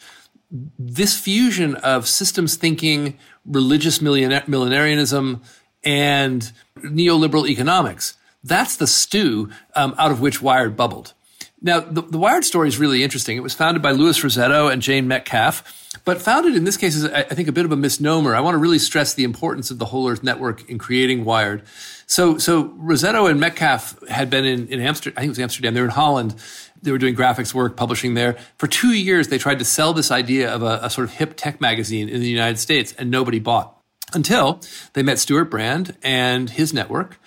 [0.78, 5.42] This fusion of systems thinking, religious millenarianism,
[5.84, 8.18] and neoliberal economics.
[8.44, 11.14] That's the stew um, out of which Wired bubbled.
[11.62, 13.36] Now, the, the, Wired story is really interesting.
[13.36, 15.64] It was founded by Louis Rossetto and Jane Metcalf,
[16.06, 18.36] but founded in this case is, I think, a bit of a misnomer.
[18.36, 21.64] I want to really stress the importance of the Whole Earth Network in creating Wired.
[22.06, 25.74] So, so Rossetto and Metcalf had been in, in Amsterdam, I think it was Amsterdam,
[25.74, 26.36] they were in Holland.
[26.80, 28.38] They were doing graphics work, publishing there.
[28.60, 31.34] For two years, they tried to sell this idea of a, a sort of hip
[31.36, 33.76] tech magazine in the United States, and nobody bought
[34.14, 34.62] until
[34.94, 37.20] they met Stewart Brand and his network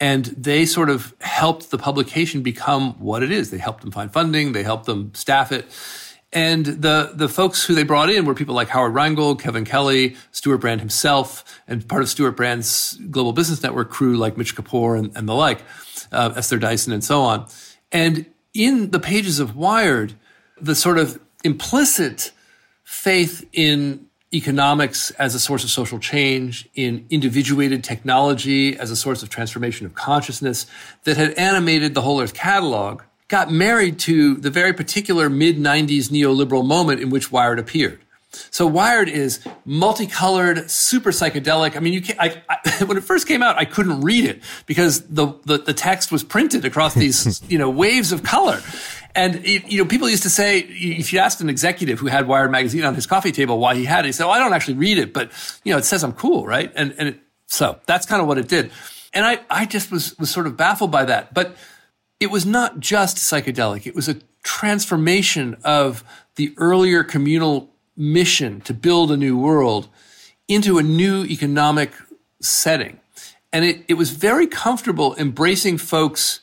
[0.00, 3.50] and they sort of helped the publication become what it is.
[3.50, 5.66] They helped them find funding, they helped them staff it.
[6.30, 10.14] And the, the folks who they brought in were people like Howard Rheingold, Kevin Kelly,
[10.30, 14.98] Stewart Brand himself, and part of Stewart Brand's global business network crew like Mitch Kapor
[14.98, 15.62] and, and the like,
[16.12, 17.46] uh, Esther Dyson and so on.
[17.92, 20.14] And in the pages of Wired,
[20.60, 22.32] the sort of implicit
[22.84, 29.22] faith in economics as a source of social change, in individuated technology as a source
[29.22, 30.66] of transformation of consciousness
[31.04, 36.10] that had animated the whole Earth catalog, got married to the very particular mid 90s
[36.10, 38.00] neoliberal moment in which Wired appeared.
[38.50, 41.76] So Wired is multicolored, super psychedelic.
[41.76, 44.42] I mean, you can't, I, I, when it first came out, I couldn't read it
[44.66, 48.60] because the, the, the text was printed across these, you know, waves of color.
[49.18, 52.28] And it, you know, people used to say if you asked an executive who had
[52.28, 54.52] Wired magazine on his coffee table why he had it, he said, "Well, I don't
[54.52, 55.32] actually read it, but
[55.64, 58.38] you know, it says I'm cool, right?" And and it, so that's kind of what
[58.38, 58.70] it did.
[59.12, 61.56] And I I just was was sort of baffled by that, but
[62.20, 66.04] it was not just psychedelic; it was a transformation of
[66.36, 69.88] the earlier communal mission to build a new world
[70.46, 71.90] into a new economic
[72.40, 73.00] setting.
[73.52, 76.40] And it, it was very comfortable embracing folks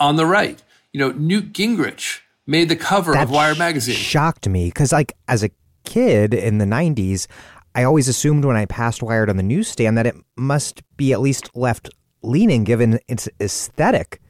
[0.00, 0.62] on the right.
[0.94, 3.96] You know, Newt Gingrich made the cover that of Wired magazine.
[3.96, 5.50] Shocked me because, like, as a
[5.84, 7.26] kid in the '90s,
[7.74, 11.20] I always assumed when I passed Wired on the newsstand that it must be at
[11.20, 11.90] least left
[12.22, 14.20] leaning, given its aesthetic.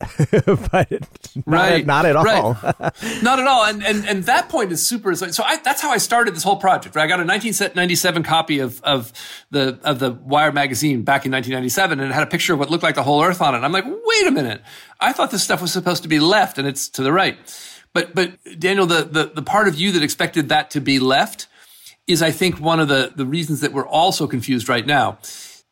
[0.46, 2.24] but not, right, not at all.
[2.24, 2.52] Right.
[3.22, 3.66] not at all.
[3.66, 5.14] And, and and that point is super.
[5.14, 6.96] So I, that's how I started this whole project.
[6.96, 7.04] Right?
[7.04, 9.12] I got a 1997 copy of of
[9.50, 12.70] the of the Wire magazine back in 1997, and it had a picture of what
[12.70, 13.58] looked like the whole Earth on it.
[13.58, 14.62] And I'm like, wait a minute,
[15.00, 17.36] I thought this stuff was supposed to be left, and it's to the right.
[17.92, 21.46] But but Daniel, the the, the part of you that expected that to be left
[22.06, 25.18] is, I think, one of the the reasons that we're all so confused right now.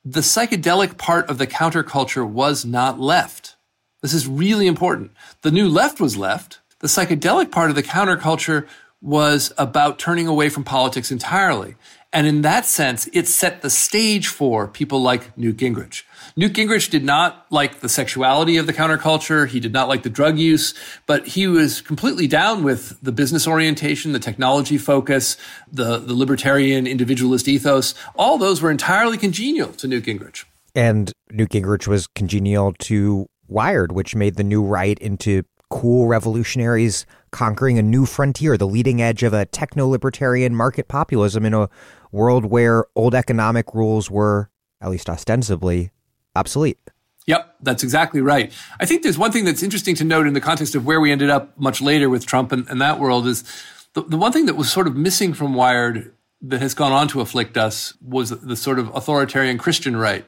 [0.04, 3.56] The psychedelic part of the counterculture was not left
[4.02, 5.10] this is really important.
[5.42, 6.60] The new left was left.
[6.80, 8.66] The psychedelic part of the counterculture
[9.00, 11.76] was about turning away from politics entirely.
[12.12, 16.04] And in that sense, it set the stage for people like Newt Gingrich.
[16.36, 19.46] Newt Gingrich did not like the sexuality of the counterculture.
[19.46, 20.72] He did not like the drug use,
[21.06, 25.36] but he was completely down with the business orientation, the technology focus,
[25.70, 27.94] the, the libertarian individualist ethos.
[28.16, 30.44] All those were entirely congenial to Newt Gingrich.
[30.74, 37.06] And Newt Gingrich was congenial to Wired, which made the new right into cool revolutionaries
[37.30, 41.68] conquering a new frontier, the leading edge of a techno libertarian market populism in a
[42.10, 44.50] world where old economic rules were,
[44.80, 45.90] at least ostensibly,
[46.34, 46.78] obsolete.
[47.26, 48.50] Yep, that's exactly right.
[48.80, 51.12] I think there's one thing that's interesting to note in the context of where we
[51.12, 53.44] ended up much later with Trump and, and that world is
[53.92, 57.08] the, the one thing that was sort of missing from Wired that has gone on
[57.08, 60.24] to afflict us was the sort of authoritarian Christian right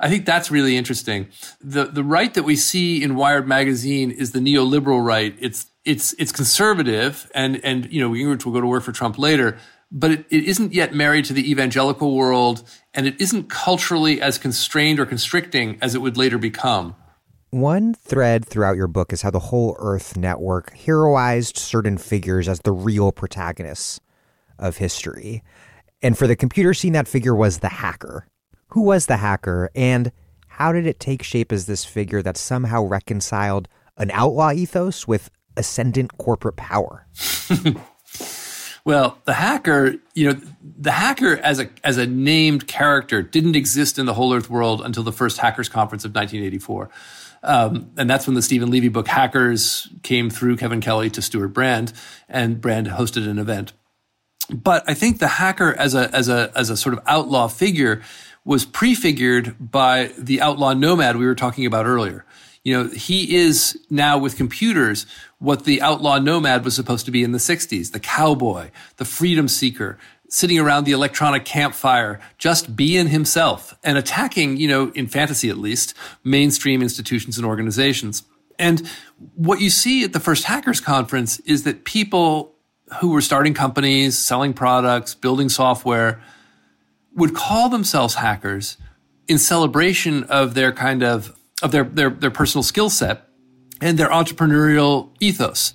[0.00, 1.28] I think that's really interesting.
[1.60, 5.36] The the right that we see in Wired magazine is the neoliberal right.
[5.40, 9.18] It's it's it's conservative and and you know Gingrich will go to work for Trump
[9.18, 9.58] later,
[9.90, 12.62] but it, it isn't yet married to the evangelical world
[12.94, 16.94] and it isn't culturally as constrained or constricting as it would later become.
[17.50, 22.60] One thread throughout your book is how the whole Earth network heroized certain figures as
[22.60, 24.00] the real protagonists
[24.58, 25.42] of history.
[26.02, 28.26] And for the computer scene, that figure was the hacker.
[28.68, 30.12] Who was the hacker, and
[30.46, 35.30] how did it take shape as this figure that somehow reconciled an outlaw ethos with
[35.56, 37.06] ascendant corporate power?
[38.84, 43.98] well, the hacker, you know, the hacker as a as a named character didn't exist
[43.98, 46.90] in the whole Earth world until the first Hackers Conference of 1984.
[47.42, 51.52] Um, and that's when the Steven Levy book Hackers came through Kevin Kelly to Stewart
[51.52, 51.92] Brand,
[52.28, 53.72] and Brand hosted an event.
[54.50, 58.02] But I think the hacker as a as a as a sort of outlaw figure
[58.48, 62.24] was prefigured by the outlaw nomad we were talking about earlier.
[62.64, 65.04] You know, he is now with computers
[65.38, 69.48] what the outlaw nomad was supposed to be in the 60s the cowboy, the freedom
[69.48, 69.98] seeker,
[70.30, 75.58] sitting around the electronic campfire, just being himself and attacking, you know, in fantasy at
[75.58, 75.92] least,
[76.24, 78.22] mainstream institutions and organizations.
[78.58, 78.88] And
[79.34, 82.54] what you see at the first hackers conference is that people
[83.02, 86.22] who were starting companies, selling products, building software,
[87.14, 88.76] would call themselves hackers
[89.26, 93.28] in celebration of their kind of of their their, their personal skill set
[93.80, 95.74] and their entrepreneurial ethos.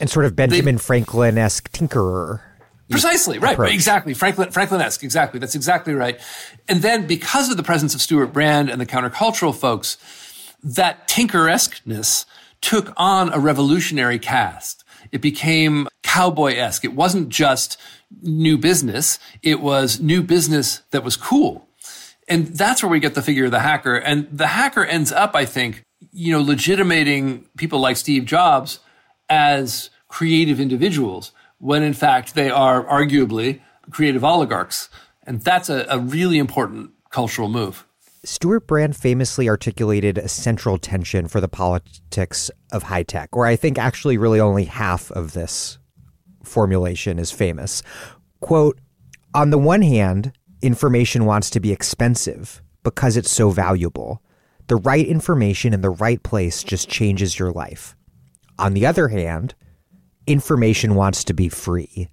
[0.00, 2.40] And sort of Benjamin Franklin esque tinkerer.
[2.90, 4.14] Precisely, right, right, exactly.
[4.14, 5.38] Franklin Franklin-esque, exactly.
[5.38, 6.18] That's exactly right.
[6.68, 9.96] And then because of the presence of Stewart Brand and the countercultural folks,
[10.62, 12.24] that tinkeresqueness
[12.60, 14.84] took on a revolutionary cast.
[15.12, 16.84] It became cowboy-esque.
[16.84, 17.76] It wasn't just
[18.20, 19.20] new business.
[19.42, 21.68] It was new business that was cool.
[22.26, 23.94] And that's where we get the figure of the hacker.
[23.94, 28.80] And the hacker ends up, I think, you know, legitimating people like Steve Jobs
[29.28, 33.60] as creative individuals when in fact they are arguably
[33.90, 34.88] creative oligarchs.
[35.24, 37.86] And that's a, a really important cultural move.
[38.24, 43.56] Stewart Brand famously articulated a central tension for the politics of high tech, or I
[43.56, 45.78] think actually really only half of this
[46.42, 47.82] formulation is famous.
[48.40, 48.78] Quote,
[49.34, 54.22] on the one hand, information wants to be expensive because it's so valuable.
[54.66, 57.96] The right information in the right place just changes your life.
[58.58, 59.54] On the other hand,
[60.26, 62.10] information wants to be free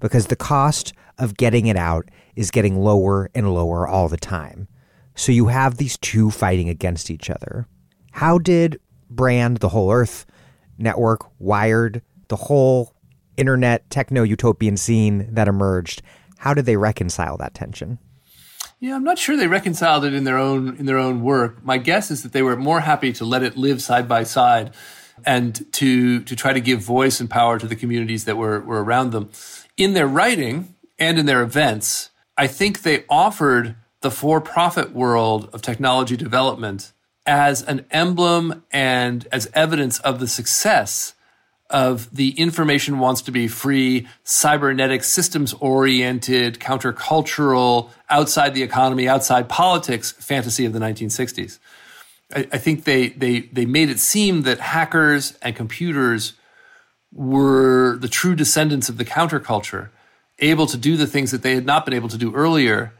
[0.00, 4.66] because the cost of getting it out is getting lower and lower all the time.
[5.14, 7.66] So you have these two fighting against each other.
[8.12, 8.80] How did
[9.10, 10.24] Brand, the whole Earth
[10.78, 12.94] network, Wired, the whole
[13.40, 16.02] internet techno utopian scene that emerged.
[16.38, 17.98] How did they reconcile that tension?
[18.78, 21.64] Yeah, I'm not sure they reconciled it in their own in their own work.
[21.64, 24.72] My guess is that they were more happy to let it live side by side
[25.24, 28.82] and to to try to give voice and power to the communities that were, were
[28.82, 29.30] around them.
[29.76, 35.60] In their writing and in their events, I think they offered the for-profit world of
[35.60, 36.92] technology development
[37.26, 41.14] as an emblem and as evidence of the success
[41.70, 49.48] of the information wants to be free, cybernetic, systems oriented, countercultural, outside the economy, outside
[49.48, 51.58] politics fantasy of the 1960s.
[52.34, 56.34] I, I, think they, they, they made it seem that hackers and computers
[57.12, 59.90] were the true descendants of the counterculture,
[60.40, 62.92] able to do the things that they had not been able to do earlier,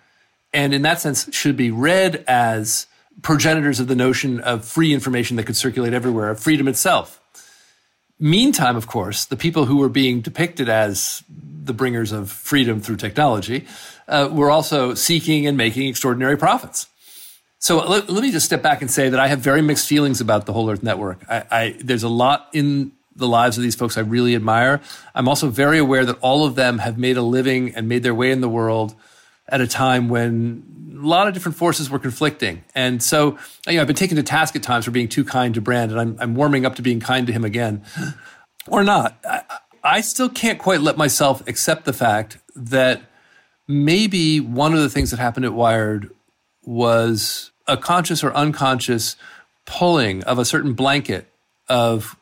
[0.53, 2.87] and in that sense should be read as
[3.23, 7.20] progenitors of the notion of free information that could circulate everywhere, of freedom itself.
[8.23, 11.25] Meantime, of course, the people who were being depicted as
[11.65, 13.67] the bringers of freedom through technology
[14.09, 16.87] uh, were also seeking and making extraordinary profits.
[17.59, 20.21] So let, let, me just step back and say that I have very mixed feelings
[20.21, 21.25] about the Whole Earth Network.
[21.29, 24.81] I, I, there's a lot in the lives of these folks I really admire.
[25.15, 28.15] I'm also very aware that all of them have made a living and made their
[28.15, 28.95] way in the world
[29.51, 32.65] at a time when a lot of different forces were conflicting.
[32.75, 35.55] And so, you know, I've been taken to task at times for being too kind
[35.55, 37.83] to Brand, and I'm, I'm warming up to being kind to him again,
[38.69, 39.19] or not.
[39.25, 39.43] I,
[39.83, 43.03] I still can't quite let myself accept the fact that
[43.67, 46.11] maybe one of the things that happened at Wired
[46.65, 49.17] was a conscious or unconscious
[49.65, 51.27] pulling of a certain blanket
[51.69, 52.17] of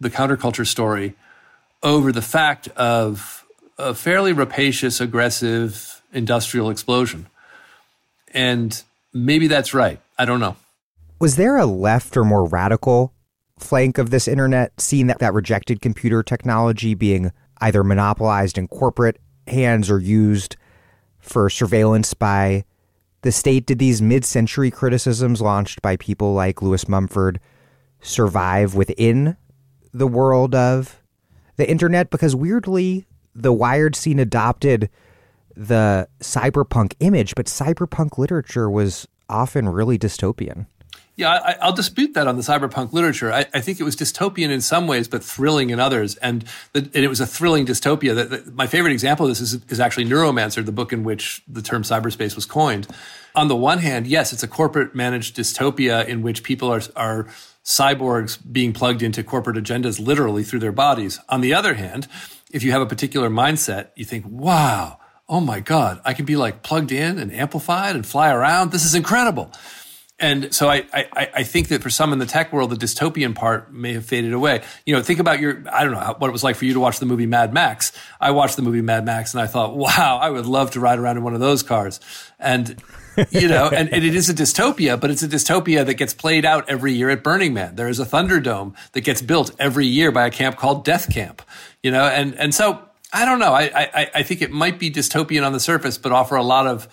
[0.00, 1.14] the counterculture story
[1.82, 3.44] over the fact of
[3.78, 7.26] a fairly rapacious, aggressive industrial explosion.
[8.32, 10.00] And maybe that's right.
[10.18, 10.56] I don't know.
[11.18, 13.12] Was there a left or more radical
[13.58, 19.18] flank of this internet scene that, that rejected computer technology being either monopolized in corporate
[19.46, 20.56] hands or used
[21.18, 22.64] for surveillance by
[23.22, 23.66] the state?
[23.66, 27.40] Did these mid century criticisms launched by people like Lewis Mumford
[28.00, 29.36] survive within
[29.92, 31.02] the world of
[31.56, 32.10] the internet?
[32.10, 34.90] Because weirdly, the Wired scene adopted
[35.56, 40.66] the cyberpunk image, but cyberpunk literature was often really dystopian.
[41.16, 43.32] Yeah, I, will dispute that on the cyberpunk literature.
[43.32, 46.16] I, I, think it was dystopian in some ways, but thrilling in others.
[46.16, 48.14] And, the, and it was a thrilling dystopia.
[48.14, 51.42] That, that, my favorite example of this is, is actually Neuromancer, the book in which
[51.48, 52.86] the term cyberspace was coined.
[53.34, 57.26] On the one hand, yes, it's a corporate managed dystopia in which people are, are
[57.64, 61.18] cyborgs being plugged into corporate agendas literally through their bodies.
[61.30, 62.08] On the other hand,
[62.50, 66.36] if you have a particular mindset, you think, wow, oh my God, I can be
[66.36, 68.70] like plugged in and amplified and fly around.
[68.70, 69.50] This is incredible.
[70.18, 73.34] And so I, I, I think that for some in the tech world, the dystopian
[73.34, 74.62] part may have faded away.
[74.86, 76.80] You know, think about your, I don't know what it was like for you to
[76.80, 77.92] watch the movie Mad Max.
[78.18, 80.98] I watched the movie Mad Max and I thought, wow, I would love to ride
[80.98, 82.00] around in one of those cars.
[82.38, 82.82] And,
[83.30, 86.46] you know, and, and it is a dystopia, but it's a dystopia that gets played
[86.46, 87.76] out every year at Burning Man.
[87.76, 91.42] There is a Thunderdome that gets built every year by a camp called Death Camp,
[91.82, 92.80] you know, and, and so
[93.16, 93.54] I don't know.
[93.54, 96.66] I, I, I think it might be dystopian on the surface, but offer a lot
[96.66, 96.86] of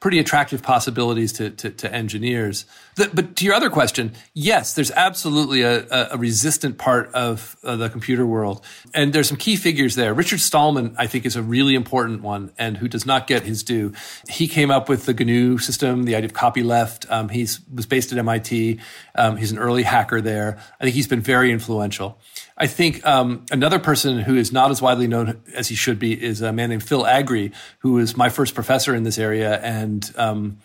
[0.00, 2.64] pretty attractive possibilities to, to, to engineers.
[2.96, 7.74] The, but to your other question, yes, there's absolutely a, a resistant part of uh,
[7.76, 8.64] the computer world.
[8.94, 10.14] And there's some key figures there.
[10.14, 13.64] Richard Stallman, I think, is a really important one and who does not get his
[13.64, 13.92] due.
[14.28, 17.10] He came up with the GNU system, the idea of copyleft.
[17.10, 17.42] Um, he
[17.72, 18.78] was based at MIT.
[19.16, 20.58] Um, he's an early hacker there.
[20.80, 22.18] I think he's been very influential.
[22.60, 26.20] I think um, another person who is not as widely known as he should be
[26.20, 30.12] is a man named Phil Agre, who was my first professor in this area and
[30.16, 30.58] um,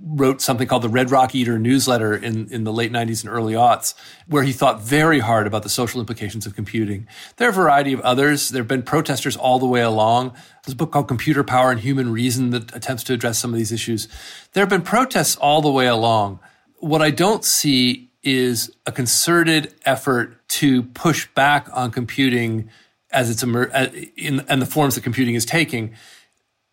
[0.00, 3.54] wrote something called the Red Rock Eater newsletter in, in the late 90s and early
[3.54, 3.94] aughts,
[4.28, 7.08] where he thought very hard about the social implications of computing.
[7.38, 8.50] There are a variety of others.
[8.50, 10.32] There have been protesters all the way along.
[10.64, 13.58] There's a book called Computer Power and Human Reason that attempts to address some of
[13.58, 14.06] these issues.
[14.52, 16.38] There have been protests all the way along.
[16.78, 22.68] What I don't see is a concerted effort to push back on computing
[23.12, 25.94] as it's emer- uh, in and the forms that computing is taking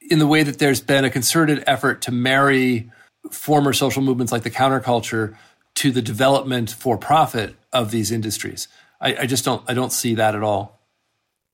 [0.10, 2.90] in the way that there's been a concerted effort to marry
[3.30, 5.36] former social movements like the counterculture
[5.76, 8.68] to the development for profit of these industries.
[9.00, 10.80] I, I just don't I don't see that at all.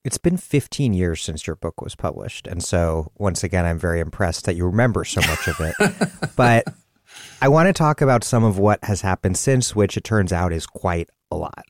[0.03, 2.47] It's been 15 years since your book was published.
[2.47, 6.31] And so, once again, I'm very impressed that you remember so much of it.
[6.37, 6.65] but
[7.41, 10.51] I want to talk about some of what has happened since, which it turns out
[10.51, 11.65] is quite a lot.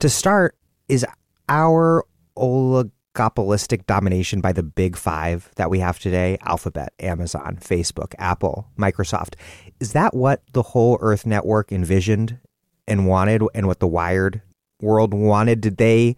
[0.00, 0.56] To start,
[0.88, 1.06] is
[1.48, 2.04] our
[2.36, 9.34] oligopolistic domination by the big five that we have today Alphabet, Amazon, Facebook, Apple, Microsoft
[9.80, 12.38] is that what the whole Earth network envisioned
[12.86, 14.42] and wanted and what the Wired
[14.80, 15.60] world wanted?
[15.60, 16.16] Did they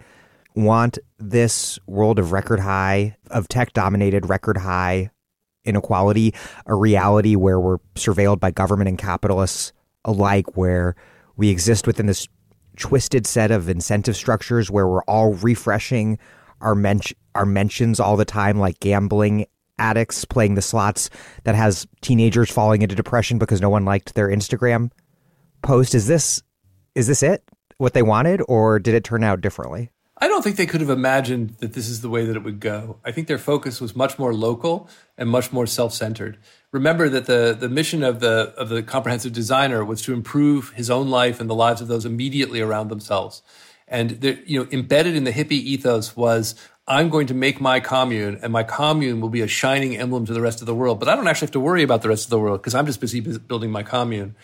[0.55, 5.11] want this world of record high, of tech dominated record high
[5.67, 6.35] inequality,
[6.67, 9.73] a reality where we're surveilled by government and capitalists
[10.05, 10.97] alike, where
[11.37, 12.29] we exist within this
[12.77, 16.19] twisted set of incentive structures where we're all refreshing
[16.61, 17.01] our men-
[17.35, 19.47] our mentions all the time, like gambling
[19.79, 21.11] addicts playing the slots
[21.45, 24.91] that has teenagers falling into depression because no one liked their Instagram
[25.63, 25.95] post.
[25.95, 26.43] Is this
[26.95, 27.43] is this it?
[27.79, 29.91] What they wanted, or did it turn out differently?
[30.19, 32.59] I don't think they could have imagined that this is the way that it would
[32.59, 32.99] go.
[33.05, 34.89] I think their focus was much more local
[35.19, 36.39] and much more self-centered.
[36.73, 40.91] Remember that the, the mission of the of the comprehensive designer was to improve his
[40.91, 43.43] own life and the lives of those immediately around themselves.
[43.89, 46.55] And you know, embedded in the hippie ethos was
[46.89, 50.33] I'm going to make my commune, and my commune will be a shining emblem to
[50.33, 50.99] the rest of the world.
[51.01, 52.87] But I don't actually have to worry about the rest of the world because I'm
[52.87, 54.37] just busy building my commune.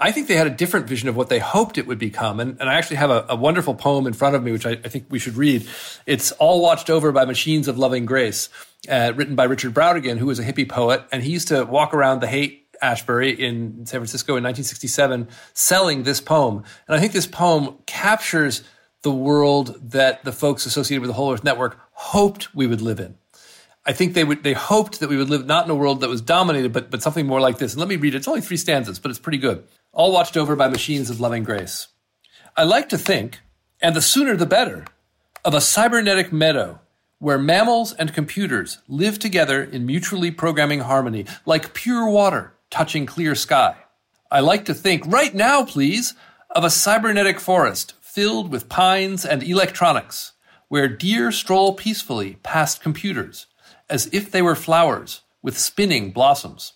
[0.00, 2.38] I think they had a different vision of what they hoped it would become.
[2.38, 4.72] And, and I actually have a, a, wonderful poem in front of me, which I,
[4.72, 5.66] I, think we should read.
[6.06, 8.48] It's All Watched Over by Machines of Loving Grace,
[8.88, 11.02] uh, written by Richard Brautigan, who was a hippie poet.
[11.10, 16.04] And he used to walk around the hate Ashbury in San Francisco in 1967 selling
[16.04, 16.62] this poem.
[16.86, 18.62] And I think this poem captures
[19.02, 23.00] the world that the folks associated with the Whole Earth Network hoped we would live
[23.00, 23.16] in.
[23.84, 26.08] I think they would they hoped that we would live not in a world that
[26.08, 27.72] was dominated, but but something more like this.
[27.72, 28.18] And let me read it.
[28.18, 29.64] It's only three stanzas, but it's pretty good
[29.98, 31.88] all watched over by machines of loving grace.
[32.56, 33.40] I like to think,
[33.82, 34.84] and the sooner the better,
[35.44, 36.78] of a cybernetic meadow
[37.18, 43.34] where mammals and computers live together in mutually programming harmony, like pure water touching clear
[43.34, 43.74] sky.
[44.30, 46.14] I like to think, right now, please,
[46.50, 50.32] of a cybernetic forest filled with pines and electronics,
[50.68, 53.46] where deer stroll peacefully past computers,
[53.90, 56.74] as if they were flowers with spinning blossoms.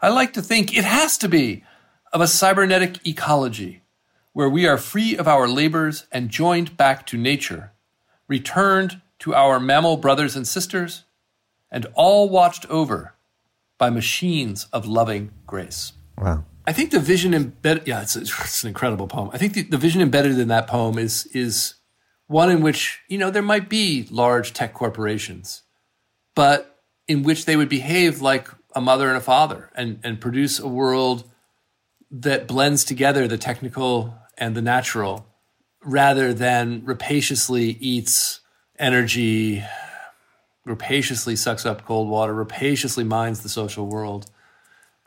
[0.00, 1.64] I like to think it has to be
[2.12, 3.82] of a cybernetic ecology
[4.32, 7.72] where we are free of our labors and joined back to nature,
[8.28, 11.04] returned to our mammal brothers and sisters,
[11.70, 13.14] and all watched over
[13.78, 15.92] by machines of loving grace.
[16.18, 16.44] Wow.
[16.66, 19.30] I think the vision embedded, yeah, it's, it's an incredible poem.
[19.32, 21.74] I think the, the vision embedded in that poem is, is
[22.26, 25.62] one in which, you know, there might be large tech corporations,
[26.34, 30.58] but in which they would behave like a mother and a father and, and produce
[30.58, 31.24] a world
[32.12, 35.26] that blends together the technical and the natural
[35.84, 38.40] rather than rapaciously eats
[38.78, 39.64] energy,
[40.64, 44.30] rapaciously sucks up cold water, rapaciously mines the social world.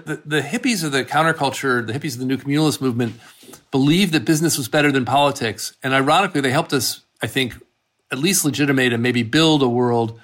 [0.04, 3.16] The, the hippies of the counterculture, the hippies of the new communalist movement,
[3.72, 5.76] believed that business was better than politics.
[5.84, 7.56] And ironically, they helped us, I think,
[8.12, 10.20] at least legitimate and maybe build a world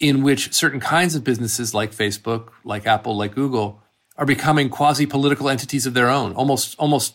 [0.00, 3.82] in which certain kinds of businesses like Facebook, like Apple, like Google,
[4.18, 7.14] are becoming quasi political entities of their own, almost almost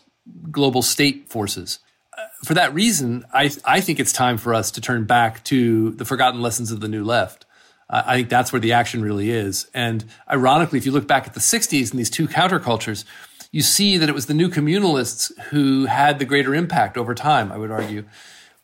[0.50, 1.78] global state forces.
[2.16, 5.90] Uh, for that reason, I I think it's time for us to turn back to
[5.92, 7.44] the forgotten lessons of the new left.
[7.90, 9.68] Uh, I think that's where the action really is.
[9.74, 13.04] And ironically, if you look back at the '60s and these two countercultures,
[13.52, 17.52] you see that it was the new communalists who had the greater impact over time.
[17.52, 18.04] I would argue,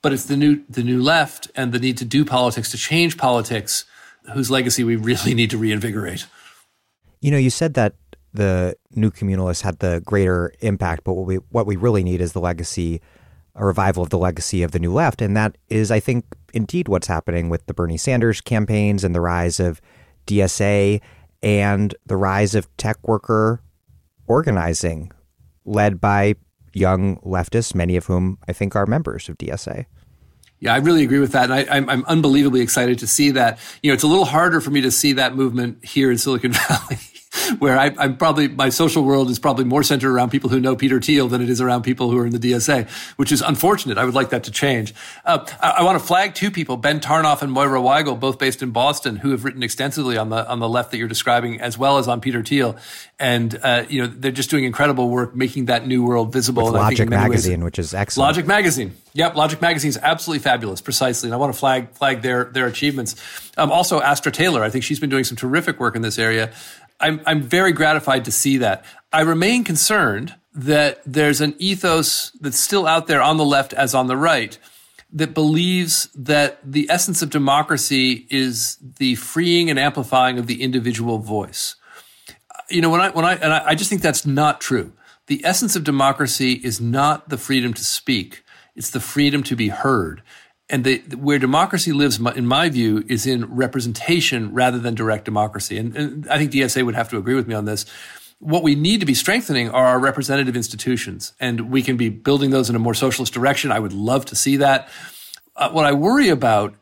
[0.00, 3.18] but it's the new the new left and the need to do politics to change
[3.18, 3.84] politics,
[4.32, 6.24] whose legacy we really need to reinvigorate.
[7.20, 7.94] You know, you said that
[8.32, 12.32] the new communalists had the greater impact, but what we what we really need is
[12.32, 13.00] the legacy,
[13.54, 16.88] a revival of the legacy of the new left, and that is, I think, indeed
[16.88, 19.80] what's happening with the Bernie Sanders campaigns and the rise of
[20.26, 21.00] DSA
[21.42, 23.62] and the rise of tech worker
[24.26, 25.10] organizing,
[25.64, 26.34] led by
[26.72, 29.86] young leftists, many of whom I think are members of DSA.
[30.60, 33.58] Yeah, I really agree with that, and I, am unbelievably excited to see that.
[33.82, 36.52] You know, it's a little harder for me to see that movement here in Silicon
[36.68, 36.98] Valley
[37.58, 40.74] where I, am probably my social world is probably more centered around people who know
[40.74, 43.98] Peter Thiel than it is around people who are in the DSA, which is unfortunate.
[43.98, 44.94] I would like that to change.
[45.24, 48.62] Uh, I, I, want to flag two people, Ben Tarnoff and Moira Weigel, both based
[48.62, 51.78] in Boston, who have written extensively on the on the left that you're describing, as
[51.78, 52.76] well as on Peter Thiel,
[53.20, 56.64] and uh, you know they're just doing incredible work making that new world visible.
[56.64, 58.26] With Logic Magazine, ways, which is excellent.
[58.26, 62.22] Logic Magazine, yep, Logic Magazine is absolutely fabulous, precisely, and I want to flag flag
[62.22, 63.14] their their achievements.
[63.56, 66.50] Um, also, Astra Taylor, I think she's been doing some terrific work in this area.
[67.00, 68.84] I'm, I'm very gratified to see that.
[69.12, 73.94] I remain concerned that there's an ethos that's still out there on the left as
[73.94, 74.58] on the right
[75.12, 81.18] that believes that the essence of democracy is the freeing and amplifying of the individual
[81.18, 81.76] voice.
[82.68, 84.92] You know, when I, when I, and I, I just think that's not true.
[85.26, 88.44] The essence of democracy is not the freedom to speak.
[88.76, 90.22] It's the freedom to be heard
[90.70, 95.76] and the, where democracy lives, in my view, is in representation rather than direct democracy.
[95.76, 97.84] And, and, I think DSA would have to agree with me on this.
[98.38, 102.50] what we need to be strengthening are our representative institutions, and we can be building
[102.50, 103.70] those in a more socialist direction.
[103.70, 104.88] I would love to see that.
[105.56, 106.74] Uh, what I worry about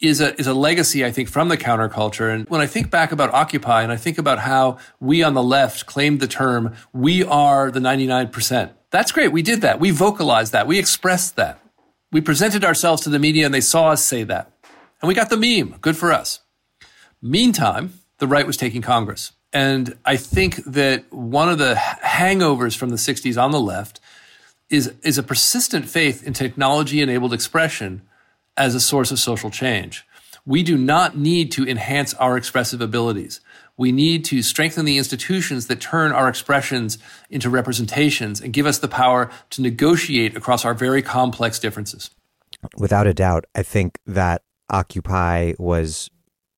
[0.00, 2.32] is a is a legacy I think from the counterculture.
[2.32, 5.42] And when I think back about Occupy and I think about how we on the
[5.42, 9.32] left claimed the term "we are the ninety nine percent," that's great.
[9.32, 9.78] We did that.
[9.80, 10.66] We vocalized that.
[10.66, 11.63] We expressed that.
[12.14, 14.52] We presented ourselves to the media, and they saw us say that,
[15.02, 15.78] and we got the meme.
[15.80, 16.38] Good for us.
[17.20, 19.32] Meantime, the right was taking Congress.
[19.52, 23.98] And I think that one of the hangovers from the 60s on the left
[24.70, 28.02] is, is a persistent faith in technology enabled expression
[28.56, 30.06] as a source of social change.
[30.46, 33.40] We do not need to enhance our expressive abilities.
[33.76, 36.98] We need to strengthen the institutions that turn our expressions
[37.28, 42.10] into representations and give us the power to negotiate across our very complex differences.
[42.76, 46.08] Without a doubt, I think that Occupy was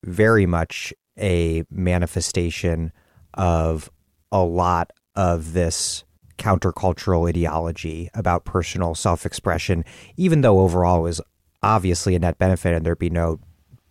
[0.05, 2.93] very much a manifestation
[3.35, 3.91] of
[4.31, 6.05] a lot of this
[6.39, 9.85] countercultural ideology about personal self expression,
[10.17, 11.21] even though overall it was
[11.63, 13.41] obviously a net benefit and there'd be no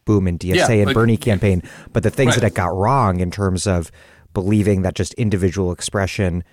[0.05, 1.63] boom in DSA yeah, and Bernie campaign.
[1.91, 2.41] But the things right.
[2.41, 3.91] that it got wrong in terms of
[4.33, 6.43] believing that just individual expression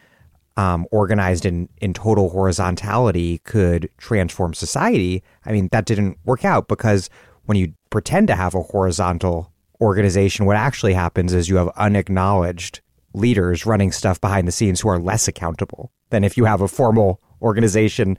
[0.57, 6.69] um, organized in, in total horizontality could transform society, I mean, that didn't work out
[6.69, 7.09] because
[7.45, 12.81] when you pretend to have a horizontal organization, what actually happens is you have unacknowledged
[13.15, 16.69] leaders running stuff behind the scenes who are less accountable than if you have a
[16.69, 18.17] formal organization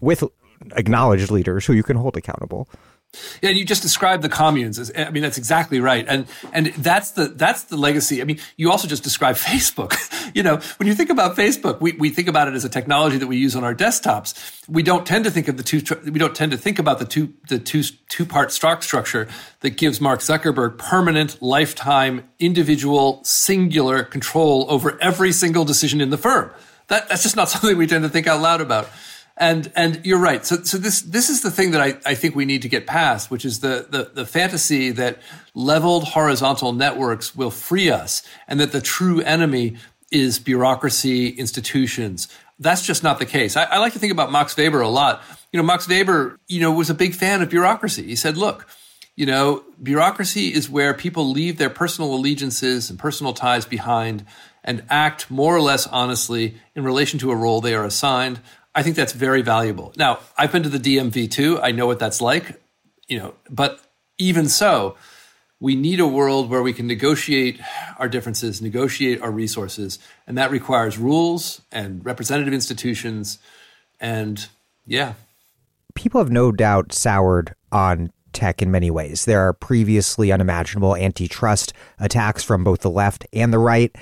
[0.00, 0.24] with
[0.76, 2.68] acknowledged leaders who you can hold accountable.
[3.42, 4.78] Yeah, you just described the communes.
[4.78, 8.20] As, I mean, that's exactly right, and and that's the that's the legacy.
[8.20, 9.94] I mean, you also just described Facebook.
[10.34, 13.18] you know, when you think about Facebook, we, we think about it as a technology
[13.18, 14.68] that we use on our desktops.
[14.68, 15.82] We don't tend to think of the two.
[16.04, 19.28] We don't tend to think about the two the two two part stock structure
[19.60, 26.18] that gives Mark Zuckerberg permanent, lifetime, individual, singular control over every single decision in the
[26.18, 26.50] firm.
[26.88, 28.88] That that's just not something we tend to think out loud about.
[29.36, 30.46] And and you're right.
[30.46, 32.86] So so this this is the thing that I, I think we need to get
[32.86, 35.18] past, which is the, the the fantasy that
[35.54, 39.76] leveled horizontal networks will free us and that the true enemy
[40.12, 42.28] is bureaucracy, institutions.
[42.60, 43.56] That's just not the case.
[43.56, 45.22] I, I like to think about Max Weber a lot.
[45.52, 48.04] You know, Max Weber, you know, was a big fan of bureaucracy.
[48.04, 48.68] He said, look,
[49.16, 54.24] you know, bureaucracy is where people leave their personal allegiances and personal ties behind
[54.62, 58.40] and act more or less honestly in relation to a role they are assigned.
[58.74, 59.92] I think that's very valuable.
[59.96, 61.60] Now, I've been to the DMV too.
[61.60, 62.60] I know what that's like,
[63.08, 63.80] you know, but
[64.18, 64.96] even so,
[65.60, 67.60] we need a world where we can negotiate
[67.98, 73.38] our differences, negotiate our resources, and that requires rules and representative institutions
[74.00, 74.48] and
[74.86, 75.14] yeah.
[75.94, 79.24] People have no doubt soured on tech in many ways.
[79.24, 83.94] There are previously unimaginable antitrust attacks from both the left and the right.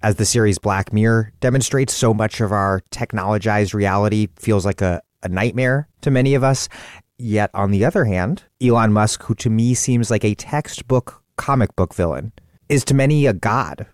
[0.00, 5.02] As the series Black Mirror demonstrates, so much of our technologized reality feels like a,
[5.24, 6.68] a nightmare to many of us.
[7.18, 11.74] Yet, on the other hand, Elon Musk, who to me seems like a textbook comic
[11.74, 12.32] book villain,
[12.68, 13.86] is to many a god.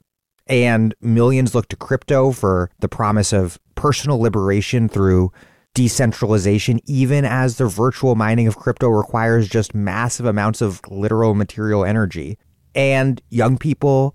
[0.46, 5.32] And millions look to crypto for the promise of personal liberation through
[5.72, 11.82] decentralization, even as the virtual mining of crypto requires just massive amounts of literal material
[11.82, 12.36] energy.
[12.74, 14.14] And young people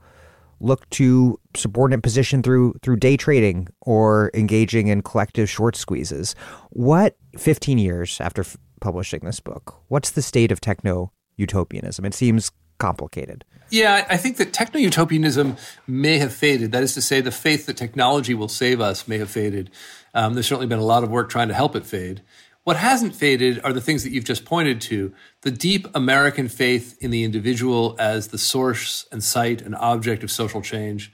[0.59, 6.35] look to subordinate position through through day trading or engaging in collective short squeezes.
[6.69, 12.05] What 15 years after f- publishing this book, what's the state of techno utopianism?
[12.05, 13.45] It seems complicated.
[13.69, 16.71] Yeah, I think that techno utopianism may have faded.
[16.71, 19.69] That is to say, the faith that technology will save us may have faded.
[20.15, 22.21] Um, there's certainly been a lot of work trying to help it fade.
[22.63, 26.97] What hasn't faded are the things that you've just pointed to the deep American faith
[27.01, 31.11] in the individual as the source and site and object of social change,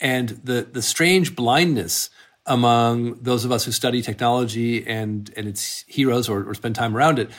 [0.00, 2.10] and the, the strange blindness
[2.46, 6.96] among those of us who study technology and, and its heroes or, or spend time
[6.96, 7.30] around it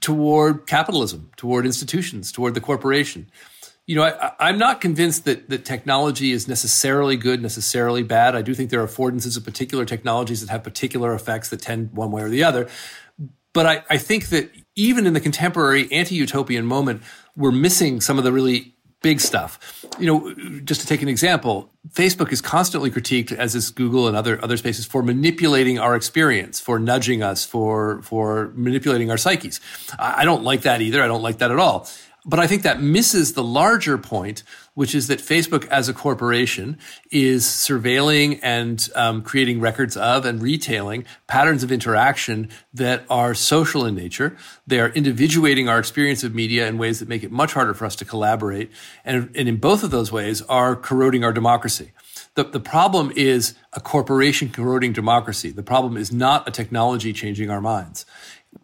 [0.00, 3.30] toward capitalism, toward institutions, toward the corporation.
[3.86, 8.36] You know, I, am not convinced that, that technology is necessarily good, necessarily bad.
[8.36, 11.92] I do think there are affordances of particular technologies that have particular effects that tend
[11.92, 12.68] one way or the other.
[13.52, 17.02] But I, I think that even in the contemporary anti utopian moment,
[17.36, 19.84] we're missing some of the really big stuff.
[19.98, 24.16] You know, just to take an example, Facebook is constantly critiqued, as is Google and
[24.16, 29.60] other other spaces, for manipulating our experience, for nudging us, for for manipulating our psyches.
[29.98, 31.02] I don't like that either.
[31.02, 31.88] I don't like that at all.
[32.28, 34.42] But I think that misses the larger point,
[34.74, 36.76] which is that Facebook as a corporation
[37.10, 43.86] is surveilling and um, creating records of and retailing patterns of interaction that are social
[43.86, 44.36] in nature.
[44.66, 47.86] They are individuating our experience of media in ways that make it much harder for
[47.86, 48.70] us to collaborate.
[49.06, 51.92] And, and in both of those ways are corroding our democracy.
[52.34, 55.50] The, the problem is a corporation corroding democracy.
[55.50, 58.04] The problem is not a technology changing our minds.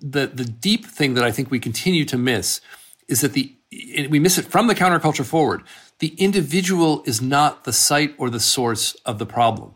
[0.01, 2.61] The, the deep thing that I think we continue to miss
[3.09, 3.55] is that the
[4.09, 5.63] we miss it from the counterculture forward.
[5.99, 9.75] The individual is not the site or the source of the problem.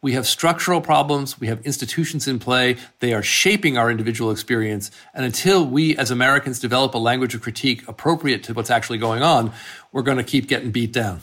[0.00, 1.40] We have structural problems.
[1.40, 2.76] We have institutions in play.
[3.00, 4.92] They are shaping our individual experience.
[5.12, 9.22] And until we as Americans develop a language of critique appropriate to what's actually going
[9.22, 9.52] on,
[9.90, 11.20] we're going to keep getting beat down.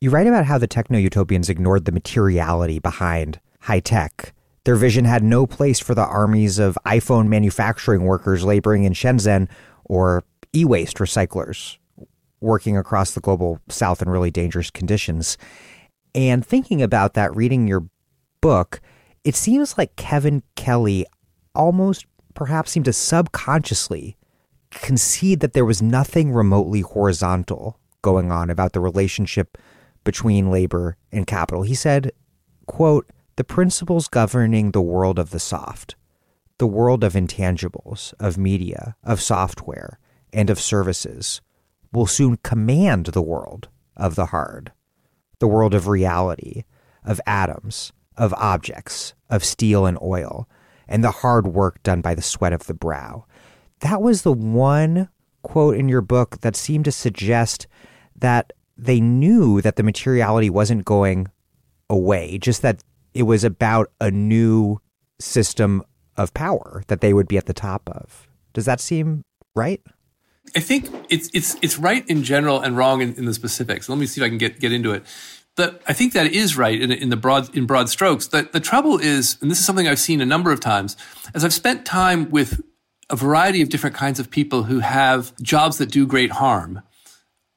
[0.00, 4.32] You write about how the techno utopians ignored the materiality behind high tech.
[4.64, 9.48] Their vision had no place for the armies of iPhone manufacturing workers laboring in Shenzhen
[9.84, 11.78] or e waste recyclers
[12.40, 15.36] working across the global south in really dangerous conditions.
[16.14, 17.86] And thinking about that, reading your
[18.40, 18.80] book,
[19.24, 21.04] it seems like Kevin Kelly
[21.54, 24.16] almost perhaps seemed to subconsciously
[24.70, 29.58] concede that there was nothing remotely horizontal going on about the relationship
[30.04, 31.62] between labor and capital.
[31.62, 32.12] He said,
[32.66, 35.96] quote, the principles governing the world of the soft,
[36.58, 39.98] the world of intangibles, of media, of software,
[40.32, 41.40] and of services
[41.92, 44.72] will soon command the world of the hard
[45.38, 46.64] the world of reality,
[47.04, 50.48] of atoms, of objects, of steel and oil,
[50.88, 53.24] and the hard work done by the sweat of the brow.
[53.80, 55.08] That was the one
[55.42, 57.66] quote in your book that seemed to suggest
[58.16, 61.28] that they knew that the materiality wasn't going
[61.88, 62.82] away, just that
[63.14, 64.80] it was about a new
[65.20, 65.82] system
[66.16, 68.28] of power that they would be at the top of.
[68.52, 69.22] Does that seem
[69.54, 69.80] right?
[70.56, 73.88] I think it's it's it's right in general and wrong in, in the specifics.
[73.88, 75.04] Let me see if I can get get into it.
[75.56, 78.28] But I think that is right in, in the broad in broad strokes.
[78.28, 80.96] The, the trouble is, and this is something I've seen a number of times,
[81.34, 82.60] as I've spent time with
[83.10, 86.82] a variety of different kinds of people who have jobs that do great harm.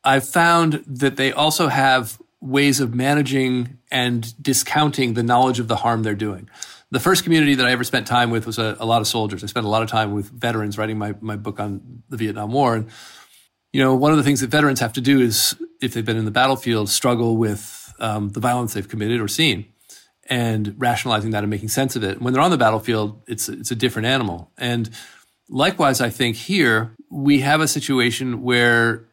[0.03, 5.75] I've found that they also have ways of managing and discounting the knowledge of the
[5.77, 6.49] harm they're doing
[6.91, 9.43] the first community that I ever spent time with was a, a, lot of soldiers.
[9.43, 12.51] I spent a lot of time with veterans writing my, my book on the Vietnam
[12.51, 12.75] War.
[12.75, 12.89] And,
[13.71, 16.17] you know, one of the things that veterans have to do is, if they've been
[16.17, 19.65] in the battlefield, struggle with um, the violence they've committed or seen
[20.29, 22.21] and rationalizing that and making sense of it.
[22.21, 24.51] When they're on the battlefield, it's, it's a different animal.
[24.57, 24.89] And
[25.49, 29.07] likewise, I think here we have a situation where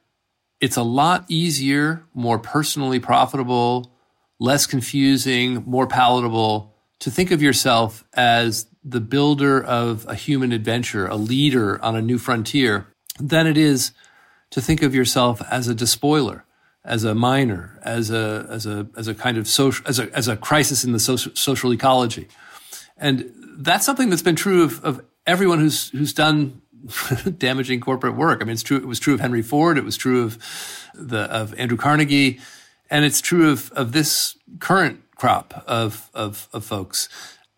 [0.60, 3.92] it's a lot easier, more personally profitable,
[4.40, 6.67] less confusing, more palatable
[7.00, 12.02] to think of yourself as the builder of a human adventure, a leader on a
[12.02, 12.86] new frontier,
[13.20, 13.92] than it is
[14.50, 16.44] to think of yourself as a despoiler,
[16.84, 20.28] as a miner, as a as a as a kind of social as a as
[20.28, 22.28] a crisis in the social, social ecology,
[22.96, 26.62] and that's something that's been true of, of everyone who's who's done
[27.38, 28.40] damaging corporate work.
[28.40, 28.78] I mean, it's true.
[28.78, 29.78] It was true of Henry Ford.
[29.78, 30.38] It was true of
[30.94, 32.40] the of Andrew Carnegie,
[32.90, 37.08] and it's true of of this current crop of, of, of folks.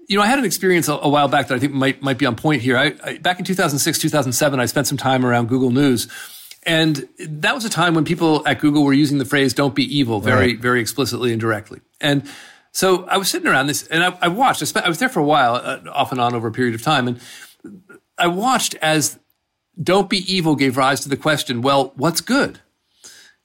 [0.09, 2.19] You know, I had an experience a, a, while back that I think might, might
[2.19, 2.77] be on point here.
[2.77, 6.09] I, I, back in 2006, 2007, I spent some time around Google News.
[6.65, 9.85] And that was a time when people at Google were using the phrase "don't be
[9.97, 10.59] evil" very, right.
[10.61, 11.81] very explicitly and directly.
[12.03, 12.29] And
[12.71, 14.61] so I was sitting around this, and I, I watched.
[14.61, 16.75] I, spent, I was there for a while, uh, off and on over a period
[16.75, 17.21] of time, and
[18.19, 19.19] I watched as
[19.83, 22.61] "don't be evil" gave rise to the question: Well, what's good?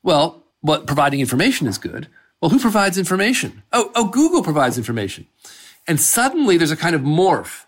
[0.04, 2.10] Well, what providing information is good.
[2.46, 3.64] Well, who provides information?
[3.74, 5.26] Oh, oh, Google provides information.
[5.88, 7.66] And suddenly there's a kind of morph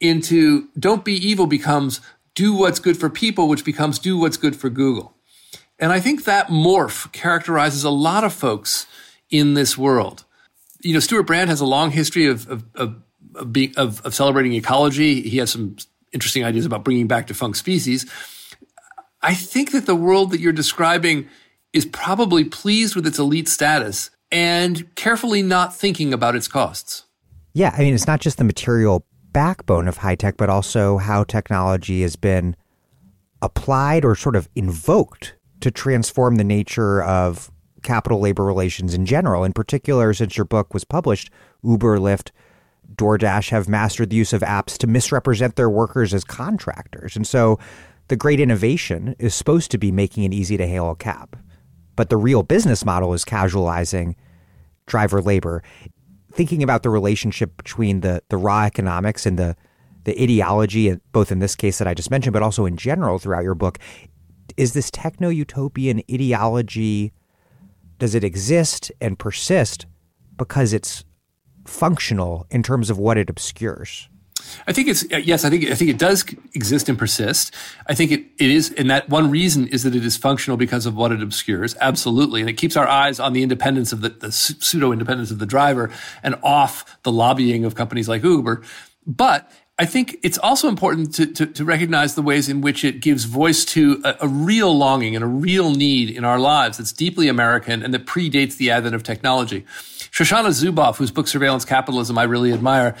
[0.00, 2.00] into don't be evil becomes
[2.34, 5.14] do what's good for people, which becomes do what's good for Google.
[5.78, 8.88] And I think that morph characterizes a lot of folks
[9.30, 10.24] in this world.
[10.80, 12.96] You know, Stewart Brand has a long history of, of, of,
[13.36, 15.20] of, being, of, of celebrating ecology.
[15.20, 15.76] He has some
[16.12, 18.04] interesting ideas about bringing back defunct species.
[19.22, 21.28] I think that the world that you're describing
[21.72, 27.04] is probably pleased with its elite status and carefully not thinking about its costs.
[27.54, 31.24] Yeah, I mean, it's not just the material backbone of high tech, but also how
[31.24, 32.56] technology has been
[33.42, 37.50] applied or sort of invoked to transform the nature of
[37.82, 39.44] capital labor relations in general.
[39.44, 41.30] In particular, since your book was published,
[41.62, 42.30] Uber, Lyft,
[42.94, 47.16] DoorDash have mastered the use of apps to misrepresent their workers as contractors.
[47.16, 47.58] And so
[48.08, 51.38] the great innovation is supposed to be making it easy to hail a cab
[51.98, 54.14] but the real business model is casualizing
[54.86, 55.64] driver labor.
[56.32, 59.56] Thinking about the relationship between the the raw economics and the
[60.04, 63.42] the ideology, both in this case that I just mentioned, but also in general throughout
[63.42, 63.80] your book,
[64.56, 67.12] is this techno utopian ideology?
[67.98, 69.86] Does it exist and persist
[70.36, 71.04] because it's
[71.66, 74.08] functional in terms of what it obscures?
[74.66, 75.44] I think it's uh, yes.
[75.44, 76.24] I think I think it does
[76.54, 77.54] exist and persist.
[77.86, 80.86] I think it, it is, and that one reason is that it is functional because
[80.86, 81.74] of what it obscures.
[81.80, 85.38] Absolutely, and it keeps our eyes on the independence of the, the pseudo independence of
[85.38, 85.90] the driver
[86.22, 88.62] and off the lobbying of companies like Uber.
[89.06, 89.50] But
[89.80, 93.24] I think it's also important to, to, to, recognize the ways in which it gives
[93.24, 97.28] voice to a, a, real longing and a real need in our lives that's deeply
[97.28, 99.64] American and that predates the advent of technology.
[100.10, 102.96] Shoshana Zuboff, whose book Surveillance Capitalism I really admire,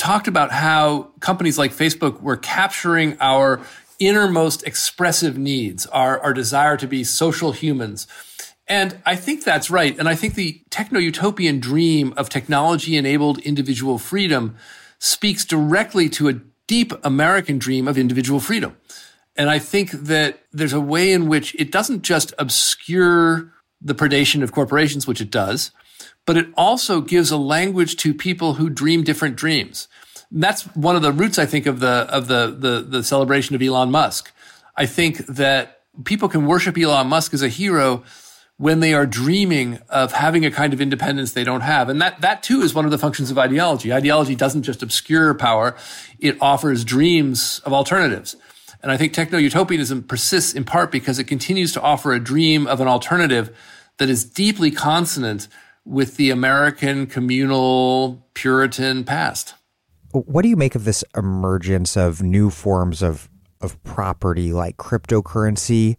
[0.00, 3.60] talked about how companies like Facebook were capturing our
[3.98, 8.06] innermost expressive needs, our, our desire to be social humans.
[8.66, 9.96] And I think that's right.
[9.98, 14.56] And I think the techno utopian dream of technology enabled individual freedom
[14.98, 18.76] speaks directly to a deep American dream of individual freedom.
[19.36, 23.52] And I think that there's a way in which it doesn't just obscure
[23.82, 25.72] the predation of corporations, which it does,
[26.26, 29.88] but it also gives a language to people who dream different dreams.
[30.30, 33.54] And that's one of the roots, I think, of the of the, the the celebration
[33.54, 34.32] of Elon Musk.
[34.76, 38.04] I think that people can worship Elon Musk as a hero
[38.60, 41.88] when they are dreaming of having a kind of independence they don't have.
[41.88, 43.90] And that, that too is one of the functions of ideology.
[43.90, 45.76] Ideology doesn't just obscure power,
[46.18, 48.36] it offers dreams of alternatives.
[48.82, 52.66] And I think techno utopianism persists in part because it continues to offer a dream
[52.66, 53.56] of an alternative
[53.96, 55.48] that is deeply consonant
[55.84, 59.54] with the American communal Puritan past.
[60.12, 63.28] What do you make of this emergence of new forms of,
[63.60, 65.96] of property like cryptocurrency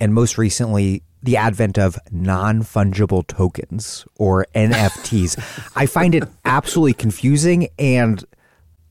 [0.00, 5.72] and most recently the advent of non fungible tokens or NFTs.
[5.74, 8.22] I find it absolutely confusing and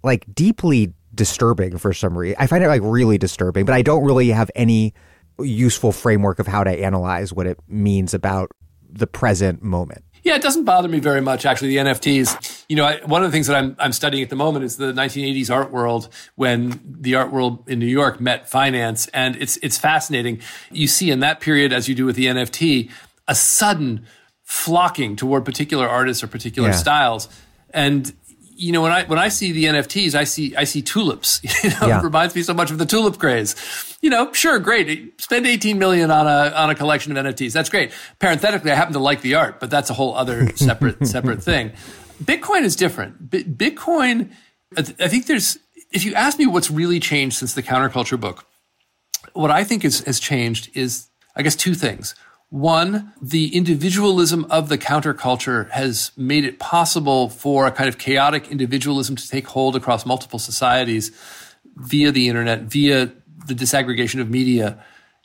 [0.04, 2.36] like deeply disturbing for some reason.
[2.40, 4.94] I find it like really disturbing, but I don't really have any
[5.40, 8.52] useful framework of how to analyze what it means about
[8.90, 10.04] the present moment.
[10.24, 12.66] Yeah, it doesn't bother me very much, actually, the NFTs.
[12.70, 14.78] You know, I, one of the things that I'm, I'm studying at the moment is
[14.78, 19.08] the 1980s art world when the art world in New York met finance.
[19.08, 20.40] And it's, it's fascinating.
[20.72, 22.90] You see in that period, as you do with the NFT,
[23.28, 24.06] a sudden
[24.44, 26.76] flocking toward particular artists or particular yeah.
[26.76, 27.28] styles.
[27.72, 28.14] And
[28.56, 31.42] you know, when I when I see the NFTs, I see I see tulips.
[31.64, 32.00] You know, yeah.
[32.00, 33.56] it reminds me so much of the tulip craze.
[34.02, 35.20] You know, sure, great.
[35.22, 37.54] Spend 18 million on a on a collection of NFTs.
[37.54, 37.92] That's great.
[38.20, 41.72] Parenthetically, I happen to like the art, but that's a whole other separate separate thing.
[42.22, 43.30] Bitcoin is different.
[43.30, 44.32] Bitcoin,
[44.78, 45.58] I think there's.
[45.92, 48.46] If you ask me what's really changed since the counterculture book,
[49.34, 52.16] what I think is, has changed is, I guess, two things.
[52.54, 58.52] One, the individualism of the counterculture has made it possible for a kind of chaotic
[58.52, 61.10] individualism to take hold across multiple societies
[61.76, 63.12] via the internet, via
[63.48, 64.78] the disaggregation of media,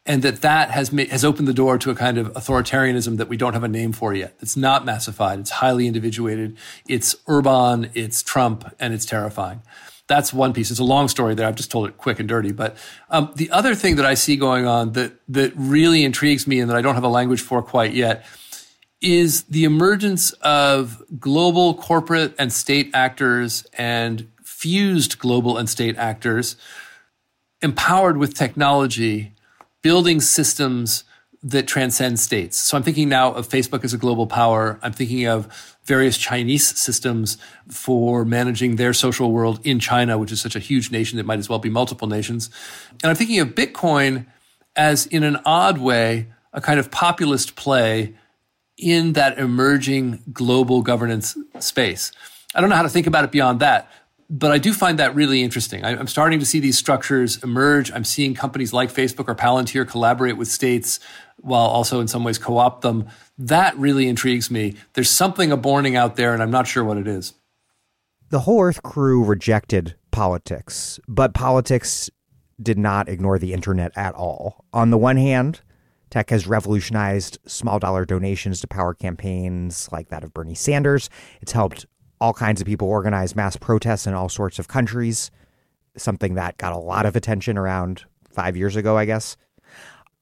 [0.06, 3.36] and that that has has opened the door to a kind of authoritarianism that we
[3.36, 4.34] don't have a name for yet.
[4.40, 5.38] It's not massified.
[5.38, 6.56] It's highly individuated.
[6.88, 7.90] It's Orbán.
[7.92, 9.60] It's Trump, and it's terrifying
[10.08, 10.70] that's one piece.
[10.70, 11.46] It's a long story there.
[11.46, 12.50] I've just told it quick and dirty.
[12.50, 12.76] But
[13.10, 16.68] um, the other thing that I see going on that that really intrigues me and
[16.70, 18.24] that I don't have a language for quite yet
[19.00, 26.56] is the emergence of global corporate and state actors and fused global and state actors
[27.62, 29.34] empowered with technology,
[29.82, 31.04] building systems
[31.42, 32.58] that transcend states.
[32.58, 34.80] So I'm thinking now of Facebook as a global power.
[34.82, 37.38] I'm thinking of various Chinese systems
[37.68, 41.38] for managing their social world in China, which is such a huge nation that might
[41.38, 42.50] as well be multiple nations.
[43.02, 44.26] And I'm thinking of Bitcoin
[44.76, 48.14] as, in an odd way, a kind of populist play
[48.76, 52.12] in that emerging global governance space.
[52.54, 53.90] I don't know how to think about it beyond that,
[54.30, 55.84] but I do find that really interesting.
[55.84, 57.90] I, am starting to see these structures emerge.
[57.90, 61.00] I'm seeing companies like Facebook or Palantir collaborate with states
[61.38, 63.08] while also in some ways co opt them.
[63.38, 64.74] That really intrigues me.
[64.94, 67.34] There's something aborning out there, and I'm not sure what it is.
[68.30, 72.10] The whole Earth crew rejected politics, but politics
[72.60, 74.64] did not ignore the internet at all.
[74.72, 75.62] On the one hand,
[76.10, 81.08] tech has revolutionized small dollar donations to power campaigns like that of Bernie Sanders.
[81.40, 81.86] It's helped
[82.20, 85.30] all kinds of people organize mass protests in all sorts of countries,
[85.96, 89.36] something that got a lot of attention around five years ago, I guess.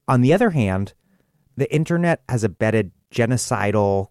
[0.06, 0.93] On the other hand,
[1.56, 4.09] the internet has abetted genocidal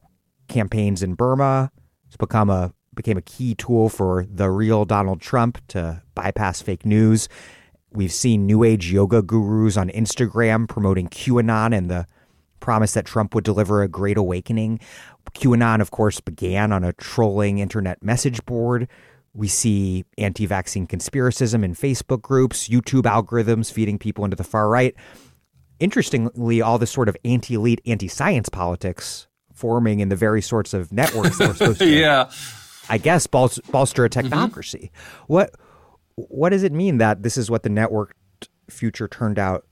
[0.48, 1.72] campaigns in Burma.
[2.08, 6.86] It's become a became a key tool for the real Donald Trump to bypass fake
[6.86, 7.28] news.
[7.92, 12.08] We've seen new age yoga gurus on Instagram promoting QAnon and the
[12.62, 14.80] promise that Trump would deliver a great awakening.
[15.34, 18.88] QAnon, of course, began on a trolling internet message board.
[19.34, 24.70] We see anti vaccine conspiracism in Facebook groups, YouTube algorithms feeding people into the far
[24.70, 24.96] right.
[25.80, 30.74] Interestingly, all this sort of anti elite, anti science politics forming in the very sorts
[30.74, 32.30] of networks that we're supposed to, yeah.
[32.90, 34.92] I guess, bolster a technocracy.
[34.92, 35.24] Mm-hmm.
[35.28, 35.56] What
[36.16, 38.12] what does it mean that this is what the networked
[38.70, 39.66] future turned out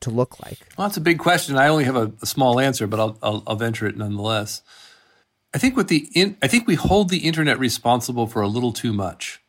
[0.00, 0.58] to look like?
[0.76, 1.56] Well, that's a big question.
[1.56, 4.62] I only have a, a small answer, but I'll, I'll, I'll, venture it nonetheless.
[5.54, 8.72] I think what the in, I think we hold the internet responsible for a little
[8.72, 9.40] too much.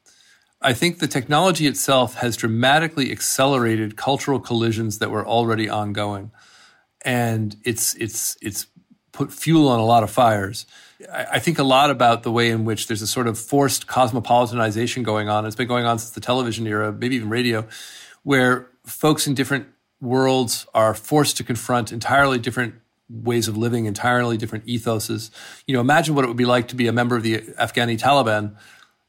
[0.61, 6.31] I think the technology itself has dramatically accelerated cultural collisions that were already ongoing,
[7.03, 8.67] and it's it's it's
[9.11, 10.65] put fuel on a lot of fires.
[11.11, 13.87] I, I think a lot about the way in which there's a sort of forced
[13.87, 15.45] cosmopolitanization going on.
[15.45, 17.67] It's been going on since the television era, maybe even radio,
[18.23, 19.67] where folks in different
[19.99, 22.75] worlds are forced to confront entirely different
[23.09, 25.31] ways of living, entirely different ethoses.
[25.65, 27.99] You know, imagine what it would be like to be a member of the Afghani
[27.99, 28.55] Taliban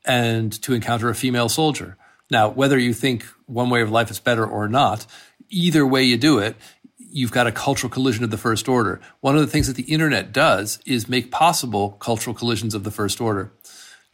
[0.05, 1.97] and to encounter a female soldier.
[2.31, 5.07] Now, whether you think one way of life is better or not,
[5.49, 6.57] either way you do it,
[6.99, 9.01] you've got a cultural collision of the first order.
[9.21, 12.91] One of the things that the internet does is make possible cultural collisions of the
[12.91, 13.53] first order.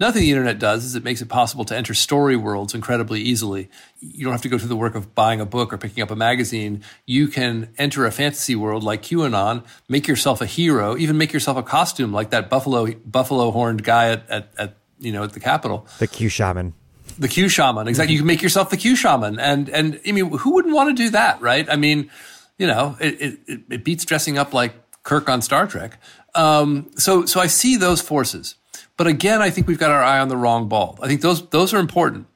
[0.01, 3.69] Nothing the internet does is it makes it possible to enter story worlds incredibly easily.
[3.98, 6.12] You don't have to go through the work of buying a book or picking up
[6.12, 6.85] a magazine.
[7.05, 11.56] You can enter a fantasy world like QAnon, make yourself a hero, even make yourself
[11.56, 15.41] a costume like that buffalo buffalo horned guy at, at, at you know at the
[15.41, 15.87] Capitol.
[15.99, 16.75] The Q shaman.
[17.19, 18.15] The Q shaman, exactly.
[18.15, 21.03] You can make yourself the Q shaman, and and I mean, who wouldn't want to
[21.03, 21.69] do that, right?
[21.69, 22.11] I mean,
[22.59, 25.99] you know, it it, it beats dressing up like Kirk on Star Trek.
[26.35, 28.55] Um, so so I see those forces.
[28.97, 30.99] But again, I think we've got our eye on the wrong ball.
[31.03, 32.27] I think those those are important.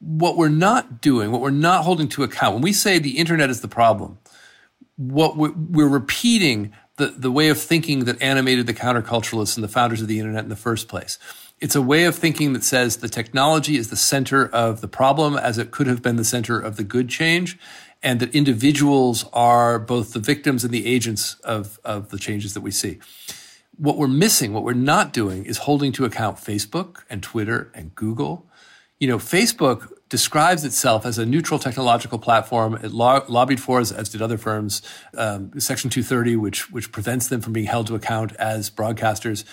[0.00, 3.48] What we're not doing, what we're not holding to account, when we say the internet
[3.48, 4.18] is the problem,
[4.96, 9.68] what we're, we're repeating the, the way of thinking that animated the counterculturalists and the
[9.68, 11.18] founders of the internet in the first place.
[11.60, 15.36] It's a way of thinking that says the technology is the center of the problem
[15.36, 17.58] as it could have been the center of the good change,
[18.02, 22.60] and that individuals are both the victims and the agents of, of the changes that
[22.60, 22.98] we see
[23.76, 27.94] what we're missing, what we're not doing is holding to account Facebook and Twitter and
[27.94, 28.46] Google.
[28.98, 32.74] You know, Facebook describes itself as a neutral technological platform.
[32.82, 34.82] It lo- lobbied for, as, as, did other firms,
[35.16, 39.44] um, Section 230, which which prevents them from being held to account as broadcasters.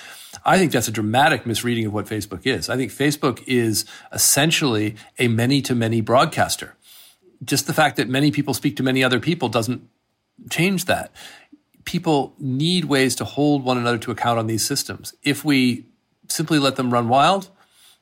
[0.45, 2.69] I think that's a dramatic misreading of what Facebook is.
[2.69, 6.75] I think Facebook is essentially a many to many broadcaster.
[7.43, 9.87] Just the fact that many people speak to many other people doesn't
[10.49, 11.11] change that
[11.85, 15.13] people need ways to hold one another to account on these systems.
[15.23, 15.85] If we
[16.27, 17.49] simply let them run wild,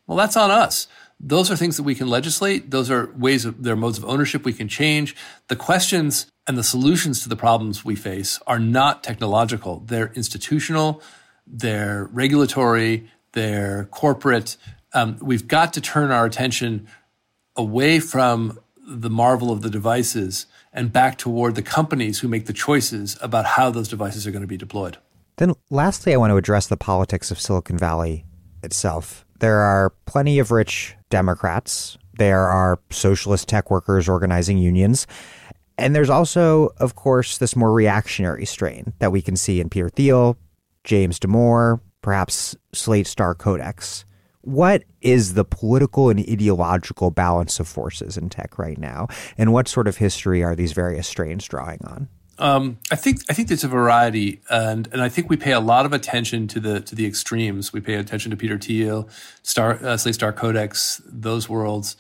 [0.08, 0.88] well, that's on us.
[1.24, 2.72] Those are things that we can legislate.
[2.72, 5.16] Those are ways of their modes of ownership we can change.
[5.50, 9.84] The questions and the solutions to the problems we face are not technological.
[9.86, 11.02] They're institutional,
[11.46, 14.58] they're regulatory, they're corporate.
[14.94, 16.88] Um, we've got to turn our attention
[17.56, 22.54] away from the marvel of the devices and back toward the companies who make the
[22.54, 24.98] choices about how those devices are going to be deployed.
[25.38, 28.26] Then, lastly, I want to address the politics of Silicon Valley
[28.64, 29.24] itself.
[29.40, 35.06] There are plenty of rich Democrats, there are socialist tech workers organizing unions.
[35.78, 39.90] And there's also, of course, this more reactionary strain that we can see in Peter
[39.90, 40.38] Thiel,
[40.84, 44.06] James Damore, perhaps Slate Star Codex
[44.42, 49.08] what is the political and ideological balance of forces in tech right now,
[49.38, 52.08] and what sort of history are these various strains drawing on?
[52.38, 55.60] Um, I think I think there's a variety, and and I think we pay a
[55.60, 57.72] lot of attention to the to the extremes.
[57.72, 59.08] We pay attention to Peter Thiel,
[59.44, 61.96] Star uh, Slate Star Codex, those worlds.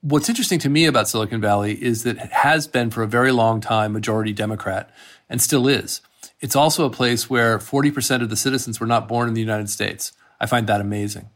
[0.00, 3.32] What's interesting to me about Silicon Valley is that it has been for a very
[3.32, 4.90] long time majority Democrat,
[5.28, 6.00] and still is.
[6.40, 9.70] It's also a place where 40% of the citizens were not born in the United
[9.70, 10.12] States.
[10.40, 11.30] I find that amazing.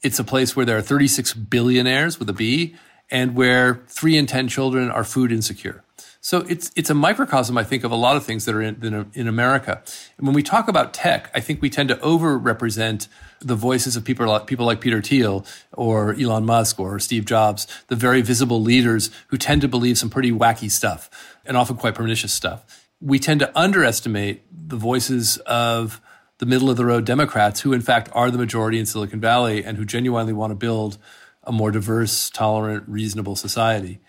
[0.00, 2.76] It's a place where there are 36 billionaires with a B
[3.10, 5.83] and where three in 10 children are food insecure.
[6.24, 9.10] So it's it's a microcosm, I think, of a lot of things that are in,
[9.12, 9.82] in, America.
[10.16, 13.08] And when we talk about tech, I think we tend to overrepresent
[13.40, 17.66] the voices of people like people like Peter Thiel or Elon Musk or Steve Jobs,
[17.88, 21.10] the very visible leaders who tend to believe some pretty wacky stuff
[21.44, 22.88] and often quite pernicious stuff.
[23.02, 26.00] We tend to underestimate the voices of
[26.38, 29.62] the middle of the road Democrats, who in fact are the majority in Silicon Valley
[29.62, 30.96] and who genuinely want to build
[31.42, 34.00] a more diverse, tolerant, reasonable society.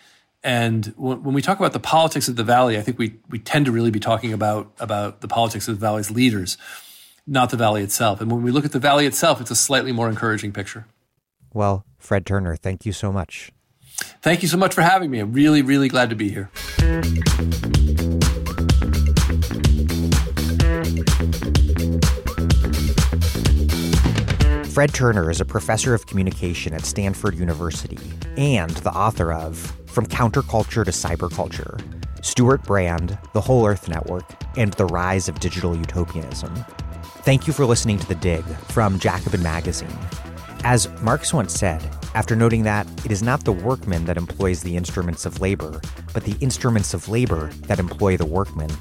[0.45, 3.65] And when we talk about the politics of the valley, I think we, we tend
[3.65, 6.55] to really be talking about, about the politics of the valley's leaders,
[7.25, 8.21] not the valley itself.
[8.21, 10.85] And when we look at the valley itself, it's a slightly more encouraging picture.
[11.51, 13.51] Well, Fred Turner, thank you so much.
[14.21, 15.17] Thank you so much for having me.
[15.17, 16.51] I'm really, really glad to be here.
[24.69, 27.97] Fred Turner is a professor of communication at Stanford University
[28.37, 31.81] and the author of From Counterculture to Cyberculture
[32.21, 34.25] Stewart Brand, The Whole Earth Network,
[34.57, 36.53] and the Rise of Digital Utopianism.
[37.23, 39.97] Thank you for listening to The Dig from Jacobin Magazine.
[40.65, 41.81] As Marx once said,
[42.13, 45.79] after noting that it is not the workman that employs the instruments of labor,
[46.13, 48.71] but the instruments of labor that employ the workman.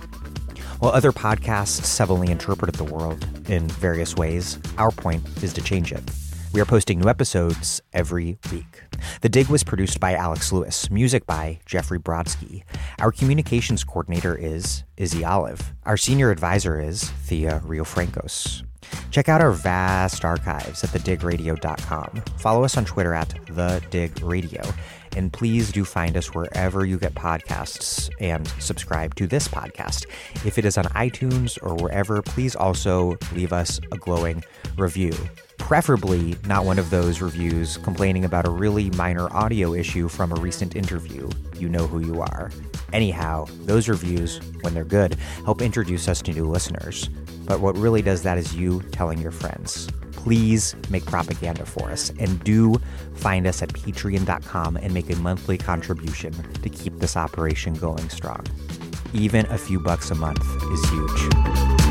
[0.81, 5.63] While other podcasts have only interpreted the world in various ways, our point is to
[5.63, 6.03] change it.
[6.55, 8.85] We are posting new episodes every week.
[9.23, 12.63] The Dig was produced by Alex Lewis, music by Jeffrey Brodsky.
[13.01, 15.75] Our communications coordinator is Izzy Olive.
[15.85, 18.63] Our senior advisor is Thea Riofrancos.
[19.11, 22.23] Check out our vast archives at thedigradio.com.
[22.39, 24.73] Follow us on Twitter at thedigradio.
[25.17, 30.07] And please do find us wherever you get podcasts and subscribe to this podcast.
[30.47, 34.45] If it is on iTunes or wherever, please also leave us a glowing
[34.77, 35.15] review.
[35.65, 40.35] Preferably not one of those reviews complaining about a really minor audio issue from a
[40.35, 41.27] recent interview.
[41.57, 42.51] You know who you are.
[42.93, 45.17] Anyhow, those reviews, when they're good,
[45.47, 47.09] help introduce us to new listeners.
[47.47, 49.89] But what really does that is you telling your friends.
[50.13, 52.75] Please make propaganda for us and do
[53.15, 58.45] find us at patreon.com and make a monthly contribution to keep this operation going strong.
[59.15, 61.84] Even a few bucks a month is huge.